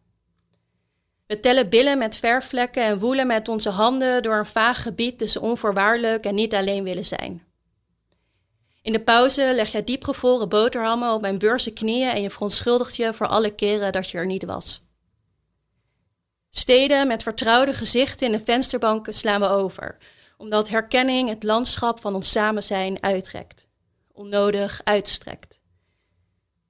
We 1.27 1.41
tellen 1.41 1.69
billen 1.69 1.99
met 1.99 2.17
verfvlekken 2.17 2.83
en 2.83 2.99
woelen 2.99 3.27
met 3.27 3.49
onze 3.49 3.71
handen 3.71 4.23
door 4.23 4.37
een 4.37 4.47
vaag 4.47 4.83
gebied 4.83 5.19
tussen 5.19 5.41
onvoorwaardelijk 5.41 6.25
en 6.25 6.35
niet 6.35 6.55
alleen 6.55 6.85
willen 6.85 7.05
zijn. 7.05 7.43
In 8.83 8.93
de 8.93 9.01
pauze 9.01 9.53
leg 9.55 9.73
jij 9.73 9.83
diepgevroren 9.83 10.49
boterhammen 10.49 11.13
op 11.13 11.21
mijn 11.21 11.39
beurzen 11.39 11.73
knieën 11.73 12.11
en 12.11 12.23
je 12.23 12.31
verontschuldigt 12.31 12.97
je 12.97 13.15
voor 13.15 13.27
alle 13.27 13.55
keren 13.55 13.93
dat 13.93 14.11
je 14.11 14.19
er 14.19 14.27
niet 14.27 14.45
was. 14.45 14.87
Steden 16.51 17.07
met 17.07 17.23
vertrouwde 17.23 17.75
gezichten 17.75 18.27
in 18.27 18.33
de 18.33 18.45
vensterbanken 18.45 19.15
slaan 19.15 19.41
we 19.41 19.49
over, 19.49 19.97
omdat 20.37 20.69
herkenning 20.69 21.29
het 21.29 21.43
landschap 21.43 22.01
van 22.01 22.15
ons 22.15 22.31
samen 22.31 22.63
zijn 22.63 23.03
uitrekt, 23.03 23.69
onnodig 24.13 24.81
uitstrekt. 24.85 25.48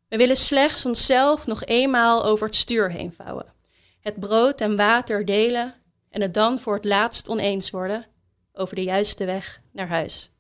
We 0.09 0.17
willen 0.17 0.37
slechts 0.37 0.85
onszelf 0.85 1.47
nog 1.47 1.65
eenmaal 1.65 2.25
over 2.25 2.47
het 2.47 2.55
stuur 2.55 2.91
heen 2.91 3.13
vouwen, 3.13 3.53
het 4.01 4.21
brood 4.21 4.61
en 4.61 4.77
water 4.77 5.25
delen 5.25 5.75
en 6.11 6.21
het 6.21 6.35
dan 6.35 6.61
voor 6.61 6.75
het 6.75 6.85
laatst 6.85 7.29
oneens 7.29 7.71
worden 7.71 8.07
over 8.53 8.75
de 8.75 8.83
juiste 8.83 9.25
weg 9.25 9.61
naar 9.73 9.89
huis. 9.89 10.31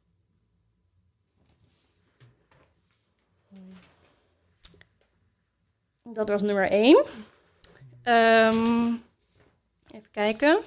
Dat 6.03 6.29
was 6.29 6.43
nummer 6.43 6.71
één. 6.71 7.05
Ehm, 8.03 8.95
even 9.95 10.11
kijken. 10.11 10.59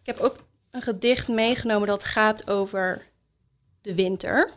Ik 0.00 0.06
heb 0.06 0.18
ook 0.18 0.36
een 0.70 0.82
gedicht 0.82 1.28
meegenomen 1.28 1.88
dat 1.88 2.04
gaat 2.04 2.50
over 2.50 3.06
de 3.80 3.94
winter. 3.94 4.50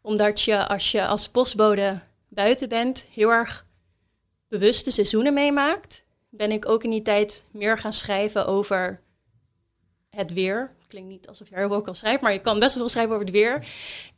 Omdat 0.00 0.40
je 0.40 0.66
als 0.66 0.90
je 0.90 1.06
als 1.06 1.28
postbode 1.28 2.00
buiten 2.38 2.68
bent 2.68 3.06
heel 3.14 3.30
erg 3.30 3.66
bewust 4.48 4.84
de 4.84 4.90
seizoenen 4.90 5.34
meemaakt, 5.34 6.04
ben 6.28 6.52
ik 6.52 6.68
ook 6.68 6.84
in 6.84 6.90
die 6.90 7.02
tijd 7.02 7.44
meer 7.50 7.78
gaan 7.78 7.92
schrijven 7.92 8.46
over 8.46 9.00
het 10.10 10.32
weer. 10.32 10.76
Klinkt 10.86 11.08
niet 11.08 11.28
alsof 11.28 11.48
je 11.48 11.54
er 11.54 11.70
ook 11.70 11.88
al 11.88 11.94
schrijft, 11.94 12.22
maar 12.22 12.32
je 12.32 12.40
kan 12.40 12.58
best 12.58 12.74
wel 12.74 12.82
veel 12.82 12.88
schrijven 12.88 13.14
over 13.14 13.26
het 13.26 13.34
weer. 13.34 13.66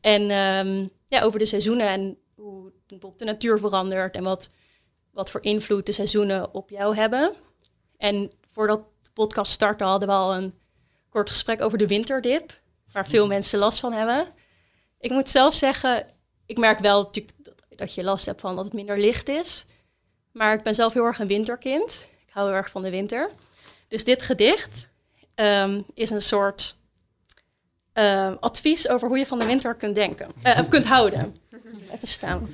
En 0.01 0.31
ehm, 0.31 0.87
ja, 1.09 1.23
over 1.23 1.39
de 1.39 1.45
seizoenen 1.45 1.89
en 1.89 2.19
hoe 2.35 2.73
bijvoorbeeld 2.87 3.19
de 3.19 3.25
natuur 3.25 3.59
verandert 3.59 4.17
en 4.17 4.25
wat, 4.25 4.49
wat 5.11 5.31
voor 5.31 5.43
invloed 5.43 5.87
de 5.87 5.93
seizoenen 5.93 6.55
op 6.55 6.71
jou 6.71 6.97
hebben. 6.97 7.33
En 7.97 8.33
voordat 8.53 8.83
de 9.03 9.11
podcast 9.13 9.53
startte 9.53 9.85
hadden 9.85 10.09
we 10.09 10.15
al 10.15 10.35
een 10.35 10.55
kort 11.09 11.31
gesprek 11.31 11.61
over 11.61 11.79
de 11.79 11.87
winterdip, 11.87 12.61
waar 12.93 13.09
veel 13.09 13.27
mensen 13.27 13.59
last 13.59 13.81
van 13.81 13.93
hebben. 13.93 14.27
Ik 14.99 15.11
moet 15.11 15.29
zelf 15.29 15.55
zeggen, 15.55 16.07
ik 16.47 16.59
merk 16.59 16.79
wel 16.79 17.03
natuurlijk 17.03 17.40
dat, 17.81 17.95
je 17.95 18.05
last 18.05 18.27
hebt 18.27 18.41
van 18.41 18.57
dat 18.57 18.65
het 18.65 18.75
minder 18.75 18.99
licht 18.99 19.29
is. 19.29 19.67
Maar 20.33 20.53
ik 20.55 20.63
ben 20.63 20.75
zelf 20.75 20.93
heel 20.93 21.05
erg 21.05 21.19
een 21.19 21.27
winterkind. 21.27 22.07
Ik 22.27 22.33
hou 22.33 22.47
heel 22.49 22.57
erg 22.57 22.71
van 22.71 22.83
de 22.83 22.91
winter. 22.91 23.31
Dus 23.89 24.05
dit 24.05 24.23
gedicht 24.23 24.89
ehm, 25.35 25.83
is 25.95 26.11
een 26.11 26.23
soort 26.23 26.77
ehm, 27.93 28.37
advies 28.41 28.89
over 28.89 29.09
hoe 29.09 29.19
je 29.19 29.27
van 29.27 29.39
de 29.39 29.45
winter 29.45 29.75
kunt 29.75 29.95
denken. 29.95 30.33
eh, 30.43 30.59
of 30.61 30.69
kunt 30.69 30.87
houden. 30.87 31.37
Even 31.93 32.09
staan. 32.09 32.49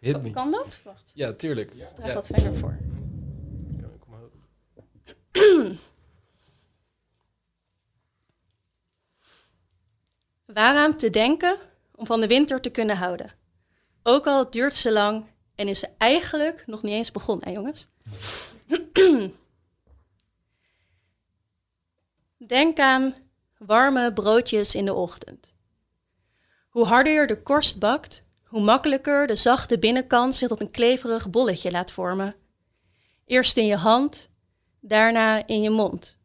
Hit 0.00 0.22
me. 0.22 0.30
Kan 0.30 0.50
dat? 0.50 0.80
Wacht, 0.84 1.12
Ja, 1.14 1.32
tuurlijk. 1.32 1.72
ik 1.72 1.86
draag 1.86 2.08
Ja. 2.08 2.14
wat 2.14 2.26
verder 2.26 2.54
voor. 2.54 2.76
Waaraan 10.44 10.96
te 10.96 11.10
denken 11.10 11.56
om 11.94 12.06
van 12.06 12.20
de 12.20 12.26
winter 12.26 12.60
te 12.60 12.70
kunnen 12.70 12.96
houden. 12.96 13.32
Ook 14.02 14.26
al 14.26 14.50
duurt 14.50 14.74
ze 14.74 14.92
lang 14.92 15.26
en 15.54 15.68
is 15.68 15.78
ze 15.78 15.88
eigenlijk 15.98 16.62
nog 16.66 16.82
niet 16.82 16.92
eens 16.92 17.10
begonnen, 17.10 17.48
hè 17.48 17.54
jongens? 17.54 17.88
Denk 22.46 22.78
aan 22.78 23.14
warme 23.58 24.12
broodjes 24.12 24.74
in 24.74 24.84
de 24.84 24.94
ochtend. 24.94 25.54
Hoe 26.68 26.84
harder 26.84 27.12
je 27.12 27.26
de 27.26 27.42
korst 27.42 27.78
bakt, 27.78 28.22
hoe 28.44 28.60
makkelijker 28.60 29.26
de 29.26 29.36
zachte 29.36 29.78
binnenkant 29.78 30.34
zich 30.34 30.48
tot 30.48 30.60
een 30.60 30.70
kleverig 30.70 31.30
bolletje 31.30 31.70
laat 31.70 31.92
vormen. 31.92 32.34
Eerst 33.26 33.56
in 33.56 33.66
je 33.66 33.76
hand, 33.76 34.30
daarna 34.80 35.46
in 35.46 35.62
je 35.62 35.70
mond. 35.70 36.18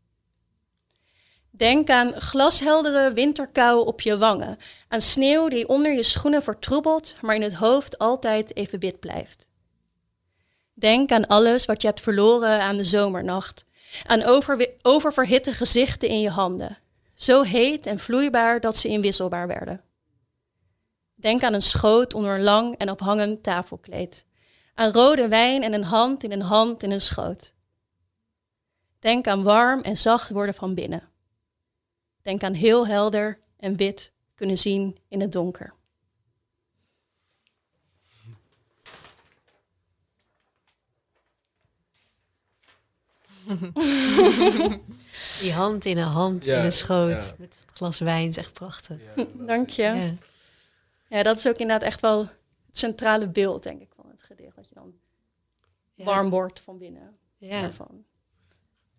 Denk 1.64 1.90
aan 1.90 2.14
glasheldere 2.14 3.14
winterkou 3.14 3.86
op 3.86 4.02
je 4.02 4.18
wangen, 4.18 4.58
aan 4.88 5.02
sneeuw 5.02 5.48
die 5.48 5.68
onder 5.68 5.94
je 5.94 6.04
schoenen 6.04 6.44
vertroebelt, 6.44 7.16
maar 7.22 7.36
in 7.36 7.42
het 7.42 7.54
hoofd 7.54 7.98
altijd 7.98 8.56
even 8.56 8.80
wit 8.80 9.00
blijft. 9.00 9.50
Denk 10.74 11.12
aan 11.12 11.28
alles 11.28 11.66
wat 11.66 11.82
je 11.82 11.88
hebt 11.88 12.02
verloren 12.02 12.62
aan 12.62 12.78
de 12.78 12.84
zomernacht, 12.84 13.66
aan 14.06 14.24
oververhitte 14.82 15.54
gezichten 15.54 16.10
in 16.10 16.20
je 16.20 16.30
handen, 16.30 16.78
zo 17.16 17.42
heet 17.42 17.86
en 17.86 18.00
vloeibaar 18.00 18.60
dat 18.60 18.78
ze 18.78 18.88
inwisselbaar 18.88 19.48
werden. 19.48 19.82
Denk 21.16 21.44
aan 21.44 21.54
een 21.54 21.62
schoot 21.62 22.14
onder 22.14 22.36
een 22.36 22.44
lang 22.44 22.78
en 22.78 22.90
ophangend 22.92 23.44
tafelkleed, 23.44 24.26
aan 24.74 24.92
rode 24.92 25.28
wijn 25.28 25.64
en 25.64 25.74
een 25.74 25.84
hand 25.84 26.24
in 26.24 26.32
een 26.32 26.42
hand 26.42 26.84
in 26.84 26.92
een 26.92 27.02
schoot. 27.02 27.54
Denk 29.00 29.28
aan 29.28 29.44
warm 29.44 29.82
en 29.82 29.98
zacht 29.98 30.30
worden 30.30 30.56
van 30.56 30.74
binnen. 30.74 31.12
Denk 32.24 32.44
aan 32.44 32.54
heel 32.54 32.88
helder 32.88 33.40
en 33.58 33.76
wit 33.76 34.14
kunnen 34.36 34.58
zien 34.58 34.98
in 35.08 35.22
het 35.22 35.32
donker. 35.32 35.74
Die 45.42 45.54
hand 45.54 45.86
in 45.86 45.98
een 45.98 46.04
hand 46.08 46.46
Ja, 46.46 46.58
in 46.60 46.66
een 46.66 46.72
schoot 46.74 47.10
ja. 47.28 47.36
met 47.38 47.56
het 47.60 47.66
glas 47.76 48.00
wijn 48.00 48.28
is 48.28 48.38
echt 48.38 48.54
prachtig. 48.54 49.00
Ja, 49.16 49.26
Dank 49.46 49.70
je. 49.70 49.82
Ja. 49.84 50.14
Ja, 51.08 51.24
dat 51.24 51.38
is 51.38 51.48
ook 51.48 51.58
inderdaad 51.58 51.88
echt 51.88 52.02
wel 52.02 52.20
het 52.66 52.78
centrale 52.78 53.28
beeld, 53.28 53.64
denk 53.64 53.82
ik, 53.82 53.92
van 53.96 54.06
het 54.10 54.24
gedicht. 54.24 54.56
Dat 54.56 54.70
je 54.70 54.76
dan 54.76 54.94
Ja. 55.94 56.04
warm 56.06 56.30
wordt 56.30 56.60
van 56.60 56.78
binnen. 56.78 57.18
Ja, 57.38 57.62
Daarvan. 57.62 58.04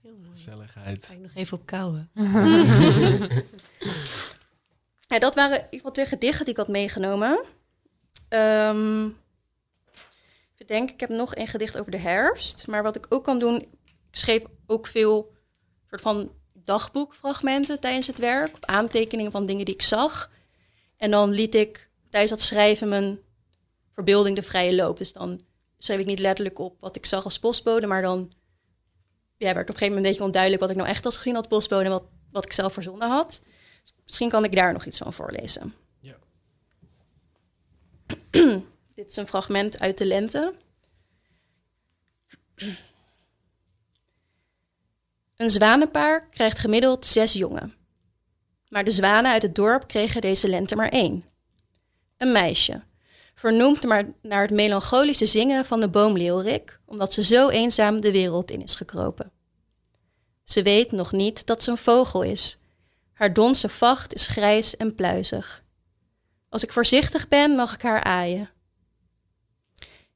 Heel 0.04 0.16
mooi. 0.16 0.30
Gezelligheid. 0.30 1.06
Ga 1.06 1.12
ik 1.12 1.20
nog 1.20 1.34
even 1.34 1.58
op 1.58 1.66
kouwen. 1.66 2.10
Ja, 5.08 5.18
dat 5.18 5.34
waren 5.34 5.56
in 5.56 5.62
ieder 5.62 5.76
geval 5.76 5.92
twee 5.92 6.06
gedichten 6.06 6.44
die 6.44 6.54
ik 6.54 6.60
had 6.60 6.68
meegenomen. 6.68 7.42
Ehm 8.28 9.06
ik 10.56 10.68
denk, 10.68 10.90
ik 10.90 11.00
heb 11.00 11.08
nog 11.08 11.36
een 11.36 11.46
gedicht 11.46 11.78
over 11.78 11.90
de 11.90 11.98
herfst. 11.98 12.66
Maar 12.66 12.82
wat 12.82 12.96
ik 12.96 13.06
ook 13.08 13.24
kan 13.24 13.38
doen, 13.38 13.56
ik 13.84 13.94
schreef 14.10 14.42
ook 14.66 14.86
veel 14.86 15.32
soort 15.88 16.00
van 16.00 16.32
dagboekfragmenten 16.52 17.80
tijdens 17.80 18.06
het 18.06 18.18
werk. 18.18 18.54
Of 18.54 18.64
aantekeningen 18.64 19.32
van 19.32 19.46
dingen 19.46 19.64
die 19.64 19.74
ik 19.74 19.82
zag. 19.82 20.30
En 20.96 21.10
dan 21.10 21.30
liet 21.30 21.54
ik 21.54 21.90
tijdens 22.10 22.32
dat 22.32 22.40
schrijven 22.40 22.88
mijn 22.88 23.18
verbeelding 23.92 24.36
de 24.36 24.42
vrije 24.42 24.74
loop. 24.74 24.98
Dus 24.98 25.12
dan 25.12 25.40
schreef 25.78 25.98
ik 25.98 26.06
niet 26.06 26.18
letterlijk 26.18 26.58
op 26.58 26.80
wat 26.80 26.96
ik 26.96 27.06
zag 27.06 27.24
als 27.24 27.38
postbode, 27.38 27.86
maar 27.86 28.02
dan 28.02 28.32
ja, 29.36 29.54
werd 29.54 29.68
op 29.68 29.74
een 29.74 29.80
gegeven 29.80 29.86
moment 29.86 30.04
een 30.04 30.10
beetje 30.10 30.24
onduidelijk 30.24 30.62
wat 30.62 30.70
ik 30.70 30.76
nou 30.76 30.88
echt 30.88 31.04
als 31.04 31.16
gezien 31.16 31.34
had 31.34 31.48
postbode 31.48 31.84
en 31.84 31.90
wat, 31.90 32.04
wat 32.30 32.44
ik 32.44 32.52
zelf 32.52 32.72
verzonnen 32.72 33.08
had. 33.08 33.40
Misschien 34.04 34.28
kan 34.28 34.44
ik 34.44 34.56
daar 34.56 34.72
nog 34.72 34.84
iets 34.84 34.98
van 34.98 35.12
voorlezen. 35.12 35.74
Ja. 36.00 36.16
Dit 38.94 39.10
is 39.10 39.16
een 39.16 39.26
fragment 39.26 39.80
uit 39.80 39.98
de 39.98 40.06
lente. 40.06 40.54
Een 45.36 45.50
zwanenpaar 45.50 46.28
krijgt 46.28 46.58
gemiddeld 46.58 47.06
zes 47.06 47.32
jongen. 47.32 47.74
Maar 48.68 48.84
de 48.84 48.90
zwanen 48.90 49.32
uit 49.32 49.42
het 49.42 49.54
dorp 49.54 49.86
kregen 49.86 50.20
deze 50.20 50.48
lente 50.48 50.76
maar 50.76 50.88
één. 50.88 51.24
Een 52.16 52.32
meisje, 52.32 52.82
vernoemd 53.34 53.82
maar 53.84 54.04
naar 54.22 54.42
het 54.42 54.50
melancholische 54.50 55.26
zingen 55.26 55.64
van 55.64 55.80
de 55.80 55.88
boomleeuwerik, 55.88 56.80
omdat 56.94 57.12
ze 57.12 57.22
zo 57.22 57.48
eenzaam 57.48 58.00
de 58.00 58.10
wereld 58.10 58.50
in 58.50 58.62
is 58.62 58.74
gekropen. 58.74 59.30
Ze 60.44 60.62
weet 60.62 60.92
nog 60.92 61.12
niet 61.12 61.46
dat 61.46 61.62
ze 61.62 61.70
een 61.70 61.78
vogel 61.78 62.22
is. 62.22 62.58
Haar 63.12 63.32
donse 63.32 63.68
vacht 63.68 64.14
is 64.14 64.26
grijs 64.26 64.76
en 64.76 64.94
pluizig. 64.94 65.64
Als 66.48 66.62
ik 66.62 66.72
voorzichtig 66.72 67.28
ben, 67.28 67.54
mag 67.54 67.74
ik 67.74 67.82
haar 67.82 68.02
aaien. 68.02 68.50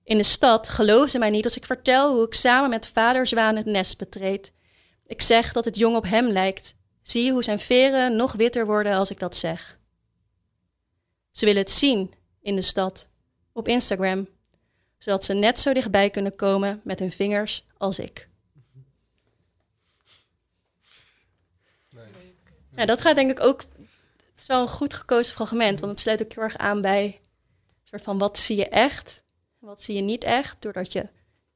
In 0.04 0.16
de 0.16 0.22
stad 0.22 0.68
geloven 0.68 1.10
ze 1.10 1.18
mij 1.18 1.30
niet 1.30 1.44
als 1.44 1.56
ik 1.56 1.66
vertel 1.66 2.14
hoe 2.14 2.26
ik 2.26 2.34
samen 2.34 2.70
met 2.70 2.88
vader 2.88 3.26
Zwaan 3.26 3.56
het 3.56 3.66
nest 3.66 3.98
betreed. 3.98 4.52
Ik 5.06 5.22
zeg 5.22 5.52
dat 5.52 5.64
het 5.64 5.76
jong 5.76 5.96
op 5.96 6.04
hem 6.04 6.28
lijkt. 6.28 6.74
Zie 7.02 7.32
hoe 7.32 7.42
zijn 7.42 7.58
veren 7.58 8.16
nog 8.16 8.32
witter 8.32 8.66
worden 8.66 8.94
als 8.94 9.10
ik 9.10 9.18
dat 9.18 9.36
zeg. 9.36 9.78
Ze 11.30 11.44
willen 11.44 11.60
het 11.60 11.70
zien 11.70 12.14
in 12.40 12.56
de 12.56 12.62
stad, 12.62 13.08
op 13.52 13.68
Instagram, 13.68 14.28
zodat 14.99 15.24
ze 15.24 15.32
net 15.34 15.61
zo 15.61 15.72
dichtbij 15.72 16.11
kunnen 16.11 16.36
komen 16.36 16.80
met 16.84 16.99
hun 16.99 17.12
vingers 17.12 17.66
als 17.76 17.99
ik. 17.99 18.28
Nice. 21.90 22.34
Ja, 22.70 22.86
dat 22.86 23.01
gaat 23.01 23.16
denk 23.16 23.30
ik 23.30 23.40
ook. 23.40 23.61
Het 23.61 24.40
is 24.40 24.46
wel 24.46 24.62
een 24.62 24.68
goed 24.68 24.94
gekozen 24.94 25.34
fragment, 25.34 25.80
want 25.80 25.92
het 25.92 26.01
sluit 26.01 26.22
ook 26.22 26.32
heel 26.32 26.42
erg 26.42 26.57
aan 26.57 26.80
bij 26.80 27.20
soort 27.88 28.03
van 28.03 28.18
wat 28.18 28.38
zie 28.38 28.57
je 28.57 28.68
echt 28.68 29.24
en 29.61 29.66
wat 29.66 29.82
zie 29.82 29.94
je 29.94 30.03
niet 30.03 30.24
echt, 30.24 30.57
doordat 30.62 30.92
je 30.92 31.09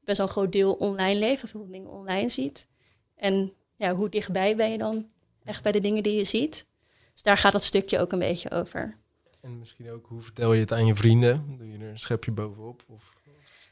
best 0.03 0.17
wel 0.17 0.27
een 0.27 0.33
groot 0.33 0.51
deel 0.51 0.73
online 0.73 1.19
leeft 1.19 1.43
of 1.43 1.49
veel 1.49 1.67
dingen 1.67 1.89
online 1.89 2.29
ziet. 2.29 2.67
En 3.15 3.53
ja, 3.75 3.95
hoe 3.95 4.09
dichtbij 4.09 4.55
ben 4.55 4.71
je 4.71 4.77
dan 4.77 5.09
echt 5.43 5.63
bij 5.63 5.71
de 5.71 5.79
dingen 5.79 6.03
die 6.03 6.15
je 6.15 6.23
ziet? 6.23 6.65
Dus 7.13 7.21
daar 7.21 7.37
gaat 7.37 7.51
dat 7.51 7.63
stukje 7.63 7.99
ook 7.99 8.11
een 8.11 8.19
beetje 8.19 8.51
over. 8.51 8.97
En 9.41 9.59
misschien 9.59 9.91
ook, 9.91 10.05
hoe 10.07 10.21
vertel 10.21 10.53
je 10.53 10.59
het 10.59 10.71
aan 10.71 10.85
je 10.85 10.95
vrienden? 10.95 11.57
Doe 11.57 11.71
je 11.71 11.77
er 11.77 11.89
een 11.89 11.99
schepje 11.99 12.31
bovenop? 12.31 12.83
Of... 12.87 13.12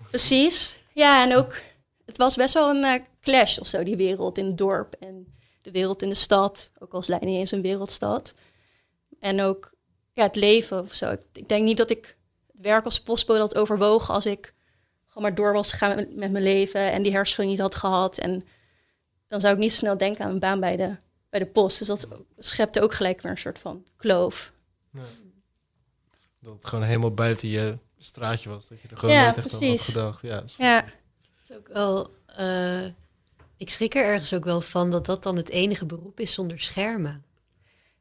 Precies. 0.09 0.79
Ja, 0.93 1.23
en 1.23 1.37
ook, 1.37 1.61
het 2.05 2.17
was 2.17 2.35
best 2.35 2.53
wel 2.53 2.69
een 2.69 2.83
eh, 2.83 3.01
clash 3.21 3.57
of 3.57 3.67
zo, 3.67 3.83
die 3.83 3.95
wereld 3.95 4.37
in 4.37 4.45
het 4.45 4.57
dorp 4.57 4.95
en 4.99 5.33
de 5.61 5.71
wereld 5.71 6.01
in 6.01 6.09
de 6.09 6.15
stad. 6.15 6.71
Ook 6.79 6.93
al 6.93 6.99
is 6.99 7.07
Leiden 7.07 7.29
niet 7.29 7.39
eens 7.39 7.51
een 7.51 7.61
wereldstad. 7.61 8.33
En 9.19 9.41
ook 9.41 9.73
ja, 10.13 10.23
het 10.23 10.35
leven 10.35 10.79
of 10.79 10.93
zo. 10.93 11.15
Ik, 11.33 11.49
denk 11.49 11.63
niet 11.63 11.77
dat 11.77 11.89
ik 11.89 12.17
het 12.51 12.61
werk 12.61 12.85
als 12.85 13.01
postbode 13.01 13.39
had 13.39 13.55
overwogen 13.55 14.13
als 14.13 14.25
ik 14.25 14.53
gewoon 15.07 15.23
maar 15.23 15.35
door 15.35 15.53
was 15.53 15.71
gegaan 15.71 15.95
met, 15.95 16.15
met 16.15 16.31
mijn 16.31 16.43
leven 16.43 16.91
en 16.91 17.01
die 17.01 17.11
hersenschudding 17.11 17.57
niet 17.57 17.67
had 17.67 17.75
gehad. 17.75 18.17
En 18.17 18.47
dan 19.27 19.41
zou 19.41 19.53
ik 19.53 19.59
niet 19.59 19.71
snel 19.71 19.97
denken 19.97 20.25
aan 20.25 20.31
een 20.31 20.39
baan 20.39 20.59
bij 20.59 20.77
de, 20.77 20.97
bij 21.29 21.39
de 21.39 21.45
post. 21.45 21.77
Dus 21.77 21.87
dat 21.87 22.07
schepte 22.37 22.81
ook 22.81 22.93
gelijk 22.93 23.21
weer 23.21 23.31
een 23.31 23.37
soort 23.37 23.59
van 23.59 23.85
kloof. 23.95 24.51
Dat 26.39 26.65
gewoon 26.65 26.85
helemaal 26.85 27.13
buiten 27.13 27.47
je 27.47 27.77
straatje 28.03 28.49
was. 28.49 28.67
Dat 28.67 28.81
je 28.81 28.87
er 28.87 28.97
gewoon 28.97 29.15
Ja, 29.15 29.23
nooit 29.23 29.37
echt 29.37 29.53
aan 29.53 29.63
had 29.69 29.81
gedacht. 29.81 30.21
Ja, 30.21 30.43
Ja, 30.57 30.75
Het 31.39 31.49
is 31.49 31.55
ook 31.55 31.67
wel, 31.67 32.07
eh, 32.25 32.85
ik 33.57 33.69
schrik 33.69 33.95
er 33.95 34.03
ergens 34.05 34.33
ook 34.33 34.43
wel 34.43 34.61
van 34.61 34.91
dat 34.91 35.05
dat 35.05 35.23
dan 35.23 35.35
het 35.37 35.49
enige 35.49 35.85
beroep 35.85 36.19
is 36.19 36.33
zonder 36.33 36.59
schermen. 36.59 37.23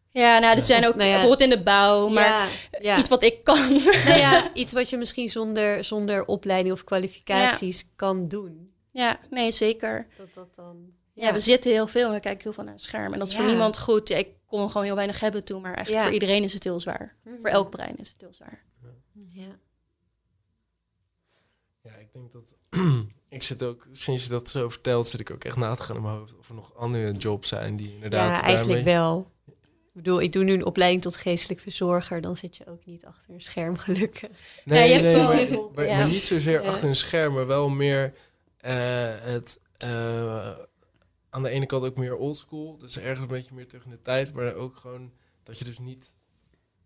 ja 0.09 0.39
nou, 0.39 0.53
er 0.53 0.59
Ja. 0.59 0.65
zijn 0.65 0.87
ook 0.87 0.95
nou 0.95 1.07
ja, 1.09 1.11
bijvoorbeeld 1.19 1.51
in 1.53 1.57
de 1.59 1.63
bouw, 1.63 2.09
maar 2.09 2.25
ja, 2.25 2.47
ja. 2.81 2.99
iets 2.99 3.09
wat 3.09 3.23
ik 3.23 3.45
kan. 3.45 3.73
Nou 3.73 4.19
ja, 4.19 4.51
iets 4.55 4.73
wat 4.73 4.91
je 4.91 4.97
misschien 4.97 5.29
zonder, 5.29 5.85
zonder 5.85 6.25
opleiding 6.27 6.75
of 6.75 6.85
kwalificaties 6.85 7.87
kan 7.97 8.29
doen. 8.29 8.73
Ja, 8.93 9.21
nee, 9.31 9.53
zeker. 9.53 10.07
Dat 10.17 10.35
dat 10.35 10.55
dan. 10.55 10.77
Ja. 11.15 11.33
we 11.33 11.41
zitten 11.41 11.71
heel 11.71 11.87
veel 11.87 12.07
en 12.09 12.15
we 12.15 12.21
kijken 12.21 12.43
heel 12.43 12.53
veel 12.53 12.65
naar 12.65 12.73
het 12.73 12.83
scherm. 12.83 13.13
En 13.13 13.19
dat 13.19 13.29
is 13.29 13.37
voor 13.37 13.45
niemand 13.45 13.79
goed. 13.79 14.11
Ik 14.11 14.29
kon 14.47 14.71
gewoon 14.71 14.87
heel 14.87 14.95
weinig 14.95 15.21
hebben 15.21 15.45
toen, 15.45 15.61
maar 15.63 15.75
eigenlijk 15.75 15.99
Ja. 15.99 16.05
voor 16.05 16.21
iedereen 16.21 16.43
is 16.45 16.53
het 16.53 16.65
heel 16.65 16.81
zwaar. 16.81 17.17
Mhm. 17.25 17.35
Voor 17.41 17.51
elk 17.51 17.71
brein 17.71 17.97
is 17.97 18.09
het 18.09 18.21
heel 18.21 18.33
zwaar. 18.35 18.65
Ja. 19.33 19.47
Ja, 21.93 21.97
ik 22.01 22.13
denk 22.13 22.33
dat... 22.33 22.57
ik 23.29 23.43
zit 23.43 23.63
ook, 23.63 23.87
sinds 23.93 24.23
je 24.23 24.29
dat 24.29 24.49
zo 24.49 24.69
vertelt, 24.69 25.07
zit 25.07 25.21
ik 25.21 25.31
ook 25.31 25.45
echt 25.45 25.57
na 25.57 25.75
te 25.75 25.83
gaan 25.83 25.97
in 25.97 26.03
mijn 26.03 26.17
hoofd. 26.17 26.35
Of 26.39 26.49
er 26.49 26.55
nog 26.55 26.75
andere 26.77 27.13
jobs 27.13 27.49
zijn 27.49 27.77
die 27.77 27.95
inderdaad 27.95 28.39
ja, 28.39 28.45
eigenlijk 28.45 28.85
daarmee... 28.85 28.95
wel. 28.95 29.31
Ik 29.47 29.97
bedoel, 30.07 30.21
ik 30.21 30.33
doe 30.33 30.45
nu 30.45 30.53
een 30.53 30.65
opleiding 30.65 31.03
tot 31.03 31.17
geestelijk 31.17 31.61
verzorger. 31.61 32.21
Dan 32.21 32.37
zit 32.37 32.57
je 32.57 32.67
ook 32.67 32.85
niet 32.87 33.05
achter 33.05 33.35
een 33.35 33.41
scherm, 33.43 33.77
gelukkig. 33.77 34.31
Nee, 34.65 34.79
Ja, 34.79 34.85
je 34.85 34.93
hebt 34.93 35.05
nee, 35.05 35.15
wel 35.15 35.25
maar, 35.25 35.37
heel- 35.37 35.71
maar, 35.75 35.87
ja. 35.87 35.97
maar 35.97 36.09
niet 36.09 36.25
zozeer 36.25 36.63
Ja. 36.63 36.69
achter 36.69 36.89
een 36.89 36.97
scherm, 36.97 37.35
maar 37.35 37.47
wel 37.47 37.69
meer 37.69 38.15
eh, 38.57 38.73
het... 39.21 39.61
eh, 39.77 40.51
aan 41.31 41.43
de 41.43 41.49
ene 41.49 41.67
kant 41.67 41.85
ook 41.85 41.97
meer 41.97 42.17
oldschool, 42.17 42.77
dus 42.79 42.99
ergens 42.99 43.21
een 43.21 43.27
beetje 43.27 43.55
meer 43.55 43.69
terug 43.69 43.85
in 43.85 43.91
de 43.91 44.03
tijd, 44.03 44.33
maar 44.35 44.55
ook 44.55 44.77
gewoon 44.77 45.13
dat 45.43 45.59
je 45.59 45.65
dus 45.65 45.79
niet 45.79 46.17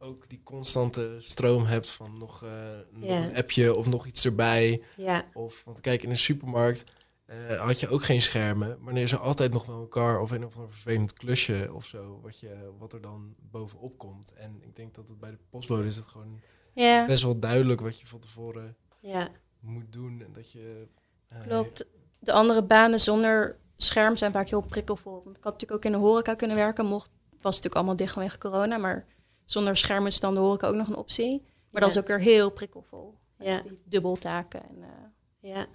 ook 0.05 0.29
die 0.29 0.41
constante 0.45 1.15
stroom 1.19 1.65
hebt 1.65 1.91
van 1.91 2.19
nog, 2.19 2.43
eh, 2.43 2.51
nog 2.91 3.05
Ja. 3.11 3.25
een 3.25 3.37
appje 3.37 3.75
of 3.75 3.87
nog 3.87 4.07
iets 4.07 4.25
erbij. 4.25 4.83
Ja, 4.97 5.25
Of, 5.33 5.63
want 5.65 5.81
kijk, 5.81 6.03
in 6.03 6.11
een 6.11 6.17
supermarkt 6.17 6.85
eh, 7.25 7.61
had 7.61 7.81
je 7.81 7.89
ook 7.89 8.05
geen 8.05 8.23
schermen, 8.23 8.79
maar 8.81 8.95
er 8.95 9.03
is 9.03 9.13
er 9.13 9.19
altijd 9.19 9.53
nog 9.53 9.67
wel 9.67 9.81
een 9.81 9.89
car 9.89 10.21
of 10.21 10.31
een 10.31 10.45
of 10.45 10.55
ander 10.57 10.71
vervelend 10.71 11.13
klusje 11.13 11.71
of 11.73 11.85
zo, 11.85 12.21
wat, 12.23 12.41
je, 12.41 12.71
wat 12.79 12.93
er 12.93 13.01
dan 13.01 13.35
bovenop 13.51 13.99
komt. 13.99 14.33
En 14.35 14.59
ik 14.63 14.77
denk 14.77 14.95
dat 14.95 15.09
het 15.09 15.19
bij 15.19 15.31
de 15.31 15.39
postbode 15.51 15.87
is 15.87 15.97
het 15.97 16.07
gewoon 16.07 16.41
Ja, 16.73 17.07
best 17.07 17.23
wel 17.23 17.39
duidelijk 17.39 17.81
wat 17.81 18.01
je 18.01 18.07
van 18.07 18.19
tevoren 18.19 18.77
ja. 19.01 19.29
moet 19.61 19.93
doen. 19.93 20.23
En 20.27 20.33
dat 20.33 20.53
je... 20.53 20.87
eh, 21.29 21.41
klopt. 21.47 21.87
De 22.19 22.33
andere 22.33 22.63
banen 22.63 23.01
zonder 23.01 23.59
scherm 23.77 24.17
zijn 24.17 24.33
vaak 24.33 24.49
heel 24.49 24.61
prikkelvol. 24.61 25.23
Want 25.25 25.37
ik 25.37 25.43
had 25.45 25.53
natuurlijk 25.53 25.73
ook 25.87 25.93
in 25.93 25.99
de 25.99 26.07
horeca 26.07 26.35
kunnen 26.35 26.57
werken. 26.57 26.87
Mocht, 26.87 27.11
was 27.31 27.43
natuurlijk 27.45 27.75
allemaal 27.75 27.97
dicht 27.97 28.13
vanwege 28.13 28.39
corona. 28.39 28.77
Maar 28.77 29.07
zonder 29.45 29.77
scherm 29.77 30.07
is 30.07 30.21
dan 30.21 30.35
de 30.35 30.41
horeca 30.41 30.67
ook 30.67 30.75
nog 30.75 30.89
een 30.89 30.97
optie. 30.97 31.43
Maar 31.71 31.81
dat 31.81 31.91
is 31.91 31.99
ook 31.99 32.07
weer 32.07 32.21
heel 32.21 32.51
prikkelvol. 32.51 33.15
Ja. 33.39 33.61
Die 33.61 33.81
dubbeltaken. 33.85 34.63
En, 34.63 34.83
eh, 34.83 35.51
Ja. 35.51 35.67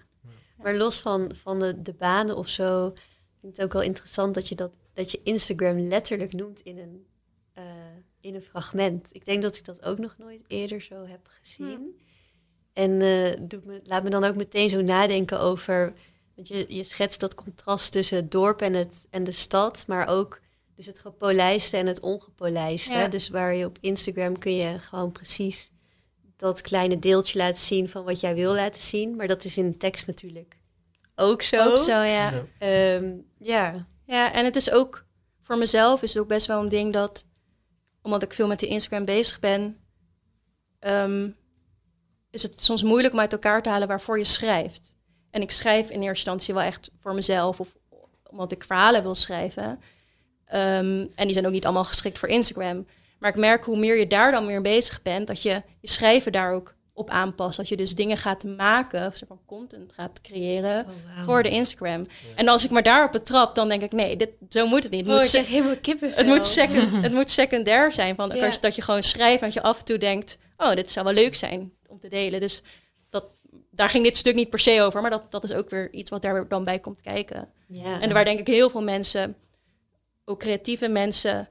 Maar 0.57 0.76
los 0.76 0.99
van, 0.99 1.32
van 1.36 1.59
de, 1.59 1.82
de 1.82 1.93
banen 1.93 2.38
of 2.38 2.47
zo, 2.47 2.88
ik 2.88 3.01
vind 3.39 3.57
het 3.57 3.65
ook 3.65 3.74
wel 3.74 3.82
interessant 3.82 4.34
dat 4.34 4.47
je, 4.47 4.55
dat, 4.55 4.74
dat 4.93 5.11
je 5.11 5.22
Instagram 5.24 5.80
letterlijk 5.80 6.34
noemt 6.34 6.59
in 6.59 6.78
een, 6.78 7.05
eh, 7.53 7.63
in 8.20 8.36
een 8.36 8.41
fragment. 8.41 9.15
Ik 9.15 9.26
denk 9.26 9.41
dat 9.41 9.57
ik 9.57 9.65
dat 9.65 9.84
ook 9.84 9.97
nog 9.97 10.17
nooit 10.17 10.43
eerder 10.47 10.82
zo 10.82 11.05
heb 11.05 11.28
gezien. 11.41 11.99
En 12.74 13.01
eh, 13.01 13.39
doet 13.41 13.65
me, 13.65 13.82
laat 13.84 14.03
me 14.03 14.09
dan 14.09 14.24
ook 14.24 14.36
meteen 14.36 14.70
zo 14.70 14.82
nadenken 14.82 15.39
over, 15.39 15.93
want 16.36 16.47
je, 16.47 16.65
je 16.67 16.84
schetst 16.84 17.20
dat 17.20 17.36
contrast 17.36 17.91
tussen 17.91 18.17
het 18.17 18.32
dorp 18.32 18.61
en, 18.61 18.74
het, 18.74 19.07
en 19.09 19.24
de 19.24 19.32
stad, 19.32 19.84
maar 19.88 20.07
ook 20.07 20.41
dus 20.80 20.88
het 20.88 20.99
gepolijste 20.99 21.77
en 21.77 21.88
het 21.88 21.99
ongepolijste. 21.99 22.91
Ja. 22.97 23.07
Dus 23.07 23.30
waar 23.30 23.53
je 23.53 23.65
op 23.65 23.77
Instagram 23.82 24.38
kun 24.38 24.55
je 24.55 24.80
gewoon 24.80 25.11
precies 25.11 25.71
dat 26.38 26.61
kleine 26.61 26.99
deeltje 26.99 27.38
laten 27.38 27.61
zien 27.61 27.89
van 27.89 28.03
wat 28.03 28.19
jij 28.19 28.36
wil 28.36 28.53
laten 28.53 28.82
zien. 28.82 29.15
Maar 29.15 29.27
dat 29.27 29.43
is 29.43 29.57
in 29.57 29.71
de 29.71 29.77
tekst 29.77 30.07
natuurlijk 30.07 30.57
ook 31.15 31.41
zo. 31.41 31.71
Ook 31.71 31.77
zo, 31.77 31.91
ja. 31.91 32.32
Ja. 32.32 32.45
Ehm, 32.59 33.17
ja. 33.38 33.88
Ja, 34.05 34.34
en 34.34 34.45
het 34.45 34.55
is 34.55 34.71
ook 34.71 35.05
voor 35.41 35.57
mezelf 35.57 36.01
is 36.01 36.13
het 36.13 36.21
ook 36.21 36.27
best 36.27 36.47
wel 36.47 36.61
een 36.61 36.69
ding 36.69 36.93
dat, 36.93 37.25
omdat 38.01 38.23
ik 38.23 38.34
veel 38.34 38.47
met 38.47 38.59
de 38.59 38.67
Instagram 38.67 39.05
bezig 39.05 39.39
ben, 39.39 39.77
ehm, 40.80 41.30
is 42.30 42.43
het 42.43 42.61
soms 42.61 42.84
moeilijk 42.84 43.13
om 43.13 43.19
uit 43.19 43.34
elkaar 43.34 43.61
te 43.61 43.69
halen 43.69 43.88
waarvoor 43.88 44.17
je 44.17 44.23
schrijft. 44.23 44.95
En 45.32 45.41
ik 45.41 45.51
schrijf 45.51 45.89
in 45.89 46.01
eerste 46.01 46.07
instantie 46.07 46.53
wel 46.53 46.63
echt 46.63 46.91
voor 46.99 47.13
mezelf 47.13 47.59
of 47.59 47.77
omdat 48.30 48.51
ik 48.51 48.63
verhalen 48.63 49.01
wil 49.01 49.15
schrijven. 49.15 49.80
Ehm, 50.50 51.06
en 51.16 51.26
die 51.26 51.34
zijn 51.34 51.45
ook 51.45 51.52
niet 51.52 51.66
allemaal 51.66 51.84
geschikt 51.84 52.20
voor 52.20 52.30
Instagram. 52.30 52.86
Maar 53.20 53.30
ik 53.30 53.36
merk 53.36 53.64
hoe 53.64 53.78
meer 53.80 53.97
je 54.00 54.08
daar 54.08 54.32
dan 54.32 54.45
meer 54.45 54.62
bezig 54.62 55.02
bent, 55.02 55.28
dat 55.28 55.41
je 55.41 55.62
je 55.82 55.89
schrijven 55.89 56.32
daar 56.32 56.52
ook 56.54 56.76
op 56.93 57.10
aanpast. 57.10 57.58
Dat 57.58 57.68
je 57.70 57.76
dus 57.78 57.95
dingen 57.95 58.18
gaat 58.18 58.43
maken, 58.43 59.08
of 59.08 59.16
soort 59.16 59.28
van 59.30 59.39
content 59.45 59.93
gaat 59.93 60.22
creëren 60.22 60.86
Oh, 60.86 61.24
voor 61.26 61.43
de 61.43 61.50
Instagram. 61.50 62.06
En 62.36 62.47
als 62.47 62.64
ik 62.66 62.70
maar 62.72 62.84
daarop 62.84 63.12
betrap, 63.12 63.56
dan 63.56 63.70
denk 63.70 63.82
ik, 63.82 63.91
nee, 63.91 64.16
dit, 64.16 64.30
zo 64.50 64.68
moet 64.68 64.84
het 64.84 64.91
niet. 64.91 65.06
Het 65.06 65.10
Oh, 65.10 65.16
moet, 65.16 65.24
ik 65.26 65.30
se- 65.30 65.38
krijg 65.38 65.54
helemaal 65.54 65.78
kippenvel. 65.82 66.18
het 66.18 66.28
moet, 66.28 66.45
second, 66.45 66.91
het 67.06 67.12
moet 67.14 67.30
secundair 67.30 67.91
zijn. 67.91 68.16
Van, 68.16 68.32
Ja. 68.36 68.52
Dat 68.62 68.76
je 68.76 68.82
gewoon 68.82 69.04
schrijft 69.04 69.39
en 69.39 69.45
dat 69.45 69.54
je 69.54 69.62
af 69.62 69.80
en 69.80 69.86
toe 69.86 69.97
denkt... 69.97 70.38
oh, 70.58 70.74
dit 70.74 70.91
zou 70.91 71.06
wel 71.06 71.14
leuk 71.14 71.36
zijn 71.36 71.72
om 71.88 72.00
te 72.00 72.08
delen. 72.10 72.39
Dus 72.39 72.64
dat, 73.10 73.26
daar 73.72 73.89
ging 73.89 74.04
dit 74.04 74.18
stuk 74.18 74.36
niet 74.36 74.50
per 74.50 74.60
se 74.60 74.82
over. 74.82 75.02
Maar 75.02 75.12
dat, 75.12 75.32
dat 75.32 75.43
is 75.43 75.54
ook 75.54 75.70
weer 75.70 75.93
iets 75.93 76.10
wat 76.10 76.22
daar 76.22 76.47
dan 76.47 76.64
bij 76.64 76.80
komt 76.80 77.02
kijken. 77.02 77.50
Ja. 77.68 78.02
En 78.02 78.14
waar 78.14 78.26
denk 78.26 78.39
ik 78.39 78.47
heel 78.47 78.70
veel 78.70 78.84
mensen, 78.84 79.36
ook 80.30 80.39
creatieve 80.39 80.88
mensen, 80.88 81.47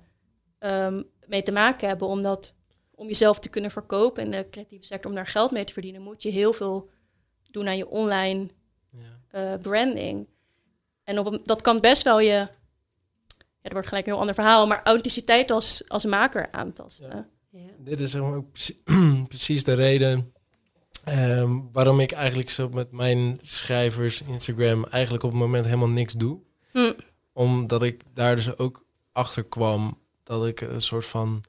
ehm, 0.58 1.02
mee 1.26 1.42
te 1.42 1.52
maken 1.52 1.88
hebben. 1.88 2.08
Omdat 2.08 2.54
om 2.94 3.06
jezelf 3.06 3.38
te 3.38 3.48
kunnen 3.48 3.70
verkopen 3.70 4.24
in 4.24 4.30
de 4.30 4.46
creatieve 4.50 4.84
sector, 4.84 5.10
om 5.10 5.16
daar 5.16 5.26
geld 5.26 5.50
mee 5.50 5.64
te 5.64 5.72
verdienen, 5.72 6.02
moet 6.02 6.22
je 6.22 6.30
heel 6.30 6.52
veel 6.52 6.90
doen 7.50 7.68
aan 7.68 7.76
je 7.76 7.88
online 7.88 8.48
Ja. 8.90 9.20
eh, 9.54 9.60
branding. 9.60 10.26
En 11.04 11.18
op 11.18 11.26
een, 11.26 11.40
dat 11.44 11.62
kan 11.62 11.80
best 11.80 12.02
wel 12.02 12.20
je, 12.20 12.30
ja, 12.32 12.48
dat 13.62 13.72
wordt 13.72 13.88
gelijk 13.88 14.06
een 14.06 14.12
heel 14.12 14.20
ander 14.20 14.34
verhaal, 14.34 14.66
maar 14.66 14.76
authenticiteit 14.82 15.50
als, 15.50 15.84
als 15.88 16.04
maker 16.04 16.50
aantasten. 16.52 17.08
Ja. 17.08 17.28
Ja. 17.50 17.70
Dit 17.78 18.00
is 18.00 18.16
ook 18.16 18.52
precie- 18.52 18.82
precies 19.28 19.64
de 19.64 19.74
reden 19.74 20.32
ehm, 21.04 21.58
waarom 21.72 22.00
ik 22.00 22.12
eigenlijk 22.12 22.50
zo 22.50 22.68
met 22.68 22.92
mijn 22.92 23.38
schrijvers 23.42 24.22
Instagram 24.22 24.84
eigenlijk 24.84 25.24
op 25.24 25.30
het 25.30 25.40
moment 25.40 25.64
helemaal 25.64 25.88
niks 25.88 26.12
doe. 26.14 26.38
Hm. 26.72 26.92
Omdat 27.38 27.82
ik 27.82 28.02
daar 28.14 28.36
dus 28.36 28.58
ook 28.58 28.84
achter 29.12 29.44
kwam 29.44 29.98
dat 30.22 30.46
ik 30.46 30.60
een 30.60 30.82
soort 30.82 31.06
van... 31.06 31.44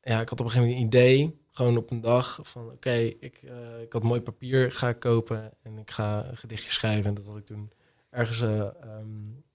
Ja, 0.00 0.20
ik 0.20 0.28
had 0.28 0.40
op 0.40 0.46
een 0.46 0.52
gegeven 0.52 0.72
moment 0.72 0.94
een 0.94 1.00
idee, 1.00 1.38
gewoon 1.50 1.76
op 1.76 1.90
een 1.90 2.00
dag, 2.00 2.38
van 2.42 2.70
oké, 2.70 2.94
ik, 2.94 3.42
eh, 3.42 3.80
ik 3.82 3.92
had 3.92 4.02
mooi 4.02 4.20
papier, 4.20 4.72
ga 4.72 4.92
kopen 4.92 5.52
en 5.62 5.78
ik 5.78 5.90
ga 5.90 6.24
een 6.24 6.36
gedichtje 6.36 6.70
schrijven. 6.70 7.04
En 7.04 7.14
dat 7.14 7.26
had 7.26 7.36
ik 7.36 7.44
toen 7.44 7.72
ergens 8.10 8.40
ehm, 8.40 9.06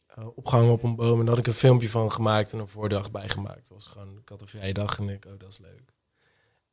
eh, 0.07 0.27
opgehangen 0.35 0.71
op 0.71 0.83
een 0.83 0.95
boom. 0.95 1.19
En 1.19 1.25
daar 1.25 1.35
had 1.35 1.45
ik 1.45 1.47
een 1.47 1.59
filmpje 1.59 1.89
van 1.89 2.11
gemaakt 2.11 2.53
en 2.53 2.59
een 2.59 2.67
voordag 2.67 3.11
bijgemaakt. 3.11 3.69
Dat 3.69 3.77
was 3.77 3.87
gewoon, 3.87 4.17
ik 4.17 4.29
had 4.29 4.41
een 4.41 4.47
vrije 4.47 4.73
dag 4.73 4.99
en 4.99 5.09
ik, 5.09 5.25
oh, 5.25 5.31
dat 5.37 5.51
is 5.51 5.59
leuk. 5.59 5.93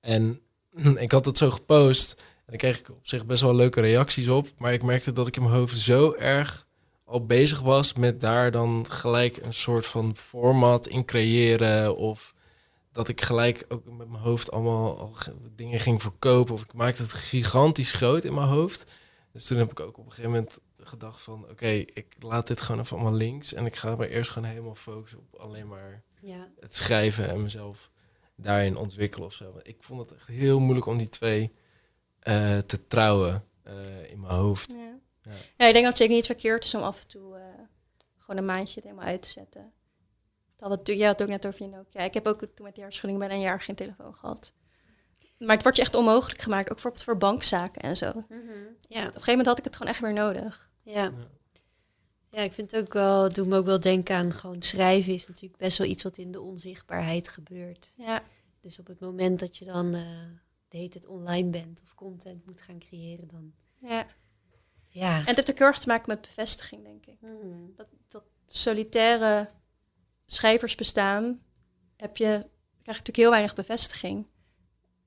En 0.01 0.41
ik 1.05 1.13
had 1.13 1.25
het 1.25 1.39
zo 1.39 1.51
gepost 1.51 2.13
en 2.15 2.45
daar 2.47 2.57
kreeg 2.57 2.79
ik 2.79 2.91
op 2.91 3.07
zich 3.07 3.27
best 3.27 3.43
wel 3.43 3.55
leuke 3.55 3.81
reacties 3.81 4.29
op. 4.29 4.49
Maar 4.59 4.73
ik 4.73 4.83
merkte 4.83 5.13
dat 5.13 5.27
ik 5.27 5.37
in 5.37 5.43
mijn 5.43 5.55
hoofd 5.55 5.77
zo 5.77 6.13
erg 6.13 6.66
al 7.07 7.27
bezig 7.27 7.61
was 7.61 7.93
met 7.93 8.21
daar 8.21 8.51
dan 8.51 8.87
gelijk 8.91 9.37
een 9.37 9.53
soort 9.55 9.87
van 9.87 10.17
format 10.17 10.87
in 10.87 11.05
creëren. 11.05 11.97
Of 11.97 12.35
dat 12.93 13.09
ik 13.09 13.21
gelijk 13.21 13.65
ook 13.69 13.85
met 13.85 14.09
mijn 14.09 14.23
hoofd 14.23 14.51
allemaal 14.51 14.99
al 14.99 15.13
ge- 15.13 15.35
dingen 15.55 15.81
ging 15.81 16.03
verkopen. 16.03 16.55
Of 16.55 16.63
ik 16.63 16.73
maakte 16.73 17.03
het 17.03 17.13
gigantisch 17.13 17.93
groot 17.93 18.25
in 18.25 18.35
mijn 18.35 18.49
hoofd. 18.49 18.93
Dus 19.33 19.47
toen 19.47 19.59
heb 19.59 19.71
ik 19.71 19.81
ook 19.81 19.99
op 19.99 20.05
een 20.05 20.11
gegeven 20.13 20.31
moment 20.31 20.59
gedacht 20.79 21.23
van... 21.23 21.47
oké, 21.51 21.69
ik 21.69 22.07
laat 22.19 22.47
dit 22.47 22.61
gewoon 22.61 22.81
even 22.81 22.97
allemaal 22.97 23.15
links. 23.17 23.53
En 23.53 23.67
ik 23.67 23.77
ga 23.77 23.97
me 23.97 24.09
eerst 24.09 24.31
gewoon 24.31 24.49
helemaal 24.49 24.75
focussen 24.75 25.19
op 25.19 25.41
alleen 25.41 25.67
maar 25.69 26.03
Ja. 26.21 26.49
het 26.61 26.75
schrijven 26.77 27.29
en 27.29 27.43
mezelf 27.43 27.91
daarin 28.37 28.77
ontwikkelen 28.77 29.27
of 29.27 29.33
zo. 29.33 29.53
Want 29.53 29.69
Ik 29.69 29.77
vond 29.81 30.01
het 30.01 30.13
echt 30.19 30.27
heel 30.27 30.61
moeilijk 30.61 30.87
om 30.87 30.97
die 30.99 31.09
twee 31.09 31.53
eh, 32.21 32.59
te 32.59 32.87
trouwen 32.87 33.45
eh, 33.63 34.11
in 34.11 34.21
mijn 34.21 34.33
hoofd. 34.35 34.73
Ja. 34.73 34.86
Ja. 35.27 35.33
Ja. 35.57 35.67
ik 35.67 35.73
denk 35.73 35.75
dat 35.75 35.85
het 35.85 35.97
zeker 35.97 36.15
niet 36.15 36.27
verkeerd 36.27 36.65
is 36.65 36.75
om 36.75 36.83
af 36.83 37.01
en 37.01 37.07
toe 37.09 37.37
eh, 37.37 37.43
gewoon 38.19 38.37
een 38.41 38.45
maandje 38.47 38.75
het 38.75 38.85
helemaal 38.85 39.07
uit 39.07 39.23
te 39.23 39.29
zetten. 39.29 39.73
Dat 40.57 40.69
had, 40.69 40.87
jij 40.87 41.07
had 41.07 41.19
het 41.19 41.23
ook 41.23 41.29
net 41.35 41.47
over 41.47 41.63
je 41.63 41.69
Nokia. 41.69 42.01
Ik 42.01 42.15
heb 42.15 42.27
ook 42.27 42.39
toen 42.39 42.49
met 42.65 42.75
die 42.75 42.83
hersenschudding 42.83 43.19
bijna 43.19 43.35
een 43.35 43.41
jaar 43.41 43.61
geen 43.61 43.75
telefoon 43.75 44.15
gehad. 44.15 44.53
Maar 45.39 45.55
het 45.55 45.63
wordt 45.63 45.77
je 45.77 45.83
echt 45.83 45.95
onmogelijk 45.95 46.41
gemaakt, 46.43 46.67
ook 46.69 46.73
bijvoorbeeld 46.73 47.05
voor 47.05 47.17
bankzaken 47.17 47.83
en 47.83 47.97
zo. 47.97 48.13
Dus 48.13 48.23
Ja. 48.29 48.99
op 49.01 49.05
een 49.07 49.13
gegeven 49.13 49.27
moment 49.27 49.47
had 49.47 49.59
ik 49.59 49.65
het 49.65 49.77
gewoon 49.77 49.93
echt 49.93 50.01
weer 50.01 50.13
nodig. 50.13 50.71
Ja. 50.83 51.11
Ja, 52.31 52.43
ik 52.43 52.53
vind 52.53 52.71
het 52.71 52.81
ook 52.81 52.93
wel, 52.93 53.23
het 53.25 53.35
doet 53.35 53.47
me 53.47 53.57
ook 53.57 53.65
wel 53.67 53.81
denken 53.81 54.17
aan 54.17 54.33
gewoon 54.33 54.63
schrijven 54.63 55.13
is 55.13 55.27
natuurlijk 55.29 55.57
best 55.61 55.79
wel 55.79 55.87
iets 55.87 56.03
wat 56.03 56.17
in 56.17 56.33
de 56.33 56.41
onzichtbaarheid 56.41 57.29
gebeurt. 57.29 57.93
Ja, 57.97 58.23
Dus 58.61 58.79
op 58.79 58.87
het 58.87 59.01
moment 59.01 59.39
dat 59.41 59.57
je 59.57 59.65
dan 59.65 59.95
eh 59.95 60.01
de 60.69 60.77
hele 60.77 60.89
tijd 60.89 61.07
online 61.07 61.51
bent 61.51 61.81
of 61.83 61.95
content 61.95 62.47
moet 62.47 62.61
gaan 62.63 62.79
creëren, 62.79 63.29
dan 63.29 63.53
ja. 63.79 64.07
Ja. 64.97 65.19
En 65.19 65.25
het 65.25 65.37
heeft 65.37 65.51
ook 65.51 65.59
heel 65.59 65.67
erg 65.67 65.79
te 65.79 65.89
maken 65.89 66.09
met 66.09 66.21
bevestiging, 66.21 66.83
denk 66.85 67.07
ik. 67.07 67.21
Mm. 67.21 67.73
Dat, 67.77 67.87
dat 68.09 68.23
solitaire 68.47 69.49
schrijversbestaan 70.27 71.41
heb 71.97 72.17
je, 72.17 72.25
krijg 72.27 72.49
je 72.73 72.85
natuurlijk 72.85 73.17
heel 73.17 73.31
weinig 73.31 73.55
bevestiging. 73.55 74.27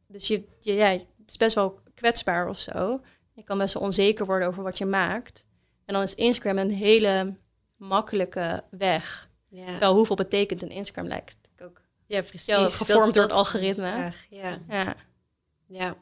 Dus 0.07 0.27
je, 0.27 0.47
je, 0.59 0.73
ja, 0.73 0.87
het 0.87 1.07
is 1.25 1.37
best 1.37 1.55
wel 1.55 1.81
kwetsbaar 1.93 2.49
of 2.49 2.59
zo. 2.59 3.01
Je 3.33 3.43
kan 3.43 3.57
best 3.57 3.73
wel 3.73 3.83
onzeker 3.83 4.25
worden 4.25 4.47
over 4.47 4.63
wat 4.63 4.77
je 4.77 4.85
maakt. 4.85 5.45
En 5.85 5.93
dan 5.93 6.03
is 6.03 6.15
Instagram 6.15 6.57
een 6.57 6.71
hele 6.71 7.35
makkelijke 7.75 8.63
weg. 8.69 9.29
Ja. 9.47 9.79
Wel 9.79 9.95
hoeveel 9.95 10.15
betekent 10.15 10.61
een 10.61 10.69
Instagram 10.69 11.07
lijkt 11.07 11.37
natuurlijk 11.41 11.61
ook. 11.61 11.85
ja, 12.05 12.21
precies. 12.21 12.45
Ja, 12.45 12.69
gevormd 12.69 13.13
door 13.13 13.23
het 13.23 13.31
algoritme. 13.31 14.13
Ja, 14.29 14.59
Ja. 14.67 14.95
ja. 15.67 15.95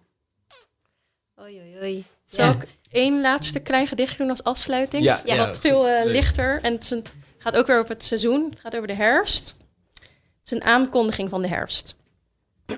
Oei, 1.40 1.60
oei, 1.62 1.78
oei. 1.80 2.06
Zal 2.28 2.46
Ja. 2.46 2.52
ik 2.52 2.68
één 2.90 3.22
laatste 3.22 3.60
klein 3.60 3.88
gedichtje 3.88 4.18
doen 4.18 4.30
als 4.30 4.44
afsluiting? 4.44 5.04
Ja, 5.04 5.22
wat 5.38 5.60
veel 5.60 5.88
eh, 5.88 6.06
lichter. 6.06 6.60
En 6.62 6.74
het 6.74 6.92
een, 6.92 7.06
gaat 7.38 7.58
ook 7.58 7.68
weer 7.68 7.80
over 7.80 7.92
het 7.92 8.04
seizoen. 8.04 8.50
Het 8.50 8.60
gaat 8.60 8.76
over 8.76 8.88
de 8.88 8.94
herfst. 8.94 9.56
Het 9.94 10.46
is 10.46 10.52
een 10.52 10.64
aankondiging 10.64 11.30
van 11.30 11.42
de 11.42 11.48
herfst. 11.48 11.96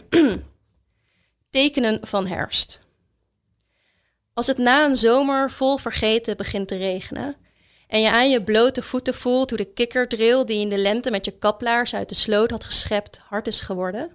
Tekenen 1.50 2.00
van 2.02 2.28
herfst. 2.28 2.80
Als 4.34 4.47
het 4.47 4.58
na 4.58 4.86
een 4.86 4.95
zomer 4.95 5.52
vol 5.52 5.78
vergeten 5.78 6.38
begint 6.38 6.68
te 6.68 6.78
regenen 6.78 7.36
en 7.88 8.02
je 8.02 8.12
aan 8.12 8.30
je 8.30 8.43
blote 8.43 8.82
voeten 8.82 9.14
voelt 9.14 9.50
hoe 9.50 9.58
de 9.58 9.74
kikkerdril 9.74 10.45
die 10.45 10.60
in 10.60 10.70
de 10.70 10.78
lente 10.78 11.12
met 11.12 11.26
je 11.26 11.32
kaplaars 11.32 11.95
uit 11.95 12.10
de 12.10 12.16
sloot 12.16 12.52
had 12.52 12.64
geschept 12.64 13.18
hard 13.18 13.47
is 13.47 13.60
geworden. 13.60 14.12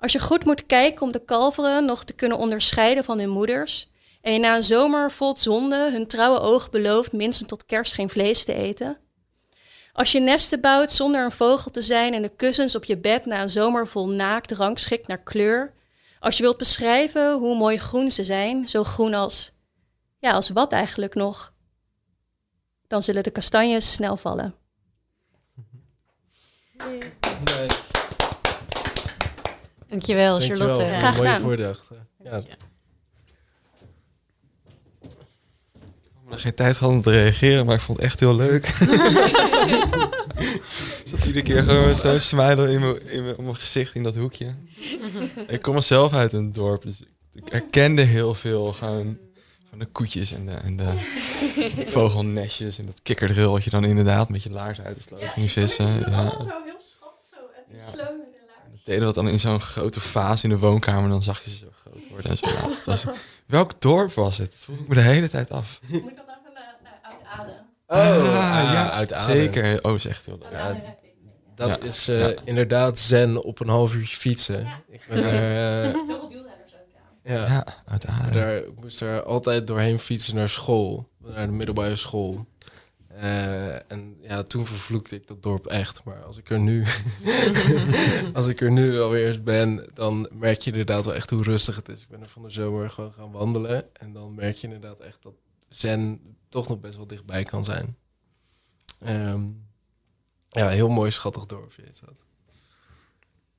Als 0.00 0.12
je 0.12 0.18
goed 0.18 0.44
moet 0.44 0.66
kijken 0.66 1.02
om 1.02 1.12
de 1.12 1.24
kalveren 1.24 1.84
nog 1.84 2.04
te 2.04 2.12
kunnen 2.12 2.38
onderscheiden 2.38 3.04
van 3.04 3.18
hun 3.18 3.28
moeders 3.28 3.90
en 4.20 4.32
je 4.32 4.38
na 4.38 4.56
een 4.56 4.62
zomer 4.62 5.12
vol 5.12 5.36
zonde 5.36 5.90
hun 5.92 6.06
trouwe 6.06 6.40
oog 6.40 6.70
belooft 6.70 7.12
minstens 7.12 7.48
tot 7.48 7.66
kerst 7.66 7.94
geen 7.94 8.10
vlees 8.10 8.44
te 8.44 8.54
eten. 8.54 8.98
Als 9.92 10.12
je 10.12 10.20
nesten 10.20 10.60
bouwt 10.60 10.92
zonder 10.92 11.24
een 11.24 11.32
vogel 11.32 11.70
te 11.70 11.82
zijn 11.82 12.14
en 12.14 12.22
de 12.22 12.36
kussens 12.36 12.74
op 12.74 12.84
je 12.84 12.96
bed 12.96 13.26
na 13.26 13.42
een 13.42 13.50
zomer 13.50 13.86
vol 13.86 14.08
naakt 14.08 14.52
rangschikt 14.52 15.06
naar 15.06 15.22
kleur. 15.22 15.74
Als 16.20 16.36
je 16.36 16.42
wilt 16.42 16.56
beschrijven 16.56 17.32
hoe 17.38 17.56
mooi 17.56 17.78
groen 17.78 18.10
ze 18.10 18.24
zijn, 18.24 18.68
zo 18.68 18.84
groen 18.84 19.14
als, 19.14 19.52
ja, 20.18 20.32
als 20.32 20.48
wat 20.48 20.72
eigenlijk 20.72 21.14
nog, 21.14 21.52
dan 22.86 23.02
zullen 23.02 23.22
de 23.22 23.30
kastanjes 23.30 23.92
snel 23.92 24.16
vallen. 24.16 24.54
Dankjewel, 29.88 30.38
Dankjewel 30.38 30.66
Charlotte. 30.74 30.96
Graag 30.96 31.16
mooie 31.16 31.28
gedaan. 31.28 31.40
voordracht. 31.40 31.88
Ja, 32.24 32.36
Ik 32.36 32.46
heb 36.20 36.30
nog 36.30 36.40
geen 36.40 36.54
tijd 36.54 36.76
gehad 36.76 36.92
om 36.92 37.02
te 37.02 37.10
reageren, 37.10 37.66
maar 37.66 37.74
ik 37.74 37.80
vond 37.80 37.98
het 37.98 38.06
echt 38.06 38.20
heel 38.20 38.34
leuk. 38.36 38.66
ik 40.38 41.02
zat 41.04 41.24
iedere 41.24 41.42
keer 41.42 41.62
gewoon 41.62 41.86
met 41.86 41.96
zo'n 41.96 42.18
smile 42.18 42.72
in 42.72 42.80
mijn, 42.80 43.08
in 43.08 43.22
mijn, 43.22 43.36
op 43.36 43.42
mijn 43.42 43.56
gezicht 43.56 43.94
in 43.94 44.02
dat 44.02 44.14
hoekje. 44.14 44.54
ik 45.48 45.62
kom 45.62 45.76
er 45.76 45.82
zelf 45.82 46.12
uit 46.12 46.32
een 46.32 46.52
dorp, 46.52 46.82
dus 46.82 47.02
ik 47.32 47.48
herkende 47.48 48.02
heel 48.02 48.34
veel 48.34 48.72
gewoon 48.72 49.18
van 49.68 49.78
de 49.78 49.86
koetjes 49.86 50.32
en 50.32 50.46
de, 50.46 50.52
en 50.52 50.76
de 50.76 50.92
vogelnestjes 51.86 52.78
en 52.78 52.86
dat 52.86 53.00
kikkerdril 53.02 53.50
wat 53.52 53.64
je 53.64 53.70
dan 53.70 53.84
inderdaad 53.84 54.28
met 54.28 54.42
je 54.42 54.50
laars 54.50 54.80
uit 54.80 54.96
de 54.96 55.02
sloot 55.02 55.28
ging 55.28 55.50
vissen. 55.50 55.86
Ja. 55.86 56.36
heel 56.36 56.80
schattig 56.80 57.28
zo 57.30 57.36
Ja. 57.70 57.96
Dat 57.96 58.17
deden 58.88 59.04
dat 59.04 59.14
dan 59.14 59.28
in 59.28 59.40
zo'n 59.40 59.60
grote 59.60 60.00
vaas 60.00 60.44
in 60.44 60.48
de 60.50 60.58
woonkamer. 60.58 61.08
Dan 61.10 61.22
zag 61.22 61.44
je 61.44 61.50
ze 61.50 61.56
zo 61.56 61.66
groot 61.80 62.08
worden 62.10 62.30
en 62.30 62.36
zo. 62.36 62.46
Fantastisch. 62.46 63.10
Welk 63.46 63.80
dorp 63.80 64.12
was 64.12 64.38
het? 64.38 64.50
Dat 64.50 64.60
vroeg 64.60 64.78
ik 64.78 64.88
me 64.88 64.94
de 64.94 65.00
hele 65.00 65.28
tijd 65.28 65.50
af. 65.50 65.80
Moet 65.86 65.96
ik 65.98 66.04
dat 66.16 66.24
even 66.28 66.52
naar, 66.54 67.00
Oude 67.02 67.24
Aden? 67.86 68.22
Oh, 68.22 68.38
Ah, 68.66 68.72
ja, 68.72 68.90
uit 68.90 69.12
Aden. 69.12 69.36
Zeker. 69.36 69.76
Oh, 69.76 69.82
dat 69.82 69.94
is 69.94 70.06
echt 70.06 70.26
heel 70.26 70.38
leuk. 70.42 70.52
Ja, 70.52 70.76
dat 71.54 71.68
Ja. 71.68 71.88
is 71.88 72.08
eh, 72.08 72.20
Ja. 72.20 72.34
inderdaad 72.44 72.98
zen 72.98 73.44
op 73.44 73.60
een 73.60 73.68
half 73.68 73.94
uurtje 73.94 74.16
fietsen. 74.16 74.66
Ik 74.88 75.04
ben 75.08 75.24
eh, 75.24 75.30
Heel 75.92 76.04
veel 76.06 76.28
wielrenners 76.28 76.72
ook, 76.74 76.88
ja. 77.22 77.34
ja, 77.34 77.46
Ja, 77.46 77.64
uit 77.86 78.06
Aden. 78.06 78.32
daar, 78.32 78.56
ik 78.56 78.80
moest 78.80 79.00
er 79.00 79.22
altijd 79.22 79.66
doorheen 79.66 79.98
fietsen 79.98 80.34
naar 80.34 80.48
school, 80.48 81.08
naar 81.18 81.46
de 81.46 81.52
middelbare 81.52 81.96
school. 81.96 82.46
Eh, 83.18 83.90
en 83.92 84.16
ja, 84.20 84.42
toen 84.42 84.66
vervloekte 84.66 85.14
ik 85.14 85.26
dat 85.26 85.42
dorp 85.42 85.66
echt. 85.66 86.04
Maar 86.04 86.22
als 86.24 86.36
ik 86.36 86.50
er 86.50 86.58
nu, 86.58 86.84
als 88.34 88.46
ik 88.46 88.60
er 88.60 88.70
nu 88.70 89.00
alweer 89.00 89.26
eens 89.26 89.42
ben, 89.42 89.90
dan 89.94 90.28
merk 90.32 90.60
je 90.60 90.70
inderdaad 90.70 91.04
wel 91.04 91.14
echt 91.14 91.30
hoe 91.30 91.42
rustig 91.42 91.76
het 91.76 91.88
is. 91.88 92.02
Ik 92.02 92.08
ben 92.08 92.20
er 92.20 92.28
van 92.28 92.42
de 92.42 92.50
zomer 92.50 92.90
gewoon 92.90 93.12
gaan 93.12 93.30
wandelen. 93.30 93.94
En 93.96 94.12
dan 94.12 94.34
merk 94.34 94.56
je 94.56 94.66
inderdaad 94.66 95.00
echt 95.00 95.22
dat 95.22 95.34
zen 95.68 96.20
toch 96.48 96.68
nog 96.68 96.80
best 96.80 96.96
wel 96.96 97.06
dichtbij 97.06 97.42
kan 97.44 97.64
zijn. 97.64 97.96
Ehm, 99.00 99.46
ja, 100.48 100.68
heel 100.68 100.88
mooi 100.88 101.10
schattig 101.10 101.46
dorpje 101.46 101.82
is 101.82 102.00
dat. 102.00 102.24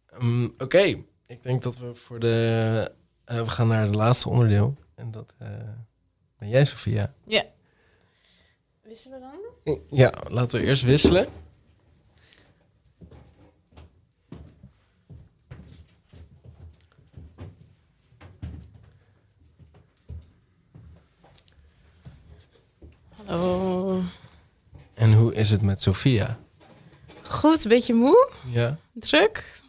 Ehm, 0.06 0.46
Oké, 0.58 1.04
ik 1.26 1.44
denk 1.44 1.64
dat 1.64 1.78
we 1.78 1.96
voor 1.96 2.20
de... 2.20 2.92
eh, 3.26 3.42
we 3.42 3.50
gaan 3.50 3.68
naar 3.68 3.86
het 3.86 3.96
laatste 3.96 4.30
onderdeel. 4.30 4.78
En 4.96 5.12
dat 5.12 5.34
eh, 5.38 5.50
ben 6.38 6.50
jij, 6.50 6.66
Sofia. 6.66 7.14
Wisten 8.82 9.12
we 9.12 9.20
dan? 9.20 9.49
Ja, 9.90 10.14
laten 10.30 10.60
we 10.60 10.66
eerst 10.66 10.84
wisselen. 10.84 11.28
Hallo. 23.26 24.02
En 24.94 25.14
hoe 25.14 25.34
is 25.34 25.50
het 25.50 25.62
met 25.62 25.82
Sofia? 25.82 26.40
Goed, 27.24 27.64
een 27.64 27.70
beetje 27.70 27.94
moe, 27.94 28.30
Ja, 28.52 28.78
druk, 28.94 29.62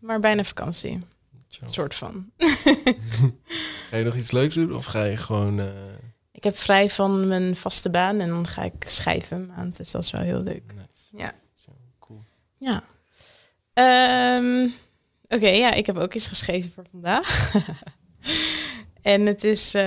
maar 0.00 0.20
bijna 0.20 0.44
vakantie. 0.44 1.00
Zo. 1.48 1.60
soort 1.66 1.94
van. 1.94 2.30
ga 3.90 3.96
je 3.96 4.04
nog 4.04 4.14
iets 4.16 4.30
leuks 4.30 4.54
doen 4.54 4.74
of 4.74 4.84
ga 4.84 5.04
je 5.04 5.16
gewoon... 5.16 5.60
eh, 5.60 5.66
Ik 6.44 6.50
heb 6.50 6.58
vrij 6.58 6.90
van 6.90 7.28
mijn 7.28 7.56
vaste 7.56 7.90
baan 7.90 8.20
en 8.20 8.28
dan 8.28 8.46
ga 8.46 8.62
ik 8.62 8.72
schrijven 8.86 9.36
een 9.36 9.46
maand, 9.46 9.76
dus 9.76 9.90
dat 9.90 10.04
is 10.04 10.10
wel 10.10 10.22
heel 10.22 10.42
leuk. 10.42 10.62
nice. 10.74 11.16
Ja. 11.16 11.32
Zo, 11.54 11.70
cool. 11.98 12.24
Ja. 12.58 12.82
Ehm, 13.72 14.68
Oké, 15.28 15.48
ja, 15.48 15.72
ik 15.72 15.86
heb 15.86 15.96
ook 15.96 16.14
iets 16.14 16.26
geschreven 16.26 16.70
voor 16.70 16.84
vandaag. 16.90 17.52
en 19.02 19.26
het 19.26 19.44
is 19.44 19.74
eh, 19.74 19.84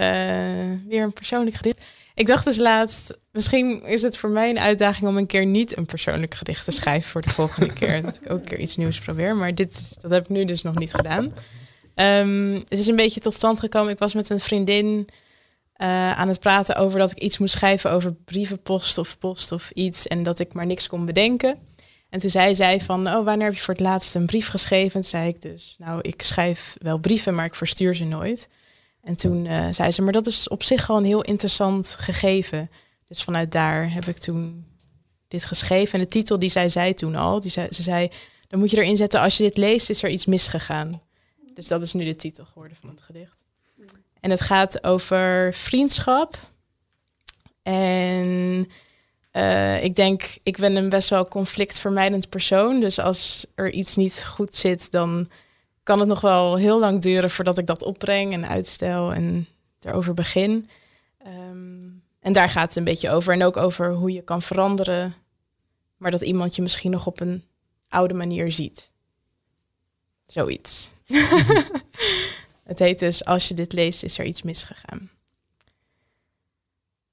weer 0.87 1.03
een 1.03 1.13
persoonlijk 1.13 1.55
gedicht. 1.55 1.85
Ik 2.13 2.27
dacht 2.27 2.45
dus 2.45 2.57
laatst, 2.57 3.17
misschien 3.31 3.83
is 3.85 4.01
het 4.01 4.17
voor 4.17 4.29
mij 4.29 4.49
een 4.49 4.59
uitdaging 4.59 5.07
om 5.07 5.17
een 5.17 5.25
keer 5.25 5.45
niet 5.45 5.77
een 5.77 5.85
persoonlijk 5.85 6.35
gedicht 6.35 6.65
te 6.65 6.71
schrijven 6.71 7.09
voor 7.09 7.21
de 7.21 7.29
volgende 7.29 7.73
keer. 7.73 8.01
Dat 8.01 8.19
ik 8.21 8.31
ook 8.31 8.39
een 8.39 8.43
keer 8.43 8.59
iets 8.59 8.75
nieuws 8.75 8.99
probeer. 8.99 9.35
Maar 9.35 9.55
dit, 9.55 10.01
dat 10.01 10.11
heb 10.11 10.23
ik 10.23 10.29
nu 10.29 10.45
dus 10.45 10.61
nog 10.61 10.75
niet 10.75 10.93
gedaan. 10.93 11.33
Ehm, 11.95 12.53
het 12.53 12.79
is 12.79 12.87
een 12.87 12.95
beetje 12.95 13.19
tot 13.19 13.33
stand 13.33 13.59
gekomen. 13.59 13.91
Ik 13.91 13.99
was 13.99 14.13
met 14.13 14.29
een 14.29 14.39
vriendin 14.39 15.09
eh, 15.77 16.11
aan 16.11 16.27
het 16.27 16.39
praten 16.39 16.75
over 16.75 16.99
dat 16.99 17.11
ik 17.11 17.17
iets 17.17 17.37
moest 17.37 17.53
schrijven 17.53 17.91
over 17.91 18.13
brievenpost 18.13 18.97
of 18.97 19.17
post 19.17 19.51
of 19.51 19.71
iets. 19.71 20.07
En 20.07 20.23
dat 20.23 20.39
ik 20.39 20.53
maar 20.53 20.65
niks 20.65 20.87
kon 20.87 21.05
bedenken. 21.05 21.57
En 22.09 22.19
toen 22.19 22.29
zei 22.29 22.55
zij 22.55 22.81
van, 22.81 23.07
oh, 23.07 23.25
wanneer 23.25 23.45
heb 23.45 23.55
je 23.55 23.61
voor 23.61 23.73
het 23.73 23.83
laatst 23.83 24.15
een 24.15 24.25
brief 24.25 24.47
geschreven? 24.47 24.95
En 24.99 25.07
zei 25.07 25.27
ik 25.27 25.41
dus, 25.41 25.75
nou, 25.77 25.99
ik 26.01 26.21
schrijf 26.21 26.75
wel 26.81 26.97
brieven, 26.97 27.35
maar 27.35 27.45
ik 27.45 27.55
verstuur 27.55 27.95
ze 27.95 28.03
nooit. 28.03 28.49
En 29.03 29.15
toen 29.15 29.45
eh, 29.45 29.67
zei 29.71 29.91
ze, 29.91 30.01
maar 30.01 30.13
dat 30.13 30.27
is 30.27 30.47
op 30.47 30.63
zich 30.63 30.89
al 30.89 30.97
een 30.97 31.05
heel 31.05 31.21
interessant 31.21 31.95
gegeven. 31.99 32.69
Dus 33.07 33.23
vanuit 33.23 33.51
daar 33.51 33.93
heb 33.93 34.05
ik 34.05 34.17
toen 34.17 34.65
dit 35.27 35.45
geschreven. 35.45 35.93
En 35.93 36.05
de 36.05 36.11
titel 36.11 36.39
die 36.39 36.49
zij 36.49 36.69
zei 36.69 36.93
toen 36.93 37.15
al, 37.15 37.39
die 37.39 37.51
zei, 37.51 37.67
ze 37.71 37.81
zei, 37.81 38.11
dan 38.47 38.59
moet 38.59 38.71
je 38.71 38.77
erin 38.77 38.97
zetten, 38.97 39.21
als 39.21 39.37
je 39.37 39.43
dit 39.43 39.57
leest, 39.57 39.89
is 39.89 40.03
er 40.03 40.09
iets 40.09 40.25
misgegaan. 40.25 41.01
Dus 41.53 41.67
dat 41.67 41.81
is 41.81 41.93
nu 41.93 42.05
de 42.05 42.15
titel 42.15 42.45
geworden 42.45 42.77
van 42.81 42.89
het 42.89 43.01
gedicht. 43.01 43.45
En 44.21 44.29
het 44.29 44.41
gaat 44.41 44.83
over 44.83 45.53
vriendschap. 45.53 46.37
En 47.63 48.69
eh, 49.31 49.83
ik 49.83 49.95
denk, 49.95 50.37
ik 50.43 50.57
ben 50.57 50.75
een 50.75 50.89
best 50.89 51.09
wel 51.09 51.27
conflictvermijdend 51.27 52.29
persoon. 52.29 52.79
Dus 52.79 52.99
als 52.99 53.45
er 53.55 53.71
iets 53.71 53.95
niet 53.95 54.25
goed 54.25 54.55
zit, 54.55 54.91
dan 54.91 55.29
kan 55.83 55.99
het 55.99 56.07
nog 56.07 56.21
wel 56.21 56.55
heel 56.55 56.79
lang 56.79 57.01
duren 57.01 57.29
voordat 57.29 57.57
ik 57.57 57.65
dat 57.65 57.83
opbreng 57.83 58.33
en 58.33 58.47
uitstel 58.47 59.13
en 59.13 59.47
erover 59.81 60.13
begin. 60.13 60.69
Ehm, 61.17 61.87
en 62.19 62.33
daar 62.33 62.49
gaat 62.49 62.67
het 62.67 62.75
een 62.75 62.83
beetje 62.83 63.09
over. 63.09 63.33
En 63.33 63.43
ook 63.43 63.57
over 63.57 63.93
hoe 63.93 64.11
je 64.11 64.21
kan 64.21 64.41
veranderen, 64.41 65.13
maar 65.97 66.11
dat 66.11 66.21
iemand 66.21 66.55
je 66.55 66.61
misschien 66.61 66.91
nog 66.91 67.07
op 67.07 67.19
een 67.19 67.43
oude 67.89 68.13
manier 68.13 68.51
ziet. 68.51 68.91
Zoiets. 70.25 70.93
het 72.67 72.79
heet 72.79 72.99
dus, 72.99 73.25
als 73.25 73.47
je 73.47 73.53
dit 73.53 73.73
leest, 73.73 74.03
is 74.03 74.17
er 74.17 74.25
iets 74.25 74.41
misgegaan. 74.41 75.11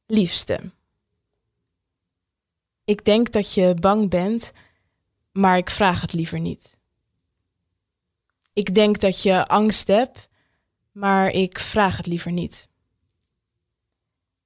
Liefste. 0.07 0.61
Ik 2.85 3.05
denk 3.05 3.33
dat 3.33 3.55
je 3.55 3.75
bang 3.75 4.11
bent, 4.11 4.53
maar 5.33 5.57
ik 5.57 5.71
vraag 5.71 6.01
het 6.01 6.13
liever 6.13 6.41
niet. 6.41 6.79
Ik 8.53 8.75
denk 8.75 9.01
dat 9.01 9.23
je 9.23 9.47
angst 9.47 9.89
hebt, 9.89 10.29
maar 10.93 11.31
ik 11.31 11.59
vraag 11.59 11.97
het 11.97 12.07
liever 12.07 12.33
niet. 12.33 12.69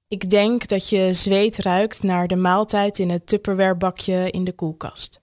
Ik 0.09 0.30
denk 0.30 0.68
dat 0.68 0.88
je 0.88 1.12
zweet 1.12 1.59
ruikt 1.59 2.02
naar 2.02 2.28
de 2.28 2.36
maaltijd 2.36 2.98
in 2.98 3.11
het 3.11 3.26
Tupperware-bakje 3.26 4.30
in 4.30 4.44
de 4.44 4.52
koelkast. 4.52 5.20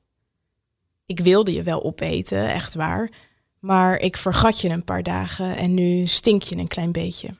Ik 1.05 1.19
wilde 1.19 1.53
je 1.53 1.63
wel 1.63 1.83
opeten, 1.83 2.49
echt 2.49 2.75
waar, 2.75 3.11
maar 3.65 3.99
ik 3.99 4.17
vergat 4.17 4.61
je 4.61 4.69
een 4.69 4.83
paar 4.83 5.03
dagen 5.03 5.57
en 5.57 5.73
nu 5.73 6.05
stink 6.05 6.41
je 6.41 6.57
een 6.57 6.67
klein 6.67 6.91
beetje. 6.91 7.35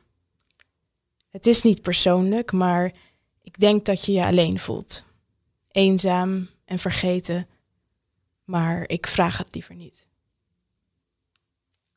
Het 1.30 1.48
is 1.48 1.62
niet 1.62 1.82
persoonlijk, 1.82 2.52
maar 2.52 2.94
ik 3.42 3.60
denk 3.60 3.86
dat 3.86 4.06
je 4.06 4.12
je 4.12 4.26
alleen 4.26 4.60
voelt. 4.60 5.04
Eenzaam 5.72 6.50
en 6.66 6.80
vergeten, 6.80 7.48
maar 8.44 8.90
ik 8.90 9.08
vraag 9.08 9.38
het 9.38 9.48
liever 9.52 9.76
niet. 9.76 10.08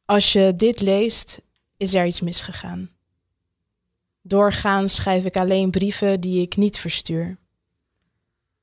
Als 0.05 0.33
je 0.33 0.53
dit 0.57 0.81
leest, 0.81 1.41
is 1.77 1.95
er 1.95 2.07
iets 2.07 2.21
misgegaan. 2.21 2.91
Doorgaans 4.23 4.95
schrijf 4.95 5.25
ik 5.25 5.37
alleen 5.37 5.71
brieven 5.71 6.21
die 6.21 6.43
ik 6.43 6.57
niet 6.57 6.79
verstuur. 6.79 7.39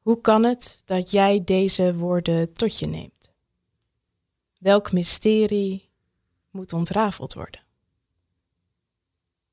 Hoe 0.01 0.21
kan 0.21 0.43
het 0.43 0.81
dat 0.85 1.11
jij 1.11 1.43
deze 1.43 1.95
woorden 1.95 2.53
tot 2.53 2.79
je 2.79 2.87
neemt? 2.87 3.14
Welk 4.59 4.91
mysterie 4.91 5.89
moet 6.49 6.73
ontrafeld 6.73 7.33
worden? 7.33 7.63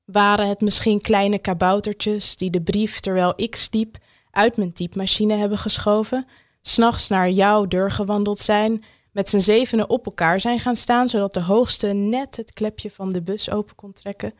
Waren 0.05 0.49
het 0.49 0.61
misschien 0.61 1.01
kleine 1.01 1.39
kaboutertjes 1.39 2.37
die 2.37 2.51
de 2.51 2.63
brief 2.63 3.01
terwijl 3.01 3.33
ik 3.37 3.57
sliep 3.57 3.97
uit 4.31 4.57
mijn 4.57 4.73
typemachine 4.73 5.37
hebben 5.37 5.59
geschoven, 5.59 6.27
s'nachts 6.61 7.09
naar 7.09 7.31
jouw 7.31 7.67
deur 7.67 7.91
gewandeld 7.91 8.39
zijn, 8.39 8.85
met 9.13 9.29
z'n 9.29 9.39
zevenen 9.39 9.89
op 9.89 10.07
elkaar 10.07 10.41
zijn 10.41 10.59
gaan 10.59 10.77
staan, 10.77 11.09
zodat 11.09 11.35
de 11.35 11.43
hoogste 11.43 11.87
net 11.87 12.37
het 12.37 12.53
klepje 12.53 12.91
van 12.91 13.09
de 13.09 13.23
bus 13.23 13.51
open 13.51 13.75
kon 13.75 13.93
trekken 13.93 14.35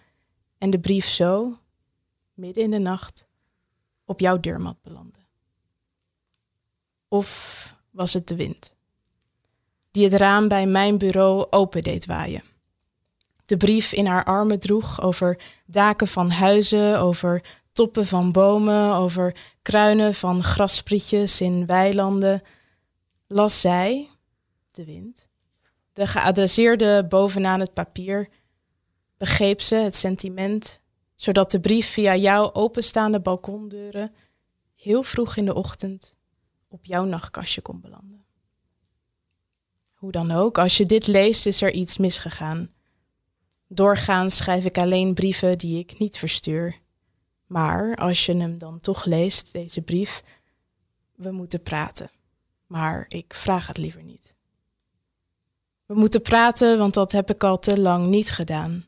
en 0.59 0.71
de 0.71 0.81
brief 0.81 1.07
zo, 1.07 1.59
midden 2.35 2.63
in 2.63 2.71
de 2.71 2.79
nacht, 2.79 3.27
op 4.05 4.21
jouw 4.21 4.41
deurmat 4.41 4.77
belandde? 4.83 5.19
Of 7.09 7.75
was 7.91 8.13
het 8.13 8.29
de 8.29 8.37
wind, 8.37 8.75
die 9.93 10.05
het 10.05 10.15
raam 10.15 10.49
bij 10.49 10.67
mijn 10.67 10.99
bureau 10.99 11.47
open 11.51 11.83
deed 11.83 12.07
waaien? 12.07 12.43
De 13.47 13.57
brief 13.57 13.93
in 13.93 14.07
haar 14.07 14.25
armen 14.25 14.59
droeg 14.59 15.03
over 15.03 15.41
daken 15.67 16.07
van 16.07 16.31
huizen, 16.31 16.99
over 16.99 17.45
toppen 17.73 18.07
van 18.07 18.33
bomen, 18.33 18.95
over 18.95 19.37
kruinen 19.63 20.15
van 20.15 20.43
grassprietjes 20.43 21.41
in 21.41 21.67
weilanden, 21.67 22.43
las 23.27 23.61
zij, 23.61 24.09
de 24.71 24.85
wind, 24.85 25.29
de 25.93 26.07
geadresseerde 26.07 27.07
bovenaan 27.09 27.61
het 27.61 27.75
papier, 27.75 28.29
begreep 29.17 29.61
ze 29.61 29.75
het 29.75 29.97
sentiment, 29.97 30.81
zodat 31.17 31.51
de 31.51 31.61
brief 31.61 31.91
via 31.93 32.17
jouw 32.17 32.53
openstaande 32.53 33.21
balkondeuren 33.21 34.15
heel 34.75 35.03
vroeg 35.03 35.37
in 35.37 35.45
de 35.45 35.55
ochtend 35.55 36.17
op 36.69 36.85
jouw 36.85 37.05
nachtkastje 37.05 37.61
kon 37.61 37.81
belanden. 37.81 38.22
Hoe 40.03 40.13
dan 40.13 40.31
ook, 40.31 40.59
als 40.59 40.77
je 40.77 40.87
dit 40.87 41.07
leest, 41.07 41.47
is 41.47 41.63
er 41.63 41.73
iets 41.73 41.97
misgegaan. 41.97 42.71
Doorgaans 43.69 44.37
schrijf 44.37 44.65
ik 44.65 44.79
alleen 44.79 45.15
brieven 45.15 45.59
die 45.59 45.79
ik 45.79 45.99
niet 45.99 46.19
verstuur. 46.19 46.79
Maar 47.47 47.97
als 47.97 48.27
je 48.27 48.37
hem 48.37 48.59
dan 48.59 48.81
toch 48.81 49.05
leest, 49.05 49.53
deze 49.53 49.83
brief, 49.83 50.23
we 51.15 51.31
moeten 51.31 51.63
praten. 51.63 52.11
Maar 52.67 53.05
ik 53.09 53.35
vraag 53.35 53.67
het 53.67 53.77
liever 53.77 54.03
niet. 54.03 54.35
We 55.87 55.95
moeten 55.95 56.23
praten, 56.23 56.79
want 56.79 56.95
dat 56.95 57.13
heb 57.13 57.31
ik 57.31 57.45
al 57.45 57.59
te 57.59 57.81
lang 57.81 58.07
niet 58.07 58.31
gedaan. 58.31 58.87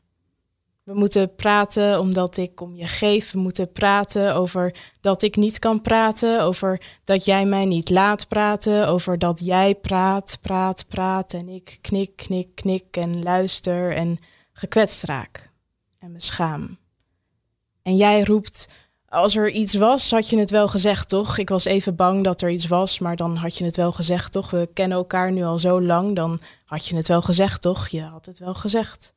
We 0.85 0.93
moeten 0.93 1.35
praten 1.35 1.99
omdat 1.99 2.37
ik 2.37 2.61
om 2.61 2.75
je 2.75 2.87
geef. 2.87 3.31
We 3.31 3.39
moeten 3.39 3.71
praten 3.71 4.35
over 4.35 4.75
dat 5.01 5.21
ik 5.21 5.35
niet 5.35 5.59
kan 5.59 5.81
praten. 5.81 6.41
Over 6.41 6.81
dat 7.03 7.25
jij 7.25 7.45
mij 7.45 7.65
niet 7.65 7.89
laat 7.89 8.27
praten. 8.27 8.87
Over 8.87 9.19
dat 9.19 9.45
jij 9.45 9.75
praat, 9.75 10.37
praat, 10.41 10.85
praat. 10.87 11.33
En 11.33 11.49
ik 11.49 11.77
knik, 11.81 12.15
knik, 12.15 12.55
knik 12.55 12.97
en 12.97 13.23
luister 13.23 13.95
en 13.95 14.19
gekwetst 14.53 15.03
raak. 15.03 15.51
En 15.99 16.11
me 16.11 16.21
schaam. 16.21 16.77
En 17.81 17.95
jij 17.95 18.21
roept, 18.23 18.69
als 19.09 19.35
er 19.35 19.49
iets 19.49 19.73
was, 19.73 20.11
had 20.11 20.29
je 20.29 20.39
het 20.39 20.51
wel 20.51 20.67
gezegd, 20.67 21.09
toch? 21.09 21.37
Ik 21.37 21.49
was 21.49 21.65
even 21.65 21.95
bang 21.95 22.23
dat 22.23 22.41
er 22.41 22.49
iets 22.49 22.67
was, 22.67 22.99
maar 22.99 23.15
dan 23.15 23.35
had 23.35 23.57
je 23.57 23.65
het 23.65 23.75
wel 23.75 23.91
gezegd, 23.91 24.31
toch? 24.31 24.49
We 24.49 24.69
kennen 24.73 24.97
elkaar 24.97 25.31
nu 25.31 25.43
al 25.43 25.59
zo 25.59 25.81
lang, 25.81 26.15
dan 26.15 26.39
had 26.65 26.87
je 26.87 26.95
het 26.95 27.07
wel 27.07 27.21
gezegd, 27.21 27.61
toch? 27.61 27.87
Je 27.87 28.01
had 28.01 28.25
het 28.25 28.39
wel 28.39 28.53
gezegd. 28.53 29.14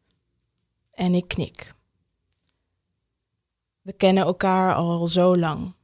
En 0.99 1.15
ik 1.15 1.29
knik. 1.29 1.75
We 3.81 3.93
kennen 3.93 4.25
elkaar 4.25 4.75
al 4.75 5.07
zo 5.07 5.37
lang. 5.37 5.75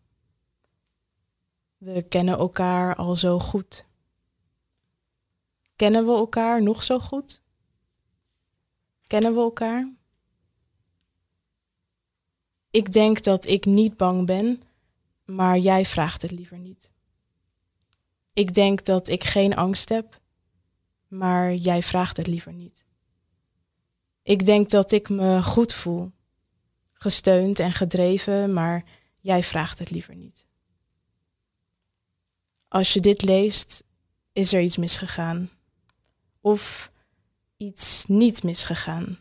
We 1.77 2.03
kennen 2.03 2.39
elkaar 2.39 2.97
al 2.97 3.17
zo 3.17 3.39
goed. 3.39 3.87
Kennen 5.77 6.07
we 6.07 6.13
elkaar 6.13 6.63
nog 6.63 6.83
zo 6.83 6.99
goed? 6.99 7.43
Kennen 9.07 9.35
we 9.35 9.41
elkaar? 9.41 9.93
Ik 12.71 12.93
denk 12.93 13.23
dat 13.23 13.47
ik 13.47 13.65
niet 13.65 13.97
bang 13.97 14.27
ben, 14.27 14.63
maar 15.25 15.59
jij 15.59 15.85
vraagt 15.85 16.23
het 16.23 16.31
liever 16.31 16.59
niet. 16.59 16.91
Ik 18.33 18.55
denk 18.55 18.85
dat 18.85 19.09
ik 19.09 19.25
geen 19.25 19.57
angst 19.57 19.89
heb, 19.89 20.21
maar 21.07 21.55
jij 21.55 21.83
vraagt 21.83 22.17
het 22.17 22.27
liever 22.27 22.53
niet. 22.53 22.84
Ik 24.25 24.45
denk 24.45 24.71
dat 24.71 24.93
ik 24.93 25.09
me 25.09 25.43
goed 25.43 25.75
voel, 25.75 26.13
gesteund 26.93 27.59
en 27.59 27.73
gedreven, 27.73 28.53
maar 28.53 28.85
jij 29.21 29.43
vraagt 29.43 29.79
het 29.79 29.91
liever 29.91 30.15
niet. 30.15 30.47
Als 32.69 32.93
je 32.93 33.01
dit 33.01 33.23
leest, 33.23 33.85
is 34.33 34.53
er 34.53 34.61
iets 34.61 34.77
misgegaan. 34.77 35.51
Of 36.41 36.93
iets 37.57 38.05
niet 38.07 38.43
misgegaan. 38.43 39.19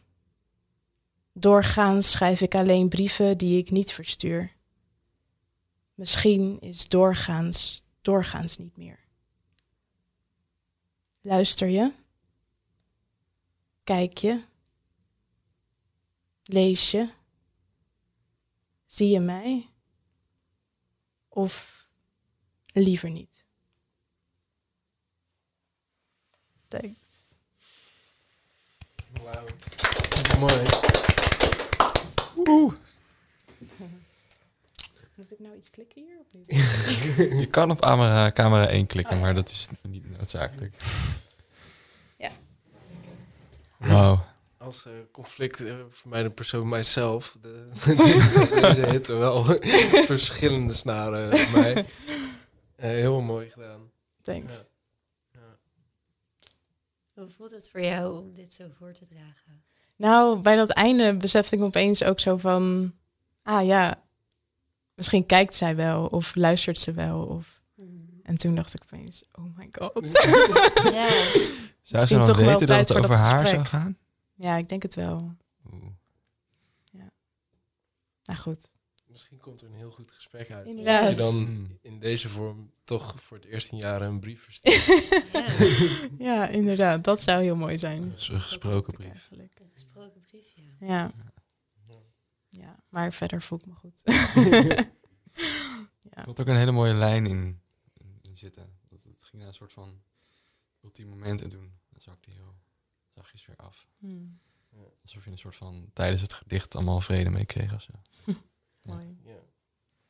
Doorgaans 1.34 2.12
schrijf 2.12 2.42
ik 2.42 2.56
alleen 2.56 2.90
brieven 2.90 3.38
die 3.38 3.58
ik 3.58 3.72
niet 3.72 3.94
verstuur. 3.94 4.52
Misschien 5.94 6.60
is 6.62 6.88
doorgaans, 6.88 7.84
doorgaans 8.02 8.58
niet 8.58 8.78
meer. 8.78 9.00
Luister 11.22 11.68
je? 11.68 11.92
Kijk 13.84 14.18
je? 14.18 14.42
Lees 16.44 16.92
je? 16.92 17.10
Zie 18.86 19.10
je 19.10 19.20
mij? 19.20 19.70
Of 21.28 21.88
liever 22.74 23.10
niet? 23.10 23.46
Thanks. 26.68 27.10
Wauw. 29.24 29.46
Mooi. 30.40 30.68
Moet 35.16 35.32
ik 35.32 35.40
nou 35.40 35.56
iets 35.56 35.70
klikken 35.70 36.04
hier 36.04 36.20
of 36.20 36.34
niet? 36.34 36.48
Je 37.42 37.48
kan 37.50 37.72
op 37.72 37.82
camera, 37.82 38.32
camera 38.32 38.68
1 38.68 38.86
klikken, 38.86 39.20
maar 39.20 39.36
dat 39.36 39.50
is 39.50 39.68
niet 39.82 40.10
noodzakelijk. 40.18 40.76
Ja. 42.18 42.32
Wauw. 43.78 44.26
Als 44.64 44.86
eh, 44.86 44.92
conflict 45.12 45.62
uh, 45.62 45.76
voor 45.90 46.10
mij 46.10 46.24
de 46.24 46.30
persoon 46.30 46.70
mijzelf. 46.70 47.38
De, 47.42 47.70
deze 48.62 48.90
hitte 48.90 49.16
wel 49.16 49.44
verschillende 50.14 50.74
snaren 50.74 51.30
bij 51.30 51.50
mij. 51.52 51.76
Uh, 51.76 51.86
heel 52.76 53.22
mooi 53.22 53.50
gedaan. 53.50 53.92
Thanks. 54.22 54.64
Ja. 55.32 55.40
Hoe 57.14 57.28
voelt 57.30 57.52
het 57.52 57.70
voor 57.70 57.82
jou 57.82 58.18
om 58.18 58.34
dit 58.34 58.54
zo 58.54 58.66
voor 58.80 58.92
te 58.92 59.06
dragen? 59.06 59.64
Nou, 59.96 60.40
bij 60.40 60.56
dat 60.56 60.70
einde 60.70 61.18
besefte 61.18 61.56
ik 61.56 61.62
me 61.62 61.68
opeens 61.68 62.04
ook 62.04 62.20
zo 62.20 62.38
van... 62.38 62.94
Ah 63.44 63.66
ja, 63.66 64.04
misschien 64.96 65.26
kijkt 65.26 65.56
zij 65.56 65.76
wel 65.76 66.06
of 66.06 66.36
luistert 66.36 66.80
ze 66.80 66.94
wel. 66.94 67.26
Of... 67.26 67.62
En 68.24 68.38
toen 68.38 68.56
dacht 68.56 68.74
ik 68.74 68.82
opeens, 68.84 69.24
oh 69.32 69.58
my 69.58 69.68
god. 69.72 70.10
Ja, 70.94 71.08
Zou 71.82 72.08
ze 72.08 72.16
Misschien 72.16 72.18
dan 72.18 72.26
toch 72.26 72.38
wel 72.38 72.46
weten 72.46 72.68
dat 72.68 72.88
het 72.88 72.98
over 72.98 73.16
haar 73.16 73.42
gesprek. 73.42 73.48
zou 73.48 73.66
gaan? 73.66 73.98
Ja, 74.34 74.58
ik 74.58 74.70
denk 74.70 74.82
het 74.84 74.96
wel. 74.96 75.36
Oeh. 75.74 75.92
Nou 78.24 78.40
goed. 78.40 78.72
Misschien 79.06 79.38
komt 79.38 79.62
er 79.62 79.68
een 79.68 79.74
heel 79.74 79.92
goed 79.92 80.12
gesprek 80.12 80.52
uit. 80.52 80.66
Inderdaad. 80.68 81.02
Dat 81.04 81.12
je 81.12 81.18
dan 81.18 81.36
Hmm. 81.36 81.78
in 81.82 82.00
deze 82.00 82.30
vorm 82.30 82.72
toch 82.84 83.22
voor 83.24 83.38
het 83.38 83.46
eerst 83.46 83.72
in 83.72 83.78
jaren 83.78 84.08
een 84.08 84.20
brief 84.20 84.44
verstuurt. 84.44 84.86
ja. 85.34 86.08
Ja, 86.18 86.48
inderdaad. 86.48 87.04
Dat 87.04 87.22
zou 87.22 87.44
heel 87.44 87.56
mooi 87.56 87.78
zijn. 87.78 88.10
Dat 88.10 88.20
is 88.20 88.28
een 88.28 88.42
gesproken 88.42 88.94
brief. 88.94 89.08
eigenlijk. 89.10 89.60
Een 89.60 89.70
gesproken 89.74 90.22
brief, 90.22 90.54
ja. 90.56 90.88
Ja. 90.88 91.12
ja, 92.50 92.80
maar 92.90 93.14
verder 93.14 93.42
voel 93.42 93.60
ik 93.60 93.66
me 93.66 93.74
goed. 93.74 94.02
ja. 96.10 96.20
Er 96.20 96.26
had 96.26 96.40
ook 96.40 96.48
een 96.48 96.56
hele 96.56 96.72
mooie 96.72 96.94
lijn 96.94 97.26
in, 97.26 97.62
in, 97.94 98.20
in 98.22 98.38
zitten. 98.38 98.78
Dat 98.88 99.04
het 99.04 99.24
ging 99.24 99.38
naar 99.38 99.48
een 99.48 99.54
soort 99.54 99.74
van 99.74 100.02
ultiem 100.84 101.08
moment 101.08 101.42
en 101.42 101.50
toen 101.50 101.74
zakte 101.98 102.30
hij 102.30 102.40
heel 102.40 102.56
zachtjes 103.16 103.46
weer 103.46 103.56
af. 103.56 103.88
Hmm, 103.98 104.40
Alsof 105.02 105.26
je 105.26 105.32
een 105.32 105.38
soort 105.38 105.56
van 105.56 105.90
tijdens 105.94 106.22
het 106.22 106.34
gedicht 106.34 106.76
allemaal 106.76 107.02
vrede 107.02 107.30
mee 107.30 107.46
kreeg 107.46 107.74
of 107.74 107.82
zo. 107.82 107.92
mooi. 108.82 109.18
Ja. 109.24 109.40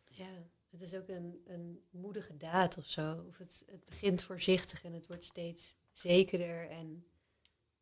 Ja, 0.09 0.47
het 0.69 0.81
is 0.81 0.93
ook 0.95 1.07
een, 1.07 1.41
een 1.45 1.83
moedige 1.89 2.37
daad 2.37 2.77
of 2.77 2.85
zo. 2.85 3.23
Of 3.27 3.37
het, 3.37 3.63
het 3.67 3.85
begint 3.85 4.23
voorzichtig 4.23 4.83
en 4.83 4.93
het 4.93 5.07
wordt 5.07 5.23
steeds 5.23 5.75
zekerder. 5.91 6.69
En 6.69 7.05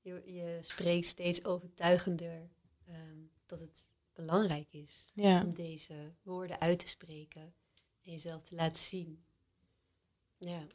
je, 0.01 0.23
je 0.33 0.57
spreekt 0.61 1.05
steeds 1.05 1.43
overtuigender 1.45 2.49
ehm, 2.85 3.19
dat 3.45 3.59
het 3.59 3.91
belangrijk 4.13 4.73
is 4.73 5.11
Ja. 5.13 5.43
om 5.43 5.53
deze 5.53 6.13
woorden 6.21 6.59
uit 6.59 6.79
te 6.79 6.87
spreken 6.87 7.41
en 8.01 8.11
jezelf 8.11 8.43
te 8.43 8.55
laten 8.55 8.81
zien. 8.81 9.23
Ja, 10.37 10.67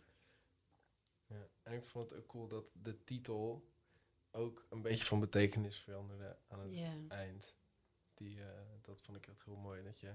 Ja. 1.27 1.49
En 1.63 1.73
ik 1.73 1.85
vond 1.85 2.11
het 2.11 2.19
ook 2.19 2.27
cool 2.27 2.49
dat 2.49 2.65
de 2.73 3.05
titel 3.05 3.69
ook 4.37 4.67
een 4.71 4.83
beetje 4.83 5.05
van 5.05 5.21
betekenis 5.21 5.77
veranderde 5.79 6.37
aan 6.49 6.61
het 6.61 7.09
eind. 7.09 7.57
Die, 8.15 8.41
eh, 8.41 8.47
dat 8.83 9.03
vond 9.03 9.17
ik 9.17 9.27
echt 9.27 9.45
heel 9.45 9.57
mooi. 9.57 9.83
Dat 9.83 10.01
je 10.01 10.09
op 10.09 10.15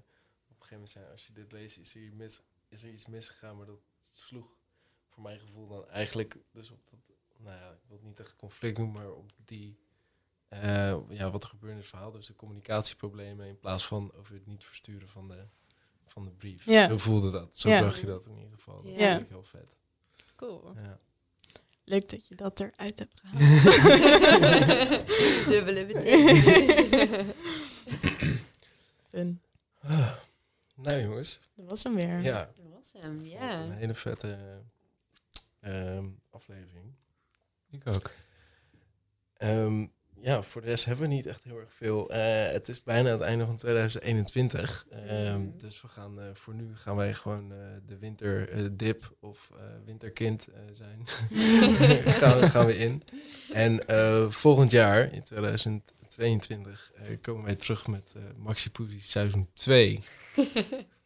een 0.49 0.67
gegeven 0.67 0.71
moment 0.73 0.89
zei, 0.89 1.11
als 1.11 1.27
je 1.27 1.33
dit 1.33 1.51
leest, 1.51 1.77
is 1.77 1.93
er, 1.95 2.01
hier 2.01 2.13
mis, 2.13 2.41
is 2.67 2.83
er 2.83 2.89
iets 2.89 3.05
misgegaan. 3.05 3.57
Maar 3.57 3.65
dat 3.65 3.79
sloeg 4.11 4.55
voor 5.07 5.23
mijn 5.23 5.39
gevoel 5.39 5.67
dan 5.67 5.87
eigenlijk 5.89 6.37
dus 6.51 6.69
op 6.69 6.89
dat, 6.89 6.99
nou 7.37 7.57
ja, 7.57 7.71
ik 7.71 7.79
wil 7.87 7.97
het 7.97 8.05
niet 8.05 8.19
echt 8.19 8.35
conflict 8.35 8.77
noemen, 8.77 9.01
maar 9.01 9.11
op 9.11 9.31
die, 9.45 9.79
eh, 10.47 11.09
ja, 11.09 11.31
wat 11.31 11.43
er 11.43 11.49
gebeurde 11.49 11.71
in 11.75 11.81
het 11.81 11.89
verhaal. 11.89 12.11
Dus 12.11 12.25
de 12.25 12.35
communicatieproblemen 12.35 13.47
in 13.47 13.59
plaats 13.59 13.85
van 13.87 14.13
over 14.13 14.33
het 14.33 14.45
niet 14.45 14.63
versturen 14.65 15.09
van 15.09 15.27
de, 15.27 15.47
van 16.05 16.25
de 16.25 16.31
brief. 16.31 16.65
Ja. 16.65 16.87
Zo 16.87 16.97
voelde 16.97 17.31
dat. 17.31 17.57
Zo 17.57 17.69
Ja. 17.69 17.79
bracht 17.81 17.99
je 17.99 18.05
dat 18.05 18.25
in 18.25 18.35
ieder 18.37 18.51
geval. 18.53 18.81
Dat 18.83 18.97
Ja. 18.99 19.09
vond 19.11 19.21
ik 19.21 19.29
heel 19.29 19.43
vet. 19.43 19.77
Cool. 20.35 20.73
Ja. 20.75 20.99
Leuk 21.83 22.09
dat 22.09 22.27
je 22.27 22.35
dat 22.35 22.59
eruit 22.59 22.99
hebt 22.99 23.21
gehaald. 23.23 23.39
Dubbele 25.49 25.85
betekenis. 25.85 26.75
Fun. 29.11 29.41
Nou 30.75 31.01
jongens, 31.01 31.39
Dat 31.55 31.65
was 31.65 31.83
hem 31.83 31.95
weer. 31.95 32.21
ja. 32.21 32.51
Dat 32.55 32.65
was 32.79 32.93
hem, 33.03 33.25
ja. 33.25 33.61
Een 33.61 33.71
hele 33.71 33.95
vette 33.95 34.61
ehm, 35.59 36.05
aflevering. 36.29 36.93
Ik 37.69 37.87
ook. 37.87 38.11
Ehm, 39.37 39.85
ja, 40.21 40.41
voor 40.41 40.61
de 40.61 40.67
rest 40.67 40.85
hebben 40.85 41.09
we 41.09 41.13
niet 41.13 41.25
echt 41.25 41.43
heel 41.43 41.57
erg 41.57 41.73
veel. 41.73 42.09
Eh, 42.09 42.51
het 42.51 42.69
is 42.69 42.83
bijna 42.83 43.09
het 43.09 43.21
einde 43.21 43.45
van 43.45 43.55
2021. 43.55 44.85
Ehm, 44.89 45.39
Mhm. 45.41 45.57
Dus 45.57 45.81
we 45.81 45.87
gaan 45.87 46.19
eh, 46.19 46.25
voor 46.33 46.53
nu 46.55 46.75
gaan 46.75 46.95
wij 46.95 47.13
gewoon 47.13 47.51
eh, 47.51 47.57
de 47.85 47.97
winterdip 47.97 49.15
of 49.19 49.49
eh, 49.53 49.63
winterkind 49.85 50.47
eh, 50.47 50.59
zijn. 50.71 51.01
gaan, 52.21 52.39
we, 52.39 52.49
gaan 52.49 52.65
we 52.65 52.77
in. 52.77 53.03
En 53.53 53.87
eh, 53.87 54.29
volgend 54.29 54.71
jaar, 54.71 55.13
in 55.13 55.23
2022, 55.23 56.91
eh, 56.95 57.17
komen 57.21 57.43
wij 57.45 57.55
terug 57.55 57.87
met 57.87 58.13
eh 58.17 58.23
Maxi 58.37 58.71
Poesie 58.71 59.01
seizoen 59.01 59.49
2. 59.53 59.99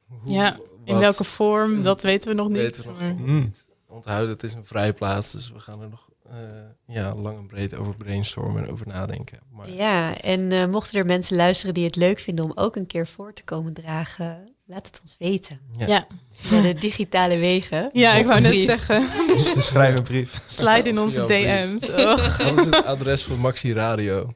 Hoe- 0.08 0.34
Ja, 0.34 0.60
In 0.84 0.98
welke 0.98 1.24
vorm, 1.24 1.84
dat 1.84 2.02
weten 2.04 2.30
we 2.30 2.36
nog 2.36 2.48
niet. 2.48 2.58
weten 2.58 2.84
we 2.84 2.90
nog 2.90 3.00
maar- 3.00 3.14
niet. 3.20 3.68
Onthoud, 3.88 4.28
het 4.28 4.44
is 4.44 4.54
een 4.54 4.66
vrijplaats, 4.66 5.32
dus 5.32 5.52
we 5.52 5.60
gaan 5.60 5.82
er 5.82 5.90
nog 5.90 6.10
eh, 6.30 6.96
ja, 6.96 7.16
lang 7.16 7.38
en 7.38 7.48
breed 7.48 7.76
over 7.76 7.96
brainstormen 7.96 8.64
en 8.64 8.72
over 8.72 8.88
nadenken. 8.88 9.40
Maar 9.52 9.70
Ja, 9.70 10.22
en 10.22 10.52
eh, 10.52 10.66
mochten 10.66 11.00
er 11.00 11.06
mensen 11.06 11.36
luisteren 11.36 11.74
die 11.74 11.86
het 11.86 11.96
leuk 11.96 12.20
vinden 12.20 12.46
om 12.46 12.52
ook 12.56 12.76
een 12.76 12.86
keer 12.88 13.08
voor 13.08 13.34
te 13.34 13.44
komen 13.44 13.74
dragen, 13.74 14.44
laat 14.66 14.86
het 14.88 15.00
ons 15.02 15.16
weten. 15.20 15.60
ja. 15.78 16.08
De 16.50 16.74
digitale 16.80 17.38
wegen. 17.38 17.90
ja, 17.94 18.14
ik 18.14 18.26
wou 18.26 18.40
net 18.42 18.60
zeggen. 18.60 19.08
Schrijf 19.58 19.98
een 19.98 20.04
brief. 20.04 20.42
Slide 20.46 20.90
in 20.90 21.00
onze. 21.00 21.26
DM's. 21.26 21.90
Och. 22.06 22.38
Wat 22.38 22.58
is 22.58 22.66
het 22.66 22.84
adres 22.86 23.24
van 23.24 23.38
Maxi 23.40 23.74
Radio? 23.74 24.34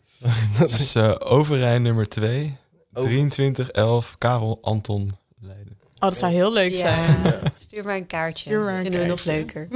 Dat 0.60 0.70
is 0.70 0.96
eh 0.96 1.16
Overrijn 1.20 1.82
nummer 1.82 2.10
2, 2.10 2.58
Over- 2.94 3.10
2311 3.10 4.16
Karel 4.18 4.58
Anton 4.62 5.10
Leiden. 5.40 5.78
Oh, 5.94 6.00
dat 6.00 6.18
zou 6.18 6.32
heel 6.34 6.54
leuk 6.54 6.76
zijn. 6.76 7.24
Ja. 7.24 7.40
Stuur 7.60 7.84
maar 7.84 7.96
een 7.96 8.08
kaartje. 8.08 8.50
Stuur 8.50 8.64
maar 8.64 8.76
een 8.78 8.82
Vinden 8.82 9.02
we 9.02 9.08
nog 9.08 9.24
leuker. 9.24 9.68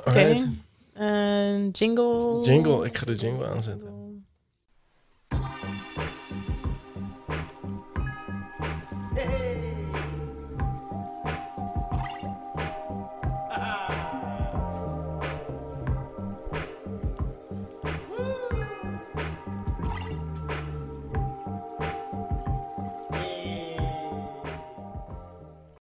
Oké. 0.00 0.18
Alright. 0.18 0.48
Eh, 0.92 1.70
jingle. 1.72 2.40
Jingle, 2.42 2.84
ik 2.86 2.96
ga 2.96 3.06
de 3.06 3.14
jingle 3.14 3.46
aanzetten. 3.46 4.01